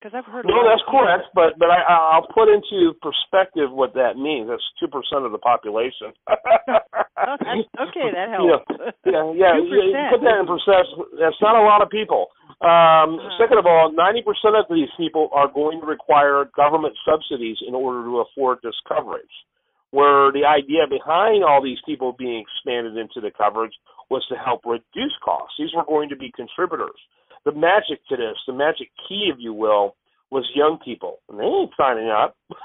because 0.00 0.16
I've 0.16 0.24
heard. 0.24 0.48
No, 0.48 0.64
that's 0.64 0.82
correct, 0.88 1.28
but 1.36 1.60
but 1.60 1.68
I, 1.68 1.84
I'll 1.84 2.26
put 2.32 2.48
into 2.48 2.96
perspective 3.04 3.68
what 3.68 3.92
that 3.94 4.16
means. 4.16 4.48
That's 4.48 4.64
two 4.80 4.88
percent 4.88 5.28
of 5.28 5.32
the 5.32 5.38
population. 5.38 6.16
okay, 6.32 8.08
that 8.16 8.28
helps. 8.32 8.64
yeah, 9.04 9.28
yeah, 9.36 9.54
yeah. 9.60 10.08
Put 10.08 10.24
that 10.24 10.40
in 10.40 10.48
perspective. 10.48 11.04
That's 11.20 11.36
not 11.44 11.60
a 11.60 11.64
lot 11.64 11.84
of 11.84 11.92
people. 11.92 12.32
Um, 12.64 13.20
uh-huh. 13.20 13.36
Second 13.36 13.58
of 13.60 13.66
all, 13.68 13.92
ninety 13.92 14.24
percent 14.24 14.56
of 14.56 14.64
these 14.72 14.88
people 14.96 15.28
are 15.36 15.52
going 15.52 15.80
to 15.80 15.86
require 15.86 16.48
government 16.56 16.96
subsidies 17.04 17.60
in 17.68 17.74
order 17.74 18.00
to 18.04 18.24
afford 18.24 18.58
this 18.64 18.76
coverage 18.88 19.34
where 19.90 20.30
the 20.30 20.46
idea 20.46 20.86
behind 20.88 21.42
all 21.42 21.60
these 21.62 21.82
people 21.84 22.14
being 22.16 22.46
expanded 22.46 22.96
into 22.96 23.20
the 23.20 23.30
coverage 23.34 23.74
was 24.08 24.24
to 24.30 24.36
help 24.38 24.62
reduce 24.64 25.14
costs. 25.24 25.54
These 25.58 25.74
were 25.74 25.84
going 25.84 26.08
to 26.10 26.16
be 26.16 26.30
contributors. 26.30 26.94
The 27.44 27.52
magic 27.52 28.04
to 28.08 28.16
this, 28.16 28.36
the 28.46 28.52
magic 28.52 28.88
key, 29.08 29.30
if 29.32 29.36
you 29.38 29.54
will, 29.54 29.96
was 30.30 30.44
young 30.54 30.78
people, 30.84 31.18
and 31.28 31.40
they 31.40 31.44
ain't 31.44 31.72
signing 31.76 32.08
up. 32.08 32.36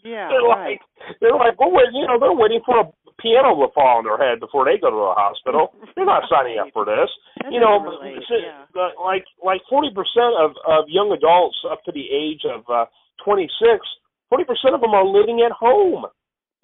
Yeah, 0.00 0.32
they're 0.32 0.48
right. 0.48 0.80
like 0.80 1.20
they're 1.20 1.36
like, 1.36 1.60
well, 1.60 1.76
wait, 1.76 1.92
you 1.92 2.08
know, 2.08 2.16
they're 2.16 2.32
waiting 2.32 2.64
for 2.64 2.80
a 2.80 2.88
piano 3.20 3.52
to 3.52 3.68
fall 3.76 4.00
on 4.00 4.08
their 4.08 4.16
head 4.16 4.40
before 4.40 4.64
they 4.64 4.80
go 4.80 4.88
to 4.88 4.96
the 4.96 5.16
hospital. 5.16 5.76
They're 5.94 6.08
not 6.08 6.24
signing 6.32 6.56
up 6.56 6.72
for 6.72 6.88
this. 6.88 7.12
That 7.44 7.52
you 7.52 7.60
know, 7.60 7.76
relate, 7.84 8.24
yeah. 8.32 8.64
like 8.96 9.28
like 9.44 9.60
forty 9.68 9.92
percent 9.92 10.32
of 10.40 10.56
of 10.64 10.88
young 10.88 11.12
adults 11.12 11.60
up 11.68 11.84
to 11.84 11.92
the 11.92 12.08
age 12.08 12.48
of 12.48 12.64
uh, 12.72 12.88
twenty 13.20 13.48
six, 13.60 13.84
forty 14.32 14.48
percent 14.48 14.72
of 14.72 14.80
them 14.80 14.96
are 14.96 15.04
living 15.04 15.44
at 15.44 15.52
home. 15.52 16.08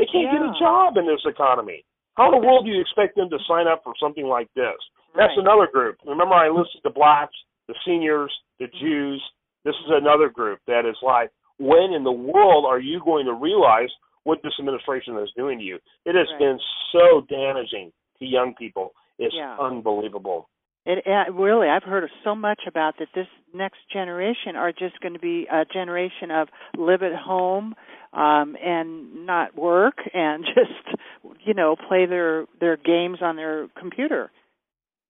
They 0.00 0.08
can't 0.08 0.32
yeah. 0.32 0.40
get 0.40 0.48
a 0.48 0.52
job 0.56 0.96
in 0.96 1.04
this 1.04 1.24
economy. 1.24 1.84
How 2.16 2.32
in 2.32 2.40
the 2.40 2.44
world 2.44 2.64
do 2.64 2.72
you 2.72 2.80
expect 2.80 3.16
them 3.16 3.28
to 3.28 3.38
sign 3.44 3.68
up 3.68 3.84
for 3.84 3.92
something 4.00 4.24
like 4.24 4.48
this? 4.56 4.76
That's 5.12 5.36
right. 5.36 5.44
another 5.44 5.68
group. 5.68 6.00
Remember, 6.04 6.36
I 6.36 6.48
listed 6.48 6.80
the 6.84 6.92
blacks, 6.92 7.36
the 7.68 7.74
seniors, 7.86 8.32
the 8.58 8.66
Jews. 8.80 9.22
This 9.64 9.74
is 9.74 9.90
another 9.90 10.28
group 10.28 10.60
that 10.66 10.86
is 10.88 10.96
like, 11.02 11.30
when 11.58 11.92
in 11.94 12.04
the 12.04 12.12
world 12.12 12.64
are 12.66 12.78
you 12.78 13.00
going 13.04 13.26
to 13.26 13.32
realize 13.32 13.88
what 14.24 14.38
this 14.42 14.52
administration 14.58 15.16
is 15.18 15.30
doing 15.36 15.58
to 15.58 15.64
you? 15.64 15.76
It 16.04 16.14
has 16.14 16.26
right. 16.32 16.38
been 16.38 16.58
so 16.92 17.22
damaging 17.28 17.92
to 18.18 18.24
young 18.24 18.54
people. 18.54 18.92
It's 19.18 19.34
yeah. 19.36 19.56
unbelievable. 19.60 20.48
It, 20.84 21.02
it 21.04 21.32
really, 21.34 21.68
I've 21.68 21.82
heard 21.82 22.08
so 22.22 22.36
much 22.36 22.60
about 22.68 22.94
that. 23.00 23.08
This 23.12 23.26
next 23.52 23.78
generation 23.92 24.54
are 24.54 24.70
just 24.70 25.00
going 25.00 25.14
to 25.14 25.18
be 25.18 25.48
a 25.50 25.64
generation 25.64 26.30
of 26.30 26.48
live 26.78 27.02
at 27.02 27.14
home 27.18 27.74
um, 28.12 28.56
and 28.62 29.26
not 29.26 29.58
work 29.58 29.96
and 30.14 30.44
just, 30.54 31.00
you 31.44 31.54
know, 31.54 31.74
play 31.88 32.06
their 32.06 32.46
their 32.60 32.76
games 32.76 33.18
on 33.20 33.34
their 33.34 33.66
computer. 33.78 34.30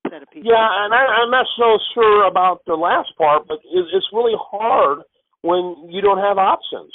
Instead 0.06 0.22
of 0.22 0.30
people. 0.30 0.50
Yeah, 0.50 0.66
and 0.86 0.94
I, 0.94 1.22
I'm 1.22 1.30
not 1.30 1.46
so 1.58 1.78
sure 1.94 2.26
about 2.26 2.62
the 2.66 2.78
last 2.78 3.10
part, 3.18 3.46
but 3.48 3.58
it's, 3.66 3.90
it's 3.92 4.06
really 4.12 4.38
hard 4.38 5.02
when 5.42 5.90
you 5.90 6.00
don't 6.00 6.22
have 6.22 6.38
options. 6.38 6.94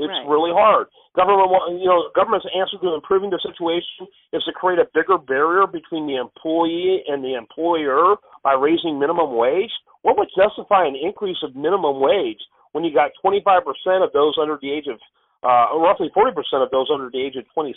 It's 0.00 0.08
right. 0.08 0.24
really 0.24 0.52
hard. 0.52 0.88
Government, 1.12 1.76
you 1.76 1.84
know, 1.84 2.08
government's 2.16 2.48
answer 2.56 2.80
to 2.80 2.96
improving 2.96 3.28
the 3.28 3.40
situation 3.44 4.08
is 4.32 4.40
to 4.48 4.52
create 4.56 4.80
a 4.80 4.88
bigger 4.96 5.18
barrier 5.20 5.68
between 5.68 6.08
the 6.08 6.16
employee 6.16 7.04
and 7.04 7.20
the 7.20 7.36
employer 7.36 8.16
by 8.40 8.56
raising 8.56 8.96
minimum 8.96 9.36
wage. 9.36 9.72
What 10.00 10.16
would 10.16 10.32
justify 10.32 10.88
an 10.88 10.96
increase 10.96 11.36
of 11.44 11.52
minimum 11.52 12.00
wage 12.00 12.40
when 12.72 12.84
you 12.84 12.94
got 12.96 13.12
25% 13.20 13.60
of 14.00 14.08
those 14.16 14.40
under 14.40 14.56
the 14.62 14.72
age 14.72 14.88
of, 14.88 14.96
uh, 15.44 15.76
roughly 15.76 16.08
40% 16.16 16.32
of 16.64 16.70
those 16.70 16.88
under 16.88 17.10
the 17.12 17.20
age 17.20 17.36
of 17.36 17.44
26 17.52 17.76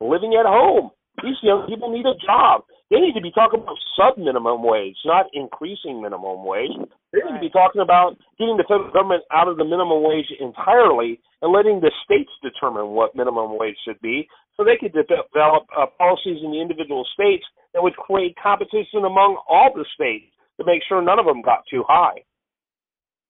living 0.00 0.40
at 0.40 0.48
home? 0.48 0.88
These 1.22 1.36
young 1.42 1.66
people 1.66 1.90
need 1.90 2.06
a 2.06 2.14
job. 2.24 2.62
They 2.90 3.00
need 3.00 3.14
to 3.14 3.20
be 3.20 3.30
talking 3.30 3.60
about 3.60 3.76
sub 3.96 4.16
minimum 4.16 4.62
wage, 4.62 4.96
not 5.04 5.26
increasing 5.34 6.00
minimum 6.00 6.44
wage. 6.44 6.72
They 7.12 7.20
need 7.20 7.36
to 7.36 7.40
be 7.40 7.50
talking 7.50 7.82
about 7.82 8.16
getting 8.38 8.56
the 8.56 8.64
federal 8.64 8.90
government 8.92 9.24
out 9.32 9.48
of 9.48 9.58
the 9.58 9.64
minimum 9.64 10.02
wage 10.02 10.30
entirely 10.40 11.20
and 11.42 11.52
letting 11.52 11.80
the 11.80 11.92
states 12.04 12.30
determine 12.42 12.96
what 12.96 13.14
minimum 13.14 13.58
wage 13.58 13.76
should 13.84 14.00
be 14.00 14.28
so 14.56 14.64
they 14.64 14.76
could 14.80 14.92
develop 14.92 15.68
uh, 15.76 15.86
policies 15.98 16.40
in 16.42 16.50
the 16.50 16.60
individual 16.60 17.06
states 17.12 17.44
that 17.74 17.82
would 17.82 17.96
create 17.96 18.34
competition 18.42 19.04
among 19.04 19.36
all 19.48 19.70
the 19.74 19.84
states 19.94 20.26
to 20.58 20.64
make 20.64 20.82
sure 20.88 21.02
none 21.02 21.18
of 21.18 21.26
them 21.26 21.42
got 21.42 21.64
too 21.70 21.84
high. 21.86 22.24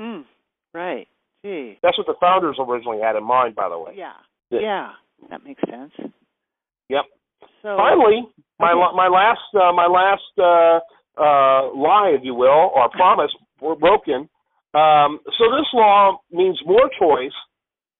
Hmm. 0.00 0.22
Right. 0.72 1.08
Gee. 1.44 1.78
That's 1.82 1.98
what 1.98 2.06
the 2.06 2.14
founders 2.20 2.56
originally 2.58 3.00
had 3.02 3.16
in 3.16 3.24
mind, 3.24 3.54
by 3.54 3.68
the 3.68 3.78
way. 3.78 3.92
Yeah. 3.96 4.12
Yeah. 4.50 4.60
Yeah. 4.60 4.88
That 5.30 5.44
makes 5.44 5.60
sense. 5.68 5.92
Yep. 6.88 7.04
So 7.62 7.76
Finally, 7.76 8.28
my 8.58 8.72
okay. 8.72 8.96
my 8.96 9.08
last 9.08 9.48
uh, 9.54 9.72
my 9.72 9.86
last 9.86 10.32
uh, 10.38 10.78
uh, 11.20 11.74
lie, 11.74 12.14
if 12.16 12.22
you 12.22 12.34
will, 12.34 12.70
or 12.74 12.88
promise, 12.90 13.30
were 13.60 13.76
broken. 13.76 14.28
Um, 14.74 15.20
so 15.38 15.44
this 15.50 15.66
law 15.72 16.20
means 16.30 16.60
more 16.66 16.90
choice, 16.98 17.34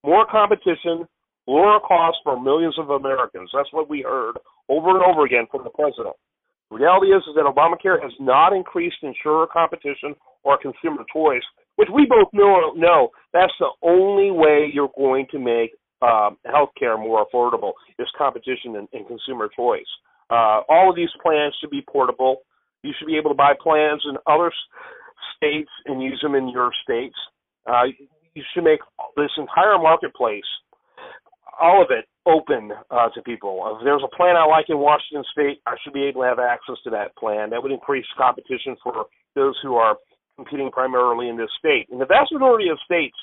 more 0.05 0.27
competition, 0.31 1.09
lower 1.47 1.81
costs 1.81 2.21
for 2.23 2.41
millions 2.41 2.79
of 2.79 2.91
Americans. 2.91 3.51
That's 3.55 3.73
what 3.73 3.89
we 3.89 4.03
heard 4.03 4.37
over 4.69 4.91
and 4.91 5.03
over 5.03 5.25
again 5.25 5.47
from 5.51 5.65
the 5.65 5.71
president. 5.71 6.15
The 6.71 6.77
reality 6.77 7.09
is, 7.09 7.23
is 7.27 7.35
that 7.35 7.49
Obamacare 7.49 8.01
has 8.03 8.13
not 8.21 8.53
increased 8.53 8.99
insurer 9.03 9.47
competition 9.47 10.15
or 10.45 10.59
consumer 10.59 11.03
choice, 11.13 11.43
which 11.77 11.89
we 11.93 12.05
both 12.05 12.29
know. 12.33 12.73
know 12.77 13.09
that's 13.33 13.53
the 13.59 13.71
only 13.83 14.31
way 14.31 14.71
you're 14.73 14.93
going 14.97 15.27
to 15.31 15.39
make 15.39 15.73
um, 16.03 16.39
healthcare 16.47 16.99
more 16.99 17.27
affordable 17.27 17.73
is 17.99 18.09
competition 18.17 18.77
and, 18.77 18.89
and 18.93 19.07
consumer 19.07 19.49
choice. 19.55 19.87
Uh, 20.31 20.61
all 20.69 20.91
of 20.91 20.97
these 20.97 21.09
plans 21.23 21.55
should 21.61 21.71
be 21.71 21.83
portable. 21.91 22.43
You 22.83 22.93
should 22.99 23.07
be 23.07 23.17
able 23.17 23.31
to 23.31 23.37
buy 23.37 23.55
plans 23.61 24.03
in 24.09 24.17
other 24.27 24.53
states 25.37 25.71
and 25.87 26.03
use 26.03 26.21
them 26.23 26.35
in 26.35 26.49
your 26.49 26.71
states. 26.85 27.17
Uh, 27.67 27.85
you 28.35 28.43
should 28.55 28.65
make 28.65 28.81
this 29.17 29.31
entire 29.37 29.79
marketplace, 29.79 30.47
all 31.61 31.83
of 31.83 31.91
it, 31.91 32.07
open 32.27 32.71
uh, 32.91 33.09
to 33.15 33.23
people. 33.23 33.79
If 33.79 33.85
there's 33.85 34.03
a 34.05 34.17
plan 34.17 34.37
I 34.37 34.45
like 34.45 34.67
in 34.69 34.79
Washington 34.79 35.25
State, 35.33 35.61
I 35.67 35.75
should 35.83 35.95
be 35.95 36.05
able 36.05 36.23
to 36.23 36.29
have 36.29 36.39
access 36.39 36.77
to 36.85 36.91
that 36.91 37.17
plan. 37.17 37.51
That 37.51 37.63
would 37.63 37.73
increase 37.73 38.05
competition 38.17 38.77
for 38.83 39.07
those 39.35 39.57
who 39.63 39.75
are 39.75 39.97
competing 40.37 40.71
primarily 40.71 41.29
in 41.29 41.37
this 41.37 41.51
state. 41.59 41.89
In 41.91 41.99
the 41.99 42.07
vast 42.07 42.31
majority 42.33 42.69
of 42.69 42.79
states, 42.85 43.17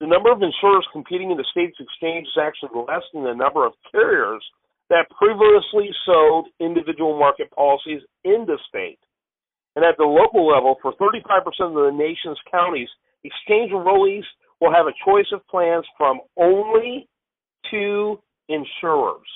the 0.00 0.06
number 0.06 0.30
of 0.30 0.42
insurers 0.42 0.86
competing 0.92 1.30
in 1.30 1.36
the 1.36 1.46
state's 1.50 1.78
exchange 1.80 2.26
is 2.26 2.38
actually 2.40 2.70
less 2.74 3.02
than 3.12 3.24
the 3.24 3.34
number 3.34 3.64
of 3.64 3.72
carriers 3.90 4.44
that 4.90 5.08
previously 5.10 5.90
sold 6.04 6.48
individual 6.60 7.18
market 7.18 7.50
policies 7.50 8.02
in 8.24 8.44
the 8.46 8.58
state. 8.68 8.98
And 9.74 9.84
at 9.84 9.96
the 9.96 10.04
local 10.04 10.46
level, 10.46 10.76
for 10.80 10.92
35% 10.94 11.42
of 11.60 11.74
the 11.74 11.90
nation's 11.92 12.38
counties, 12.50 12.88
exchange 13.24 13.72
enrollees 13.72 14.24
will 14.60 14.72
have 14.72 14.86
a 14.86 14.96
choice 15.04 15.26
of 15.32 15.46
plans 15.48 15.84
from 15.98 16.20
only 16.36 17.08
two 17.70 18.20
insurers. 18.48 19.28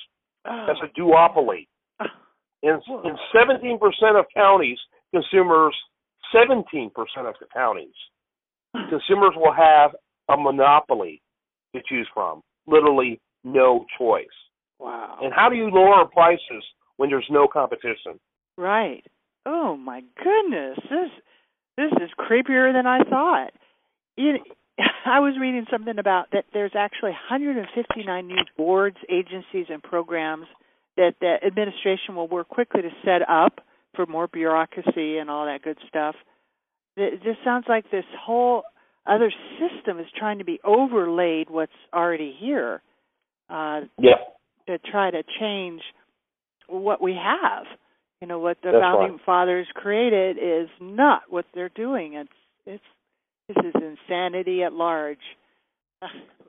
Oh. 0.47 0.67
That's 0.67 0.81
a 0.83 0.89
ah. 0.89 0.99
duopoly. 0.99 1.67
Oh. 2.01 2.07
In, 2.63 2.79
in 3.05 3.17
17% 3.35 3.79
of 4.19 4.27
counties, 4.37 4.77
consumers, 5.15 5.75
17% 6.37 6.91
of 6.91 7.35
the 7.41 7.47
counties, 7.55 7.95
consumers 8.91 9.33
will 9.35 9.55
have 9.55 9.93
a 10.33 10.37
monopoly 10.37 11.22
to 11.74 11.83
choose 11.89 12.09
from. 12.12 12.43
Literally 12.66 13.20
no 13.45 13.85
choice. 13.99 14.26
Wow. 14.78 15.18
And 15.22 15.33
how 15.35 15.49
do 15.49 15.57
you 15.57 15.70
lower 15.70 16.07
prices 16.07 16.64
when 16.97 17.11
there's 17.11 17.26
no 17.31 17.47
competition? 17.47 18.18
Right. 18.57 19.05
Oh 19.47 19.76
my 19.76 20.03
goodness. 20.22 20.78
This 20.91 21.11
this 21.76 21.93
is 22.03 22.11
creepier 22.18 22.72
than 22.72 22.87
I 22.87 23.03
thought. 23.09 23.53
You, 24.16 24.35
I 25.07 25.20
was 25.20 25.35
reading 25.41 25.66
something 25.70 25.99
about 25.99 26.26
that 26.33 26.45
there's 26.53 26.72
actually 26.76 27.11
159 27.11 28.26
new 28.26 28.37
boards, 28.57 28.97
agencies 29.09 29.66
and 29.68 29.83
programs 29.83 30.47
that 30.97 31.14
the 31.20 31.37
administration 31.47 32.16
will 32.16 32.28
work 32.28 32.49
quickly 32.49 32.83
to 32.83 32.91
set 33.05 33.22
up 33.28 33.61
for 33.95 34.07
more 34.07 34.28
bureaucracy 34.28 35.18
and 35.18 35.31
all 35.31 35.47
that 35.47 35.62
good 35.62 35.78
stuff. 35.89 36.14
Just 36.99 37.39
sounds 37.45 37.64
like 37.68 37.91
this 37.91 38.05
whole 38.20 38.62
other 39.07 39.32
system 39.59 39.98
is 39.98 40.07
trying 40.16 40.38
to 40.38 40.44
be 40.44 40.61
overlaid 40.64 41.51
what's 41.51 41.72
already 41.92 42.34
here. 42.38 42.82
Uh, 43.48 43.82
yeah 43.98 44.14
to 44.70 44.78
try 44.90 45.11
to 45.11 45.22
change 45.38 45.82
what 46.68 47.03
we 47.03 47.14
have. 47.14 47.64
You 48.20 48.28
know 48.28 48.38
what 48.38 48.59
the 48.62 48.70
That's 48.72 48.82
founding 48.82 49.12
right. 49.12 49.20
fathers 49.24 49.66
created 49.74 50.36
is 50.36 50.68
not 50.80 51.22
what 51.28 51.46
they're 51.55 51.70
doing. 51.70 52.14
It's 52.14 52.30
it's 52.66 52.84
this 53.48 53.57
is 53.64 53.74
insanity 53.74 54.62
at 54.62 54.72
large. 54.72 55.18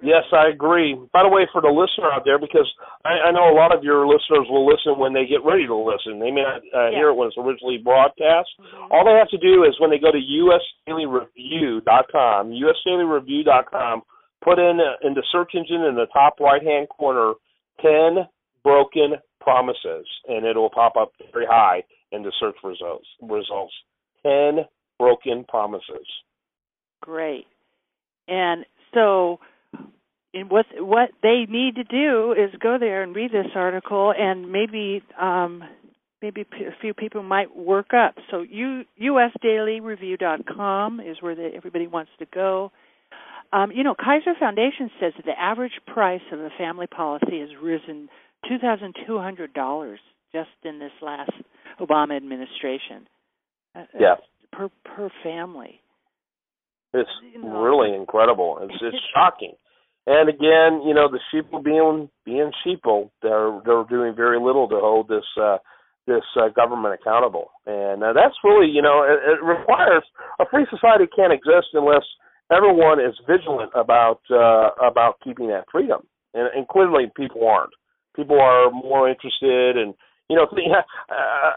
Yes, 0.01 0.25
I 0.33 0.49
agree. 0.49 0.97
By 1.13 1.21
the 1.21 1.29
way, 1.29 1.45
for 1.53 1.61
the 1.61 1.69
listener 1.69 2.09
out 2.11 2.25
there, 2.25 2.39
because 2.41 2.65
I, 3.05 3.29
I 3.29 3.31
know 3.31 3.53
a 3.53 3.55
lot 3.57 3.69
of 3.69 3.83
your 3.83 4.07
listeners 4.07 4.47
will 4.49 4.65
listen 4.65 4.97
when 4.97 5.13
they 5.13 5.27
get 5.29 5.45
ready 5.45 5.67
to 5.67 5.75
listen. 5.75 6.17
They 6.17 6.31
may 6.33 6.41
not 6.41 6.65
uh, 6.73 6.89
yeah. 6.89 6.97
hear 6.97 7.09
it 7.09 7.15
when 7.15 7.27
it's 7.29 7.37
originally 7.37 7.77
broadcast. 7.77 8.49
Mm-hmm. 8.57 8.89
All 8.89 9.05
they 9.05 9.13
have 9.13 9.29
to 9.29 9.37
do 9.37 9.63
is 9.63 9.77
when 9.77 9.91
they 9.93 9.99
go 10.01 10.11
to 10.11 10.17
usdailyreview.com, 10.17 12.49
usdailyreview.com, 12.49 14.01
put 14.43 14.57
in 14.57 14.81
uh, 14.81 14.97
in 15.05 15.13
the 15.13 15.21
search 15.31 15.53
engine 15.53 15.85
in 15.85 15.93
the 15.93 16.07
top 16.11 16.39
right 16.39 16.63
hand 16.65 16.89
corner 16.89 17.35
10 17.81 18.27
broken 18.63 19.15
promises, 19.39 20.05
and 20.27 20.45
it'll 20.45 20.69
pop 20.69 20.97
up 20.97 21.13
very 21.31 21.45
high 21.45 21.83
in 22.11 22.23
the 22.23 22.31
search 22.39 22.57
results. 22.63 23.07
Results. 23.21 23.73
10 24.23 24.65
broken 24.97 25.45
promises. 25.47 26.07
Great. 27.01 27.45
And 28.27 28.65
so 28.93 29.39
what 30.33 30.65
what 30.77 31.09
they 31.21 31.45
need 31.49 31.75
to 31.75 31.83
do 31.83 32.33
is 32.33 32.49
go 32.61 32.77
there 32.79 33.03
and 33.03 33.15
read 33.15 33.31
this 33.31 33.47
article 33.55 34.13
and 34.17 34.51
maybe 34.51 35.03
um 35.19 35.63
maybe 36.21 36.41
a 36.41 36.75
few 36.79 36.93
people 36.93 37.23
might 37.23 37.55
work 37.55 37.93
up. 37.93 38.15
So 38.29 38.41
you 38.41 38.83
usdailyreview.com 39.01 40.99
is 40.99 41.17
where 41.19 41.35
the, 41.35 41.49
everybody 41.55 41.87
wants 41.87 42.11
to 42.19 42.25
go. 42.31 42.71
Um, 43.53 43.71
you 43.71 43.83
know, 43.83 43.95
Kaiser 43.95 44.33
Foundation 44.39 44.89
says 44.99 45.13
that 45.17 45.25
the 45.25 45.37
average 45.37 45.81
price 45.85 46.21
of 46.31 46.39
a 46.39 46.49
family 46.57 46.87
policy 46.87 47.39
has 47.41 47.49
risen 47.61 48.07
two 48.47 48.57
thousand 48.59 48.95
two 49.05 49.17
hundred 49.17 49.53
dollars 49.53 49.99
just 50.31 50.49
in 50.63 50.79
this 50.79 50.93
last 51.01 51.31
Obama 51.79 52.15
administration. 52.15 53.07
Uh, 53.75 53.83
yeah. 53.99 54.15
Per 54.53 54.69
per 54.85 55.09
family. 55.23 55.80
It's 56.93 57.09
you 57.33 57.41
know, 57.41 57.61
really 57.61 57.95
incredible. 57.95 58.59
It's 58.61 58.75
it's 58.81 58.97
shocking. 59.15 59.53
And 60.07 60.29
again, 60.29 60.81
you 60.85 60.93
know, 60.93 61.07
the 61.09 61.19
sheeple 61.31 61.63
being 61.63 62.09
being 62.25 62.51
sheeple, 62.65 63.11
they're 63.21 63.61
they're 63.65 63.85
doing 63.89 64.15
very 64.15 64.39
little 64.39 64.67
to 64.69 64.79
hold 64.79 65.07
this 65.07 65.25
uh 65.39 65.57
this 66.07 66.23
uh, 66.35 66.49
government 66.49 66.97
accountable. 66.99 67.51
And 67.65 68.03
uh, 68.03 68.13
that's 68.13 68.35
really, 68.43 68.67
you 68.67 68.81
know, 68.81 69.05
it, 69.05 69.21
it 69.21 69.43
requires 69.43 70.03
a 70.39 70.45
free 70.49 70.65
society 70.69 71.05
can't 71.15 71.31
exist 71.31 71.67
unless 71.73 72.03
everyone 72.51 72.99
is 72.99 73.13
vigilant 73.27 73.71
about 73.75 74.19
uh, 74.29 74.69
about 74.83 75.15
keeping 75.23 75.47
that 75.47 75.65
freedom, 75.71 76.01
and, 76.33 76.49
and 76.55 76.67
clearly 76.67 77.11
people 77.15 77.47
aren't. 77.47 77.73
People 78.15 78.39
are 78.39 78.69
more 78.71 79.09
interested 79.09 79.77
in 79.77 79.93
you 80.29 80.35
know 80.35 80.43
uh, 81.09 81.51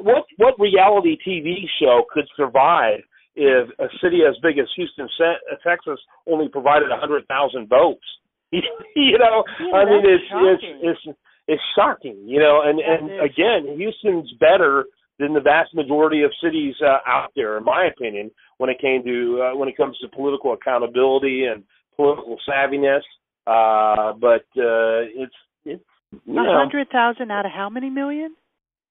what 0.00 0.24
what 0.36 0.58
reality 0.58 1.16
TV 1.26 1.64
show 1.80 2.04
could 2.12 2.24
survive 2.36 3.00
if 3.38 3.70
a 3.78 3.86
city 4.02 4.26
as 4.28 4.34
big 4.42 4.58
as 4.58 4.66
Houston, 4.74 5.06
uh, 5.22 5.54
Texas, 5.62 6.00
only 6.26 6.48
provided 6.48 6.90
a 6.90 6.98
hundred 6.98 7.26
thousand 7.28 7.68
votes. 7.68 8.04
you 8.50 9.18
know, 9.18 9.44
yeah, 9.60 9.76
I 9.76 9.84
mean, 9.84 10.02
it's 10.02 10.24
shocking. 10.28 10.80
it's 10.82 11.00
it's 11.06 11.18
it's 11.46 11.62
shocking. 11.76 12.18
You 12.26 12.40
know, 12.40 12.62
and 12.64 12.78
that 12.78 13.00
and 13.00 13.06
again, 13.22 13.78
Houston's 13.78 14.32
better 14.40 14.86
than 15.18 15.34
the 15.34 15.40
vast 15.40 15.74
majority 15.74 16.22
of 16.22 16.30
cities 16.42 16.74
uh, 16.82 16.98
out 17.06 17.30
there, 17.36 17.58
in 17.58 17.64
my 17.64 17.86
opinion, 17.86 18.30
when 18.58 18.70
it 18.70 18.80
came 18.80 19.04
to 19.04 19.42
uh, 19.42 19.56
when 19.56 19.68
it 19.68 19.76
comes 19.76 19.96
to 19.98 20.08
political 20.08 20.52
accountability 20.52 21.44
and 21.44 21.62
political 21.96 22.38
savviness. 22.48 23.06
Uh, 23.46 24.12
but 24.18 24.44
uh, 24.58 25.06
it's 25.14 25.34
it's 25.64 25.84
a 26.12 26.58
hundred 26.58 26.88
thousand 26.90 27.30
out 27.30 27.46
of 27.46 27.52
how 27.52 27.68
many 27.68 27.90
million? 27.90 28.34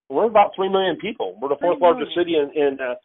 We're 0.09 0.25
about 0.25 0.51
three 0.55 0.69
million 0.69 0.97
people. 0.97 1.37
We're 1.41 1.49
the 1.49 1.57
fourth 1.59 1.81
largest 1.81 2.11
city 2.15 2.35
in, 2.35 2.49
in 2.55 2.77
uh, 2.79 2.95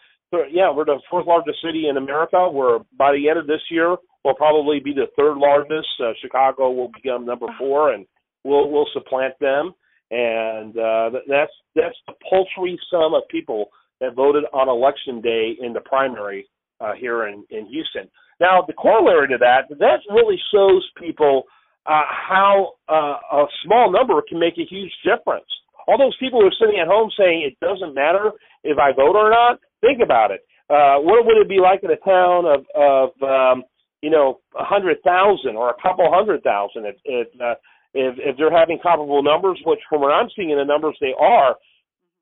yeah, 0.51 0.72
we're 0.74 0.85
the 0.85 1.01
fourth 1.11 1.26
largest 1.26 1.59
city 1.64 1.89
in 1.89 1.97
America. 1.97 2.49
We're 2.51 2.80
by 2.99 3.12
the 3.12 3.28
end 3.28 3.39
of 3.39 3.47
this 3.47 3.62
year, 3.70 3.97
we'll 4.24 4.35
probably 4.35 4.80
be 4.80 4.93
the 4.93 5.07
third 5.16 5.37
largest. 5.37 5.89
Uh, 6.01 6.12
Chicago 6.20 6.70
will 6.70 6.91
become 6.95 7.26
number 7.26 7.47
four, 7.59 7.93
and 7.93 8.07
we'll 8.45 8.70
we'll 8.70 8.89
supplant 8.93 9.35
them 9.41 9.74
and 10.12 10.76
uh, 10.76 11.11
that's 11.26 11.53
that's 11.74 11.97
the 12.07 12.12
paltry 12.28 12.78
sum 12.91 13.14
of 13.14 13.22
people 13.30 13.70
that 14.01 14.14
voted 14.14 14.45
on 14.53 14.68
election 14.68 15.22
day 15.22 15.57
in 15.59 15.72
the 15.72 15.80
primary 15.80 16.47
uh, 16.80 16.93
here 16.93 17.28
in, 17.28 17.45
in 17.51 17.66
Houston. 17.66 18.11
Now, 18.39 18.62
the 18.66 18.74
corollary 18.74 19.28
to 19.28 19.39
that, 19.39 19.70
that 19.78 20.01
really 20.11 20.37
shows 20.53 20.87
people 21.01 21.45
uh, 21.87 22.03
how 22.07 22.74
uh, 22.89 23.16
a 23.33 23.47
small 23.64 23.91
number 23.91 24.20
can 24.28 24.39
make 24.39 24.59
a 24.59 24.68
huge 24.68 24.93
difference. 25.03 25.47
All 25.89 25.97
those 25.97 26.16
people 26.20 26.41
who 26.41 26.47
are 26.47 26.61
sitting 26.61 26.78
at 26.80 26.89
home 26.89 27.11
saying 27.16 27.49
it 27.49 27.57
doesn't 27.64 27.95
matter 27.95 28.33
if 28.64 28.78
I 28.78 28.93
vote 28.93 29.16
or 29.16 29.30
not, 29.30 29.61
think 29.83 30.01
about 30.03 30.30
it. 30.30 30.41
Uh, 30.70 30.97
what 31.05 31.26
would 31.26 31.37
it 31.37 31.49
be 31.49 31.61
like 31.61 31.83
in 31.83 31.91
a 31.91 32.01
town 32.01 32.47
of, 32.47 32.64
of 32.72 33.11
um, 33.20 33.64
you 34.01 34.09
know, 34.09 34.41
a 34.59 34.64
hundred 34.64 34.97
thousand 35.05 35.57
or 35.57 35.68
a 35.68 35.83
couple 35.83 36.09
hundred 36.11 36.43
thousand 36.43 36.87
if, 36.87 36.97
if 37.05 37.28
uh, 37.41 37.55
if 37.93 38.16
if 38.18 38.37
they're 38.39 38.57
having 38.57 38.78
comparable 38.83 39.22
numbers, 39.22 39.61
which 39.66 39.80
from 39.91 40.01
what 40.01 40.12
I'm 40.12 40.28
seeing 40.35 40.51
in 40.51 40.57
the 40.57 40.64
numbers 40.64 40.97
they 41.01 41.12
are, 41.20 41.57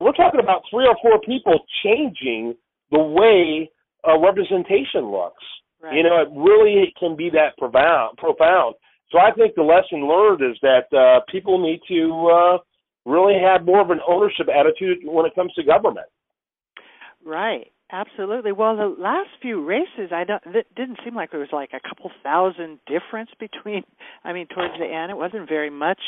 we're 0.01 0.13
talking 0.13 0.41
about 0.41 0.63
three 0.71 0.87
or 0.87 0.97
four 1.01 1.21
people 1.21 1.61
changing 1.85 2.57
the 2.91 2.99
way 2.99 3.71
a 4.05 4.19
representation 4.19 5.13
looks. 5.13 5.45
Right. 5.83 5.97
You 5.97 6.03
know, 6.03 6.21
it 6.21 6.29
really 6.35 6.93
can 6.99 7.17
be 7.17 7.31
that 7.31 7.57
profound. 7.57 8.19
Profound. 8.19 8.75
So 9.13 9.19
I 9.19 9.33
think 9.33 9.55
the 9.55 9.63
lesson 9.63 10.09
learned 10.09 10.43
is 10.43 10.59
that 10.63 10.87
uh, 10.97 11.21
people 11.31 11.59
need 11.59 11.81
to 11.89 12.29
uh, 12.29 12.59
really 13.07 13.35
have 13.41 13.65
more 13.65 13.81
of 13.81 13.91
an 13.91 14.01
ownership 14.07 14.49
attitude 14.49 14.99
when 15.05 15.27
it 15.27 15.35
comes 15.35 15.53
to 15.55 15.63
government. 15.63 16.07
Right. 17.25 17.67
Absolutely. 17.93 18.53
Well, 18.53 18.77
the 18.77 18.95
last 19.03 19.31
few 19.43 19.65
races, 19.65 20.13
I 20.13 20.23
don't. 20.25 20.43
It 20.55 20.67
didn't 20.77 20.99
seem 21.05 21.15
like 21.17 21.33
there 21.33 21.41
was 21.41 21.49
like 21.53 21.71
a 21.75 21.81
couple 21.89 22.11
thousand 22.23 22.79
difference 22.87 23.31
between. 23.41 23.83
I 24.25 24.33
mean, 24.33 24.47
towards 24.47 24.75
the 24.79 24.87
end, 24.87 25.11
it 25.11 25.17
wasn't 25.17 25.49
very 25.49 25.71
much 25.71 25.99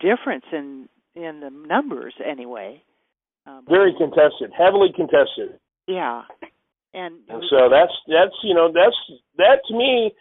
difference 0.00 0.44
in 0.52 0.88
in 1.14 1.40
the 1.40 1.50
numbers 1.50 2.14
anyway. 2.24 2.82
Um, 3.46 3.64
Very 3.68 3.94
contested, 3.96 4.50
heavily 4.58 4.88
contested. 4.96 5.60
yeah, 5.86 6.22
and, 6.94 7.14
And 7.28 7.42
so 7.48 7.68
that's 7.70 7.92
that's 8.08 8.34
you 8.42 8.54
know 8.54 8.72
that's 8.72 8.96
that 9.36 9.60
to 9.68 9.74
me 9.76 10.12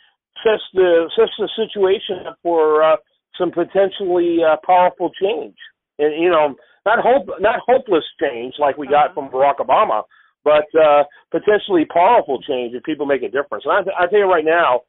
sets 0.43 0.61
the 0.73 1.09
sets 1.17 1.31
the 1.39 1.49
situation 1.55 2.27
up 2.27 2.37
for 2.43 2.83
uh, 2.83 2.97
some 3.39 3.51
potentially 3.51 4.39
uh, 4.43 4.57
powerful 4.65 5.09
change, 5.19 5.55
and 5.97 6.21
you 6.21 6.29
know 6.29 6.55
not 6.85 6.99
hope 6.99 7.27
not 7.39 7.61
hopeless 7.65 8.03
change 8.21 8.55
like 8.59 8.77
we 8.77 8.85
got 8.85 9.11
Uh-huh. 9.11 9.13
from 9.15 9.29
Barack 9.31 9.57
Obama, 9.57 10.03
but 10.45 10.63
uh, 10.79 11.03
potentially 11.31 11.83
powerful 11.91 12.41
change 12.41 12.73
if 12.73 12.83
people 12.83 13.05
make 13.05 13.23
a 13.23 13.29
difference. 13.29 13.65
And 13.65 13.73
I, 13.73 13.79
I 14.03 14.07
tell 14.07 14.19
you 14.19 14.31
right 14.31 14.45
now, 14.45 14.83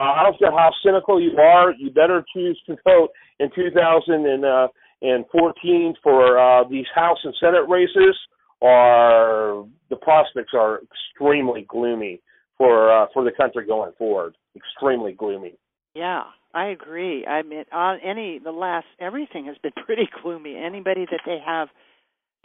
uh, 0.00 0.12
I 0.16 0.22
don't 0.22 0.38
care 0.38 0.52
how 0.52 0.70
cynical 0.82 1.20
you 1.20 1.36
are, 1.36 1.74
you 1.76 1.90
better 1.90 2.24
choose 2.34 2.58
to 2.66 2.76
vote 2.84 3.10
in 3.38 3.50
2014 3.54 5.94
for 6.02 6.38
uh, 6.38 6.64
these 6.70 6.86
House 6.94 7.18
and 7.24 7.34
Senate 7.38 7.68
races, 7.68 8.16
or 8.60 9.68
the 9.90 9.96
prospects 9.96 10.54
are 10.54 10.80
extremely 10.82 11.66
gloomy 11.68 12.22
for 12.56 12.90
uh, 12.90 13.08
for 13.12 13.22
the 13.24 13.32
country 13.32 13.66
going 13.66 13.92
forward. 13.98 14.34
Extremely 14.56 15.12
gloomy. 15.12 15.52
Yeah, 15.94 16.22
I 16.54 16.66
agree. 16.66 17.26
I 17.26 17.42
mean, 17.42 17.64
on 17.72 17.98
any 18.00 18.38
the 18.38 18.52
last 18.52 18.86
everything 19.00 19.46
has 19.46 19.56
been 19.62 19.72
pretty 19.84 20.08
gloomy. 20.22 20.56
Anybody 20.56 21.04
that 21.10 21.20
they 21.26 21.38
have, 21.44 21.68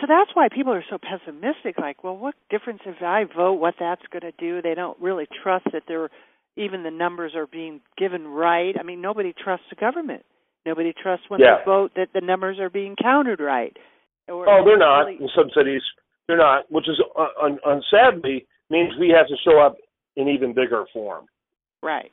so 0.01 0.07
that's 0.07 0.31
why 0.33 0.49
people 0.53 0.73
are 0.73 0.83
so 0.89 0.97
pessimistic. 0.97 1.77
Like, 1.77 2.03
well, 2.03 2.17
what 2.17 2.35
difference 2.49 2.81
if 2.85 3.01
I 3.01 3.23
vote? 3.25 3.53
What 3.53 3.75
that's 3.79 4.01
going 4.11 4.21
to 4.23 4.31
do? 4.37 4.61
They 4.61 4.73
don't 4.75 4.99
really 4.99 5.27
trust 5.43 5.65
that 5.73 5.83
they're 5.87 6.09
even 6.57 6.83
the 6.83 6.91
numbers 6.91 7.33
are 7.35 7.47
being 7.47 7.81
given 7.97 8.27
right. 8.27 8.75
I 8.79 8.83
mean, 8.83 9.01
nobody 9.01 9.33
trusts 9.33 9.65
the 9.69 9.75
government. 9.75 10.23
Nobody 10.65 10.93
trusts 10.93 11.25
when 11.29 11.39
Yeah. 11.41 11.57
they 11.59 11.65
vote 11.65 11.91
that 11.95 12.09
the 12.13 12.21
numbers 12.21 12.59
are 12.59 12.69
being 12.69 12.95
counted 12.95 13.39
right. 13.39 13.75
Or 14.27 14.47
Oh, 14.49 14.63
they're 14.65 14.77
not 14.77 15.05
really- 15.05 15.21
in 15.21 15.29
some 15.35 15.49
cities. 15.51 15.83
They're 16.27 16.37
not, 16.37 16.71
which 16.71 16.87
is 16.87 16.99
uh, 17.15 17.27
un, 17.41 17.59
un, 17.65 17.83
sadly 17.91 18.47
means 18.69 18.97
we 18.97 19.09
have 19.09 19.27
to 19.27 19.35
show 19.43 19.59
up 19.59 19.75
in 20.15 20.27
even 20.29 20.53
bigger 20.53 20.85
form. 20.93 21.25
right. 21.83 22.11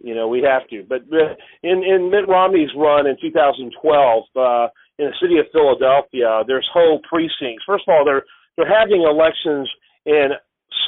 You 0.00 0.14
know, 0.14 0.28
we 0.28 0.42
have 0.42 0.66
to. 0.68 0.84
But 0.88 1.02
uh, 1.12 1.34
in 1.62 1.82
in 1.84 2.10
Mitt 2.10 2.28
Romney's 2.28 2.70
run 2.76 3.06
in 3.06 3.16
2012 3.20 4.24
uh, 4.36 4.68
in 4.98 5.06
the 5.06 5.16
city 5.20 5.38
of 5.38 5.46
Philadelphia, 5.52 6.42
there's 6.46 6.68
whole 6.72 7.00
precincts. 7.08 7.64
First 7.66 7.84
of 7.86 7.94
all, 7.94 8.04
they're 8.04 8.24
they're 8.56 8.68
having 8.68 9.02
elections 9.02 9.68
in 10.06 10.30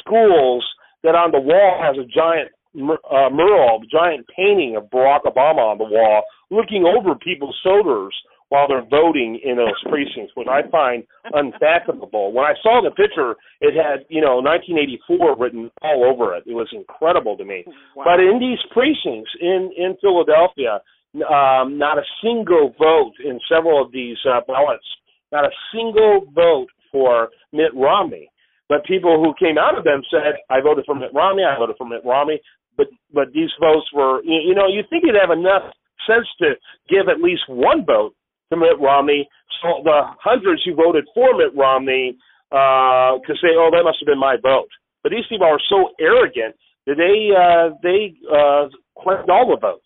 schools 0.01 0.65
that 1.03 1.15
on 1.15 1.31
the 1.31 1.39
wall 1.39 1.79
has 1.81 1.95
a 1.97 2.07
giant 2.09 2.51
uh, 2.75 3.29
mural, 3.29 3.81
a 3.81 3.87
giant 3.87 4.25
painting 4.35 4.75
of 4.75 4.89
Barack 4.89 5.23
Obama 5.23 5.71
on 5.71 5.77
the 5.77 5.85
wall, 5.85 6.23
looking 6.51 6.83
over 6.85 7.15
people's 7.15 7.57
shoulders 7.63 8.13
while 8.49 8.67
they're 8.67 8.85
voting 8.85 9.39
in 9.43 9.57
those 9.57 9.77
precincts, 9.89 10.33
which 10.35 10.47
I 10.47 10.67
find 10.69 11.03
unfathomable. 11.33 12.31
When 12.31 12.45
I 12.45 12.53
saw 12.61 12.81
the 12.83 12.91
picture, 12.91 13.35
it 13.61 13.73
had 13.73 14.05
you 14.09 14.21
know 14.21 14.37
1984 14.37 15.37
written 15.37 15.71
all 15.81 16.05
over 16.05 16.35
it. 16.35 16.43
It 16.45 16.53
was 16.53 16.69
incredible 16.71 17.37
to 17.37 17.45
me. 17.45 17.65
Wow. 17.95 18.05
But 18.05 18.19
in 18.19 18.39
these 18.39 18.59
precincts 18.71 19.31
in 19.41 19.71
in 19.75 19.97
Philadelphia, 20.01 20.81
um, 21.25 21.77
not 21.77 21.97
a 21.97 22.05
single 22.21 22.75
vote 22.77 23.13
in 23.23 23.39
several 23.49 23.81
of 23.81 23.91
these 23.91 24.17
uh, 24.29 24.41
ballots, 24.47 24.85
not 25.31 25.45
a 25.45 25.53
single 25.73 26.27
vote 26.33 26.67
for 26.91 27.29
Mitt 27.51 27.73
Romney. 27.73 28.29
But 28.67 28.83
people 28.85 29.21
who 29.21 29.33
came 29.37 29.57
out 29.57 29.77
of 29.77 29.83
them 29.83 30.01
said, 30.09 30.37
"I 30.49 30.61
voted 30.61 30.85
for 30.85 30.95
Mitt 30.95 31.13
Romney. 31.13 31.43
I 31.43 31.57
voted 31.57 31.77
for 31.77 31.87
Mitt 31.87 32.05
Romney." 32.05 32.39
But 32.77 32.87
but 33.13 33.33
these 33.33 33.49
votes 33.59 33.87
were, 33.93 34.21
you, 34.23 34.41
you 34.49 34.55
know, 34.55 34.67
you 34.67 34.83
think 34.89 35.03
you'd 35.05 35.15
have 35.15 35.35
enough 35.35 35.63
sense 36.05 36.27
to 36.39 36.53
give 36.89 37.07
at 37.09 37.21
least 37.21 37.43
one 37.47 37.85
vote 37.85 38.13
to 38.51 38.57
Mitt 38.57 38.79
Romney, 38.79 39.27
so 39.61 39.81
the 39.83 40.01
hundreds 40.21 40.61
who 40.65 40.75
voted 40.75 41.05
for 41.13 41.35
Mitt 41.37 41.55
Romney 41.55 42.17
uh, 42.51 43.17
could 43.25 43.37
say, 43.41 43.53
"Oh, 43.57 43.69
that 43.71 43.83
must 43.83 43.97
have 44.01 44.07
been 44.07 44.19
my 44.19 44.37
vote." 44.41 44.69
But 45.03 45.11
these 45.11 45.25
people 45.29 45.47
are 45.47 45.59
so 45.69 45.89
arrogant 45.99 46.55
that 46.87 46.97
they 46.97 47.33
uh, 47.33 47.75
they 47.81 48.15
uh, 48.31 48.69
claimed 49.01 49.29
all 49.29 49.49
the 49.49 49.57
votes. 49.59 49.85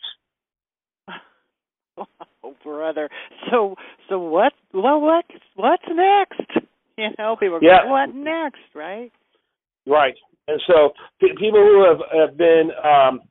oh 2.44 2.56
brother 2.64 3.10
so 3.52 3.76
so 4.08 4.20
what 4.20 4.54
well 4.74 5.02
what 5.02 5.26
what's 5.56 5.84
next 5.90 6.50
you 6.98 7.10
know 7.18 7.36
people 7.38 7.60
Yeah. 7.62 7.84
going, 7.84 7.92
what 7.92 8.16
next 8.16 8.60
right 8.76 9.12
Right. 9.88 10.14
And 10.48 10.62
so 10.68 10.92
p- 11.20 11.30
people 11.40 11.60
who 11.60 11.84
have, 11.88 12.00
have 12.30 12.38
been 12.38 12.70
um, 12.84 13.22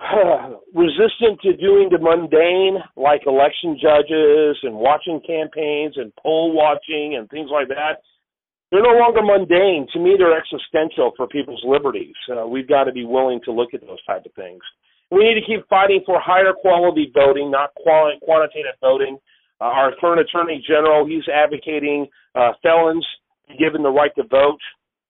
resistant 0.74 1.40
to 1.42 1.56
doing 1.56 1.88
the 1.90 1.98
mundane, 1.98 2.78
like 2.96 3.22
election 3.26 3.78
judges 3.80 4.56
and 4.62 4.74
watching 4.74 5.20
campaigns 5.26 5.94
and 5.96 6.12
poll 6.22 6.52
watching 6.52 7.16
and 7.18 7.28
things 7.30 7.50
like 7.52 7.68
that, 7.68 7.98
they're 8.70 8.82
no 8.82 8.98
longer 8.98 9.22
mundane. 9.22 9.86
To 9.92 9.98
me, 9.98 10.14
they're 10.18 10.36
existential 10.36 11.12
for 11.16 11.26
people's 11.26 11.62
liberties. 11.66 12.14
Uh, 12.30 12.46
we've 12.46 12.68
got 12.68 12.84
to 12.84 12.92
be 12.92 13.04
willing 13.04 13.40
to 13.44 13.52
look 13.52 13.74
at 13.74 13.80
those 13.80 14.02
type 14.04 14.24
of 14.26 14.32
things. 14.34 14.60
We 15.10 15.24
need 15.24 15.40
to 15.40 15.46
keep 15.46 15.66
fighting 15.68 16.02
for 16.04 16.20
higher 16.20 16.52
quality 16.52 17.10
voting, 17.14 17.50
not 17.50 17.74
quali- 17.74 18.18
quantitative 18.22 18.76
voting. 18.80 19.18
Uh, 19.60 19.64
our 19.64 19.92
current 19.98 20.20
attorney 20.20 20.62
general, 20.66 21.06
he's 21.06 21.26
advocating 21.32 22.06
uh, 22.34 22.52
felons 22.62 23.06
given 23.58 23.82
the 23.82 23.90
right 23.90 24.12
to 24.16 24.22
vote. 24.24 24.60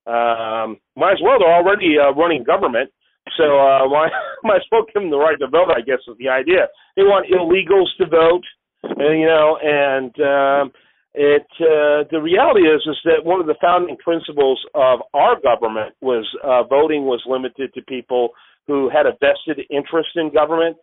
Um, 0.06 0.78
might 0.96 1.12
as 1.12 1.18
well. 1.22 1.38
They're 1.38 1.52
already 1.52 1.96
uh, 1.98 2.14
running 2.14 2.44
government, 2.44 2.90
so 3.36 3.58
uh, 3.58 3.88
might, 3.92 4.12
might 4.42 4.56
as 4.56 4.68
well 4.70 4.84
give 4.86 5.02
them 5.02 5.10
the 5.10 5.18
right 5.18 5.38
to 5.38 5.48
vote. 5.48 5.70
I 5.74 5.80
guess 5.80 5.98
is 6.08 6.16
the 6.18 6.28
idea. 6.28 6.68
They 6.96 7.02
want 7.02 7.26
illegals 7.30 7.90
to 7.98 8.06
vote, 8.06 8.44
and, 8.82 9.20
you 9.20 9.26
know, 9.26 9.58
and 9.62 10.12
um, 10.20 10.72
it. 11.14 11.46
Uh, 11.60 12.08
the 12.10 12.20
reality 12.22 12.62
is, 12.62 12.80
is 12.86 12.96
that 13.04 13.24
one 13.24 13.40
of 13.40 13.46
the 13.46 13.56
founding 13.60 13.96
principles 13.96 14.60
of 14.74 15.00
our 15.14 15.40
government 15.40 15.94
was 16.00 16.26
uh, 16.44 16.62
voting 16.64 17.04
was 17.04 17.22
limited 17.26 17.72
to 17.74 17.82
people 17.82 18.30
who 18.66 18.88
had 18.88 19.06
a 19.06 19.12
vested 19.20 19.64
interest 19.70 20.10
in 20.16 20.32
government. 20.32 20.76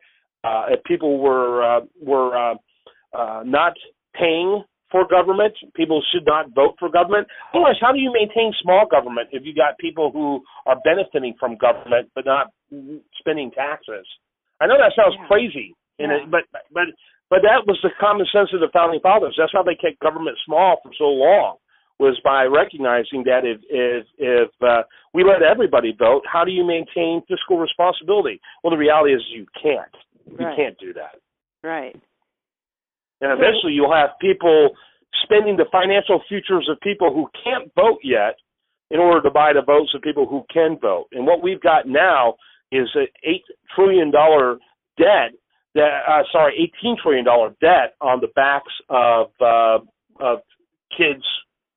Uh, 0.43 0.65
if 0.69 0.83
people 0.83 1.19
were 1.19 1.63
uh, 1.63 1.81
were 2.01 2.35
uh, 2.35 2.55
uh, 3.17 3.43
not 3.45 3.73
paying 4.13 4.63
for 4.95 5.03
government. 5.05 5.51
People 5.75 5.99
should 6.13 6.23
not 6.25 6.55
vote 6.55 6.75
for 6.79 6.87
government. 6.87 7.27
Otherwise, 7.53 7.75
how 7.81 7.91
do 7.91 7.99
you 7.99 8.13
maintain 8.15 8.53
small 8.63 8.87
government 8.89 9.27
if 9.33 9.43
you 9.43 9.53
got 9.53 9.77
people 9.77 10.07
who 10.09 10.39
are 10.65 10.79
benefiting 10.87 11.35
from 11.37 11.57
government 11.59 12.07
but 12.15 12.23
not 12.23 12.47
spending 13.19 13.51
taxes? 13.51 14.07
I 14.61 14.67
know 14.67 14.77
that 14.79 14.95
sounds 14.95 15.15
Yeah. 15.19 15.27
crazy, 15.27 15.75
Yeah. 15.99 16.13
it, 16.23 16.31
but 16.31 16.45
but 16.71 16.87
but 17.29 17.41
that 17.41 17.67
was 17.67 17.77
the 17.83 17.89
common 17.99 18.25
sense 18.27 18.53
of 18.53 18.61
the 18.61 18.69
founding 18.69 19.01
fathers. 19.01 19.35
That's 19.37 19.51
how 19.51 19.63
they 19.63 19.75
kept 19.75 19.99
government 19.99 20.37
small 20.45 20.79
for 20.81 20.93
so 20.93 21.09
long. 21.09 21.57
Was 21.99 22.17
by 22.23 22.45
recognizing 22.45 23.23
that 23.23 23.43
if 23.43 23.59
if 23.69 24.07
if 24.17 24.51
uh, 24.63 24.83
we 25.13 25.25
let 25.25 25.41
everybody 25.43 25.91
vote, 25.91 26.23
how 26.25 26.45
do 26.45 26.51
you 26.51 26.63
maintain 26.63 27.21
fiscal 27.27 27.57
responsibility? 27.57 28.39
Well, 28.63 28.71
the 28.71 28.77
reality 28.77 29.13
is 29.13 29.23
you 29.29 29.45
can't. 29.61 29.95
You 30.39 30.45
Right. 30.45 30.55
can't 30.55 30.77
do 30.77 30.93
that. 30.93 31.15
right 31.63 31.95
And 33.21 33.31
eventually 33.31 33.73
you'll 33.73 33.93
have 33.93 34.11
people 34.19 34.71
spending 35.23 35.57
the 35.57 35.65
financial 35.71 36.21
futures 36.27 36.67
of 36.69 36.79
people 36.81 37.13
who 37.13 37.27
can't 37.43 37.71
vote 37.75 37.99
yet 38.03 38.35
in 38.91 38.99
order 38.99 39.21
to 39.21 39.31
buy 39.31 39.53
the 39.53 39.61
votes 39.61 39.91
of 39.95 40.01
people 40.01 40.27
who 40.27 40.43
can 40.53 40.77
vote. 40.79 41.07
And 41.11 41.25
what 41.25 41.41
we've 41.41 41.61
got 41.61 41.87
now 41.87 42.35
is 42.71 42.87
an 42.95 43.07
eight 43.23 43.43
trillion 43.75 44.11
dollar 44.11 44.57
debt 44.97 45.31
that 45.73 45.99
uh, 46.07 46.23
sorry, 46.31 46.53
eighteen 46.55 46.95
trillion 47.01 47.25
dollar 47.25 47.49
debt 47.61 47.95
on 48.01 48.19
the 48.21 48.27
backs 48.35 48.71
of 48.89 49.27
uh, 49.41 49.79
of 50.19 50.39
kids 50.95 51.23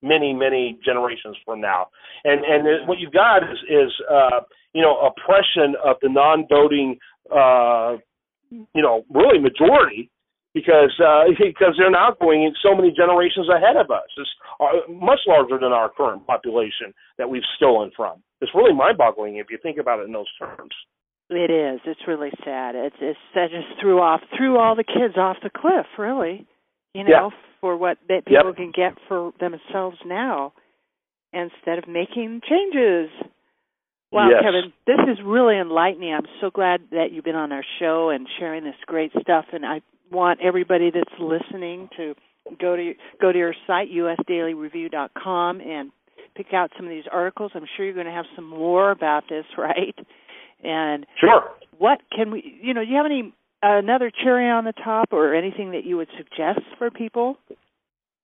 many 0.02 0.32
many 0.32 0.78
generations 0.84 1.36
from 1.44 1.60
now. 1.60 1.88
And 2.24 2.44
and 2.44 2.88
what 2.88 2.98
you've 2.98 3.12
got 3.12 3.42
is 3.42 3.58
is 3.68 3.92
uh, 4.10 4.40
you 4.72 4.82
know 4.82 4.98
oppression 4.98 5.74
of 5.84 5.96
the 6.02 6.08
non-voting 6.08 6.98
uh, 7.34 7.96
you 8.50 8.82
know 8.82 9.04
really 9.12 9.38
majority 9.38 10.10
because 10.58 10.94
uh, 11.00 11.24
because 11.38 11.74
they're 11.78 11.90
now 11.90 12.10
going 12.20 12.52
so 12.62 12.74
many 12.74 12.90
generations 12.90 13.48
ahead 13.48 13.76
of 13.76 13.90
us. 13.90 14.08
It's 14.16 14.30
uh, 14.60 14.90
much 14.90 15.20
larger 15.26 15.58
than 15.58 15.72
our 15.72 15.88
current 15.88 16.26
population 16.26 16.92
that 17.18 17.28
we've 17.30 17.46
stolen 17.56 17.90
from. 17.96 18.22
It's 18.40 18.52
really 18.54 18.72
mind-boggling 18.74 19.36
if 19.36 19.46
you 19.50 19.58
think 19.62 19.78
about 19.78 20.00
it 20.00 20.06
in 20.06 20.12
those 20.12 20.30
terms. 20.38 20.74
it 21.30 21.50
is 21.50 21.80
it's 21.84 22.00
really 22.08 22.30
sad 22.44 22.74
it's 22.74 22.96
it's 23.00 23.18
that 23.34 23.50
just 23.50 23.68
threw 23.80 24.00
off 24.00 24.20
threw 24.36 24.56
all 24.58 24.74
the 24.74 24.84
kids 24.84 25.16
off 25.18 25.36
the 25.42 25.50
cliff 25.50 25.84
really 25.98 26.46
you 26.94 27.04
know 27.04 27.30
for 27.60 27.76
what 27.76 27.98
that 28.08 28.22
Yep. 28.26 28.40
people 28.40 28.54
can 28.54 28.72
get 28.74 28.92
for 29.08 29.32
themselves 29.38 29.98
now 30.06 30.52
instead 31.32 31.76
of 31.78 31.86
making 31.86 32.40
changes 32.48 33.10
Wow, 34.10 34.30
Yes. 34.30 34.40
Kevin, 34.42 34.72
this 34.86 35.00
is 35.12 35.18
really 35.22 35.58
enlightening. 35.58 36.14
I'm 36.14 36.24
so 36.40 36.48
glad 36.48 36.80
that 36.92 37.12
you've 37.12 37.26
been 37.26 37.36
on 37.36 37.52
our 37.52 37.64
show 37.78 38.08
and 38.08 38.26
sharing 38.38 38.64
this 38.64 38.80
great 38.86 39.12
stuff. 39.20 39.44
And 39.52 39.66
I 39.66 39.82
want 40.10 40.40
everybody 40.42 40.90
that's 40.90 41.20
listening 41.20 41.88
to 41.96 42.14
go 42.60 42.76
to 42.76 42.94
go 43.20 43.32
to 43.32 43.38
your 43.38 43.54
site 43.66 43.88
usdailyreview.com 43.90 45.60
and 45.60 45.90
pick 46.34 46.52
out 46.52 46.70
some 46.76 46.86
of 46.86 46.90
these 46.90 47.04
articles. 47.12 47.52
I'm 47.54 47.64
sure 47.76 47.84
you're 47.84 47.94
going 47.94 48.06
to 48.06 48.12
have 48.12 48.26
some 48.36 48.44
more 48.48 48.90
about 48.90 49.24
this, 49.28 49.44
right? 49.58 49.94
And 50.62 51.06
Sure. 51.20 51.50
what 51.78 52.00
can 52.14 52.30
we? 52.30 52.58
You 52.62 52.74
know, 52.74 52.84
do 52.84 52.90
you 52.90 52.96
have 52.96 53.06
any 53.06 53.32
another 53.62 54.10
cherry 54.22 54.48
on 54.48 54.64
the 54.64 54.72
top 54.72 55.12
or 55.12 55.34
anything 55.34 55.72
that 55.72 55.84
you 55.84 55.96
would 55.96 56.08
suggest 56.16 56.60
for 56.78 56.90
people? 56.90 57.36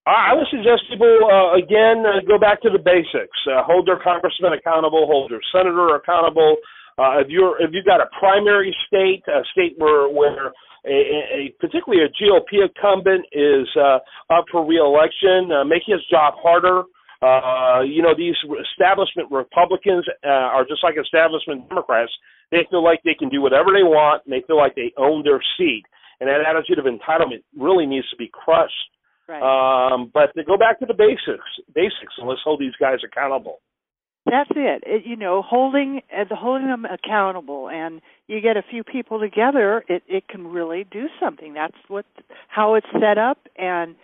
I 0.06 0.34
would 0.34 0.46
suggest 0.50 0.82
people 0.90 1.16
uh, 1.24 1.56
again 1.56 2.04
uh, 2.04 2.20
go 2.28 2.38
back 2.38 2.60
to 2.62 2.70
the 2.70 2.78
basics. 2.78 3.38
Uh, 3.48 3.62
hold 3.64 3.86
their 3.88 3.98
congressman 4.02 4.52
accountable. 4.52 5.06
Hold 5.06 5.30
their 5.30 5.40
senator 5.52 5.94
accountable. 5.96 6.56
Uh, 6.98 7.18
if 7.24 7.28
you're 7.28 7.60
if 7.62 7.70
you've 7.72 7.86
got 7.86 8.00
a 8.00 8.06
primary 8.18 8.74
state, 8.86 9.22
a 9.28 9.42
state 9.52 9.74
where 9.78 10.08
where 10.08 10.52
a, 10.86 11.50
a 11.50 11.54
particularly 11.60 12.04
a 12.04 12.12
GOP 12.12 12.60
incumbent 12.60 13.24
is 13.32 13.68
uh, 13.76 13.98
up 14.32 14.44
for 14.52 14.64
reelection, 14.64 15.50
uh, 15.52 15.64
making 15.64 15.94
his 15.96 16.04
job 16.10 16.34
harder. 16.36 16.84
Uh, 17.24 17.80
you 17.80 18.02
know, 18.02 18.12
these 18.16 18.36
establishment 18.72 19.30
Republicans 19.32 20.04
uh, 20.24 20.52
are 20.52 20.64
just 20.64 20.84
like 20.84 20.96
establishment 21.00 21.68
Democrats. 21.68 22.12
They 22.50 22.68
feel 22.70 22.84
like 22.84 23.00
they 23.04 23.16
can 23.18 23.30
do 23.30 23.40
whatever 23.40 23.72
they 23.72 23.82
want, 23.82 24.22
and 24.26 24.32
they 24.32 24.44
feel 24.46 24.58
like 24.58 24.74
they 24.74 24.92
own 24.98 25.24
their 25.24 25.40
seat. 25.56 25.84
And 26.20 26.28
that 26.28 26.44
attitude 26.44 26.78
of 26.78 26.84
entitlement 26.84 27.42
really 27.56 27.86
needs 27.86 28.08
to 28.10 28.16
be 28.16 28.30
crushed. 28.32 28.92
Right. 29.26 29.40
Um, 29.40 30.10
but 30.12 30.34
to 30.36 30.44
go 30.44 30.58
back 30.58 30.78
to 30.80 30.86
the 30.86 30.92
basics, 30.92 31.48
basics, 31.74 32.12
and 32.18 32.28
let's 32.28 32.44
hold 32.44 32.60
these 32.60 32.76
guys 32.78 32.98
accountable. 33.00 33.60
That's 34.26 34.50
it. 34.56 34.84
it 34.86 35.02
you 35.04 35.16
know, 35.16 35.42
holding 35.42 36.00
uh, 36.16 36.24
holding 36.34 36.68
them 36.68 36.86
accountable, 36.86 37.68
and 37.68 38.00
you 38.26 38.40
get 38.40 38.56
a 38.56 38.62
few 38.62 38.82
people 38.82 39.20
together, 39.20 39.84
it 39.88 40.02
it 40.08 40.28
can 40.28 40.46
really 40.46 40.84
do 40.90 41.08
something. 41.20 41.54
That's 41.54 41.76
what 41.88 42.06
how 42.48 42.74
it's 42.74 42.86
set 42.98 43.18
up, 43.18 43.38
and 43.56 43.94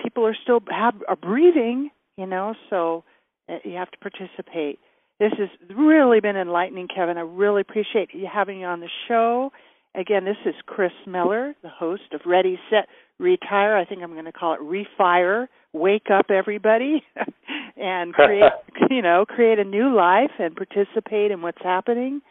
people 0.00 0.24
are 0.26 0.36
still 0.40 0.60
have 0.70 0.94
are 1.08 1.16
breathing. 1.16 1.90
You 2.16 2.26
know, 2.26 2.54
so 2.70 3.02
uh, 3.48 3.56
you 3.64 3.74
have 3.74 3.90
to 3.90 3.98
participate. 3.98 4.78
This 5.18 5.32
has 5.38 5.48
really 5.76 6.20
been 6.20 6.36
enlightening, 6.36 6.88
Kevin. 6.88 7.18
I 7.18 7.22
really 7.22 7.60
appreciate 7.60 8.10
you 8.12 8.28
having 8.32 8.60
you 8.60 8.66
on 8.66 8.80
the 8.80 8.90
show. 9.08 9.50
Again, 9.96 10.24
this 10.24 10.36
is 10.44 10.54
Kris 10.66 10.92
Miller, 11.06 11.54
the 11.62 11.68
host 11.68 12.12
of 12.12 12.20
Ready 12.26 12.58
Set 12.68 12.88
retire. 13.18 13.76
I 13.76 13.84
think 13.84 14.00
I'm 14.02 14.12
going 14.12 14.24
to 14.24 14.32
call 14.32 14.54
it 14.54 14.60
refire. 14.60 15.48
Wake 15.72 16.06
up, 16.12 16.26
everybody, 16.30 17.04
and 17.76 18.14
create 18.14 18.52
you 18.90 19.02
know 19.02 19.26
create 19.26 19.58
a 19.58 19.64
new 19.64 19.92
life 19.94 20.30
and 20.38 20.56
participate 20.56 21.30
in 21.30 21.42
what's 21.42 21.62
happening. 21.62 22.22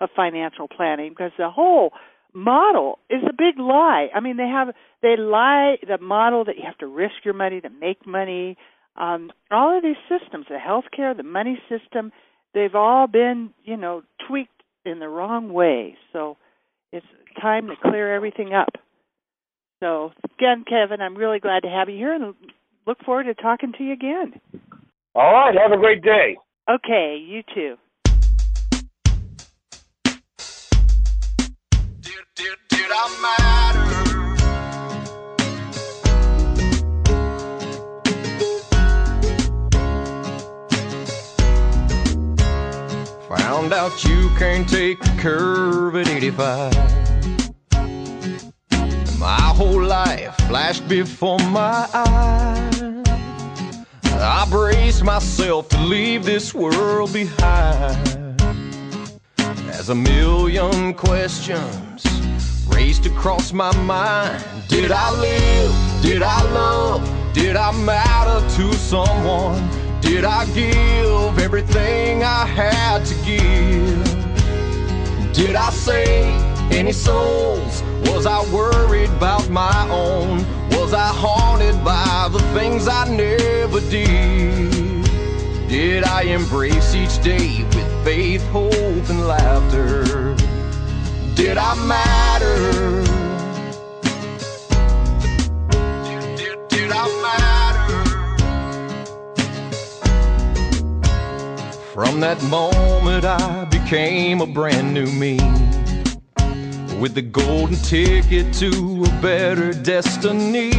of 0.00 0.10
financial 0.14 0.68
planning 0.68 1.10
because 1.10 1.32
the 1.38 1.50
whole 1.50 1.92
model 2.34 2.98
is 3.08 3.22
a 3.22 3.32
big 3.32 3.58
lie. 3.58 4.08
I 4.14 4.20
mean, 4.20 4.36
they 4.36 4.48
have 4.48 4.68
they 5.02 5.16
lie 5.16 5.76
the 5.86 5.98
model 5.98 6.44
that 6.44 6.56
you 6.56 6.62
have 6.64 6.78
to 6.78 6.86
risk 6.86 7.14
your 7.24 7.34
money 7.34 7.60
to 7.60 7.70
make 7.70 8.06
money. 8.06 8.56
Um, 8.96 9.30
all 9.50 9.76
of 9.76 9.82
these 9.82 9.96
systems, 10.08 10.46
the 10.48 10.56
healthcare, 10.56 11.16
the 11.16 11.22
money 11.22 11.58
system, 11.68 12.12
they've 12.52 12.74
all 12.74 13.06
been 13.06 13.50
you 13.64 13.76
know 13.76 14.02
tweaked 14.28 14.50
in 14.84 14.98
the 14.98 15.08
wrong 15.08 15.52
way. 15.52 15.96
So 16.12 16.36
it's 16.92 17.06
time 17.40 17.68
to 17.68 17.74
clear 17.80 18.14
everything 18.14 18.52
up. 18.52 18.74
So 19.80 20.12
again, 20.24 20.64
Kevin, 20.68 21.00
I'm 21.00 21.16
really 21.16 21.40
glad 21.40 21.60
to 21.62 21.68
have 21.68 21.88
you 21.88 21.96
here 21.96 22.14
and 22.14 22.34
look 22.86 22.98
forward 23.04 23.24
to 23.24 23.34
talking 23.34 23.72
to 23.78 23.84
you 23.84 23.92
again. 23.92 24.40
All 25.14 25.32
right, 25.32 25.54
have 25.56 25.72
a 25.72 25.80
great 25.80 26.02
day. 26.02 26.36
Okay, 26.68 27.22
you 27.24 27.42
too. 27.54 27.76
Did, 32.76 32.90
I 32.92 33.08
matter? 33.22 33.84
Found 43.36 43.72
out 43.72 44.04
you 44.04 44.30
can't 44.38 44.68
take 44.68 44.98
a 45.06 45.16
curve 45.18 45.96
at 45.96 46.08
85. 46.08 46.72
My 49.18 49.40
whole 49.56 49.82
life 49.82 50.34
flashed 50.48 50.86
before 50.88 51.38
my 51.38 51.88
eyes. 51.94 52.82
I 54.04 54.46
braced 54.50 55.02
myself 55.04 55.68
to 55.70 55.78
leave 55.80 56.24
this 56.24 56.54
world 56.54 57.12
behind. 57.12 58.40
As 59.70 59.90
a 59.90 59.94
million 59.94 60.94
questions 60.94 62.13
raced 62.84 63.06
across 63.06 63.50
my 63.54 63.74
mind. 63.78 64.44
Did 64.68 64.92
I 64.92 65.08
live? 65.18 65.72
Did 66.02 66.22
I 66.22 66.42
love? 66.52 67.00
Did 67.32 67.56
I 67.56 67.72
matter 67.72 68.40
to 68.56 68.74
someone? 68.74 69.62
Did 70.02 70.24
I 70.26 70.44
give 70.52 71.38
everything 71.38 72.22
I 72.22 72.44
had 72.44 72.98
to 73.06 73.14
give? 73.24 74.04
Did 75.32 75.56
I 75.56 75.70
save 75.70 76.28
any 76.72 76.92
souls? 76.92 77.82
Was 78.10 78.26
I 78.26 78.40
worried 78.52 79.12
about 79.18 79.48
my 79.48 79.88
own? 79.88 80.44
Was 80.76 80.92
I 80.92 81.08
haunted 81.24 81.82
by 81.82 82.28
the 82.30 82.42
things 82.52 82.86
I 82.86 83.08
never 83.08 83.80
did? 83.88 85.06
Did 85.68 86.04
I 86.04 86.22
embrace 86.38 86.94
each 86.94 87.16
day 87.22 87.64
with 87.74 88.04
faith, 88.04 88.46
hope, 88.48 89.08
and 89.08 89.26
laughter? 89.26 90.43
Did 91.34 91.58
I 91.58 91.74
matter? 91.86 93.02
Did, 96.06 96.36
did, 96.36 96.68
did 96.68 96.92
I 96.92 97.06
matter? 97.22 98.04
From 101.92 102.20
that 102.20 102.40
moment, 102.44 103.24
I 103.24 103.64
became 103.64 104.40
a 104.42 104.46
brand 104.46 104.94
new 104.94 105.06
me. 105.06 105.38
With 107.00 107.14
the 107.14 107.22
golden 107.22 107.74
ticket 107.78 108.54
to 108.54 109.04
a 109.04 109.20
better 109.20 109.72
destiny. 109.72 110.70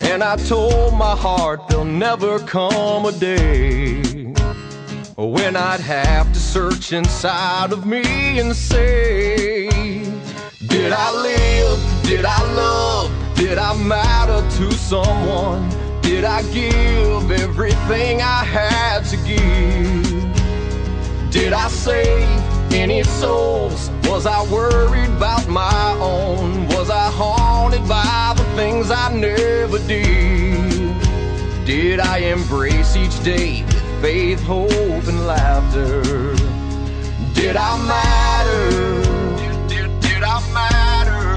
And 0.00 0.24
I 0.24 0.34
told 0.48 0.94
my 0.94 1.14
heart 1.14 1.68
there'll 1.68 1.84
never 1.84 2.40
come 2.40 3.04
a 3.04 3.12
day 3.12 4.05
when 5.24 5.56
I'd 5.56 5.80
have 5.80 6.30
to 6.34 6.38
search 6.38 6.92
inside 6.92 7.72
of 7.72 7.86
me 7.86 8.38
and 8.38 8.54
say, 8.54 9.66
Did 10.66 10.92
I 10.92 11.10
live? 11.10 12.02
Did 12.02 12.26
I 12.26 12.42
love? 12.52 13.10
Did 13.34 13.56
I 13.56 13.74
matter 13.82 14.46
to 14.58 14.72
someone? 14.72 15.70
Did 16.02 16.24
I 16.24 16.42
give 16.52 17.30
everything 17.30 18.20
I 18.20 18.44
had 18.44 19.04
to 19.06 19.16
give? 19.16 20.22
Did 21.30 21.54
I 21.54 21.68
save 21.68 22.72
any 22.74 23.02
souls? 23.02 23.90
Was 24.04 24.26
I 24.26 24.42
worried 24.52 25.08
about 25.08 25.48
my 25.48 25.96
own? 25.98 26.68
Was 26.68 26.90
I 26.90 27.10
haunted 27.10 27.88
by 27.88 28.34
the 28.36 28.44
things 28.54 28.90
I 28.90 29.14
never 29.14 29.78
did? 29.78 30.94
Did 31.64 32.00
I 32.00 32.18
embrace 32.18 32.96
each 32.96 33.22
day 33.24 33.64
faith, 34.00 34.42
hope, 34.42 34.70
and 35.06 35.26
laughter. 35.26 36.02
Did 37.34 37.56
I 37.56 37.76
matter? 37.86 38.68
Did, 39.68 39.68
did, 39.68 40.00
did 40.00 40.22
I 40.22 40.40
matter? 40.52 41.36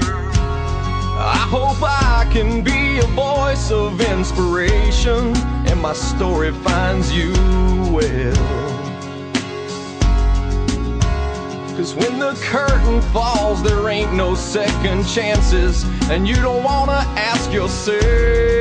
I 1.18 1.46
hope 1.50 1.82
I 1.82 2.28
can 2.32 2.62
be 2.62 2.98
a 2.98 3.06
voice 3.08 3.70
of 3.70 4.00
inspiration 4.00 5.36
and 5.68 5.80
my 5.80 5.92
story 5.92 6.52
finds 6.52 7.12
you 7.12 7.32
well. 7.92 8.80
Cause 11.76 11.94
when 11.94 12.18
the 12.18 12.34
curtain 12.42 13.00
falls, 13.12 13.62
there 13.62 13.88
ain't 13.88 14.12
no 14.12 14.34
second 14.34 15.06
chances, 15.06 15.84
and 16.10 16.28
you 16.28 16.36
don't 16.36 16.62
wanna 16.62 17.04
ask 17.16 17.52
yourself. 17.52 18.59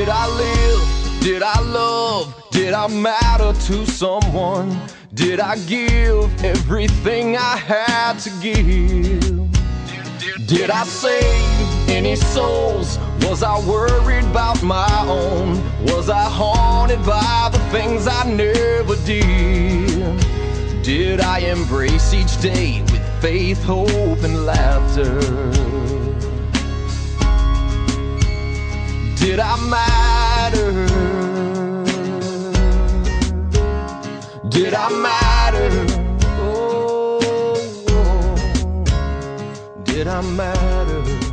Did 0.00 0.08
I 0.08 0.26
live? 0.28 1.20
Did 1.20 1.42
I 1.42 1.60
love? 1.60 2.34
Did 2.52 2.72
I 2.72 2.86
matter 2.86 3.52
to 3.66 3.84
someone? 3.84 4.74
Did 5.12 5.40
I 5.40 5.58
give 5.66 6.42
everything 6.42 7.36
I 7.36 7.58
had 7.58 8.14
to 8.20 8.30
give? 8.40 9.46
Did 10.46 10.70
I 10.70 10.84
save 10.84 11.90
any 11.90 12.16
souls? 12.16 12.98
Was 13.24 13.42
I 13.42 13.58
worried 13.68 14.24
about 14.24 14.62
my 14.62 14.90
own? 15.06 15.62
Was 15.84 16.08
I 16.08 16.30
haunted 16.30 17.04
by 17.04 17.50
the 17.52 17.58
things 17.68 18.06
I 18.06 18.24
never 18.24 18.96
did? 19.04 20.82
Did 20.82 21.20
I 21.20 21.40
embrace 21.40 22.14
each 22.14 22.40
day 22.40 22.80
with 22.90 23.20
faith, 23.20 23.62
hope, 23.64 24.22
and 24.22 24.46
laughter? 24.46 25.99
Did 29.20 29.38
I 29.38 29.54
matter? 29.68 30.72
Did 34.48 34.72
I 34.72 34.88
matter? 34.88 35.86
Oh, 36.40 37.20
oh. 37.90 38.84
did 39.84 40.08
I 40.08 40.22
matter. 40.22 41.29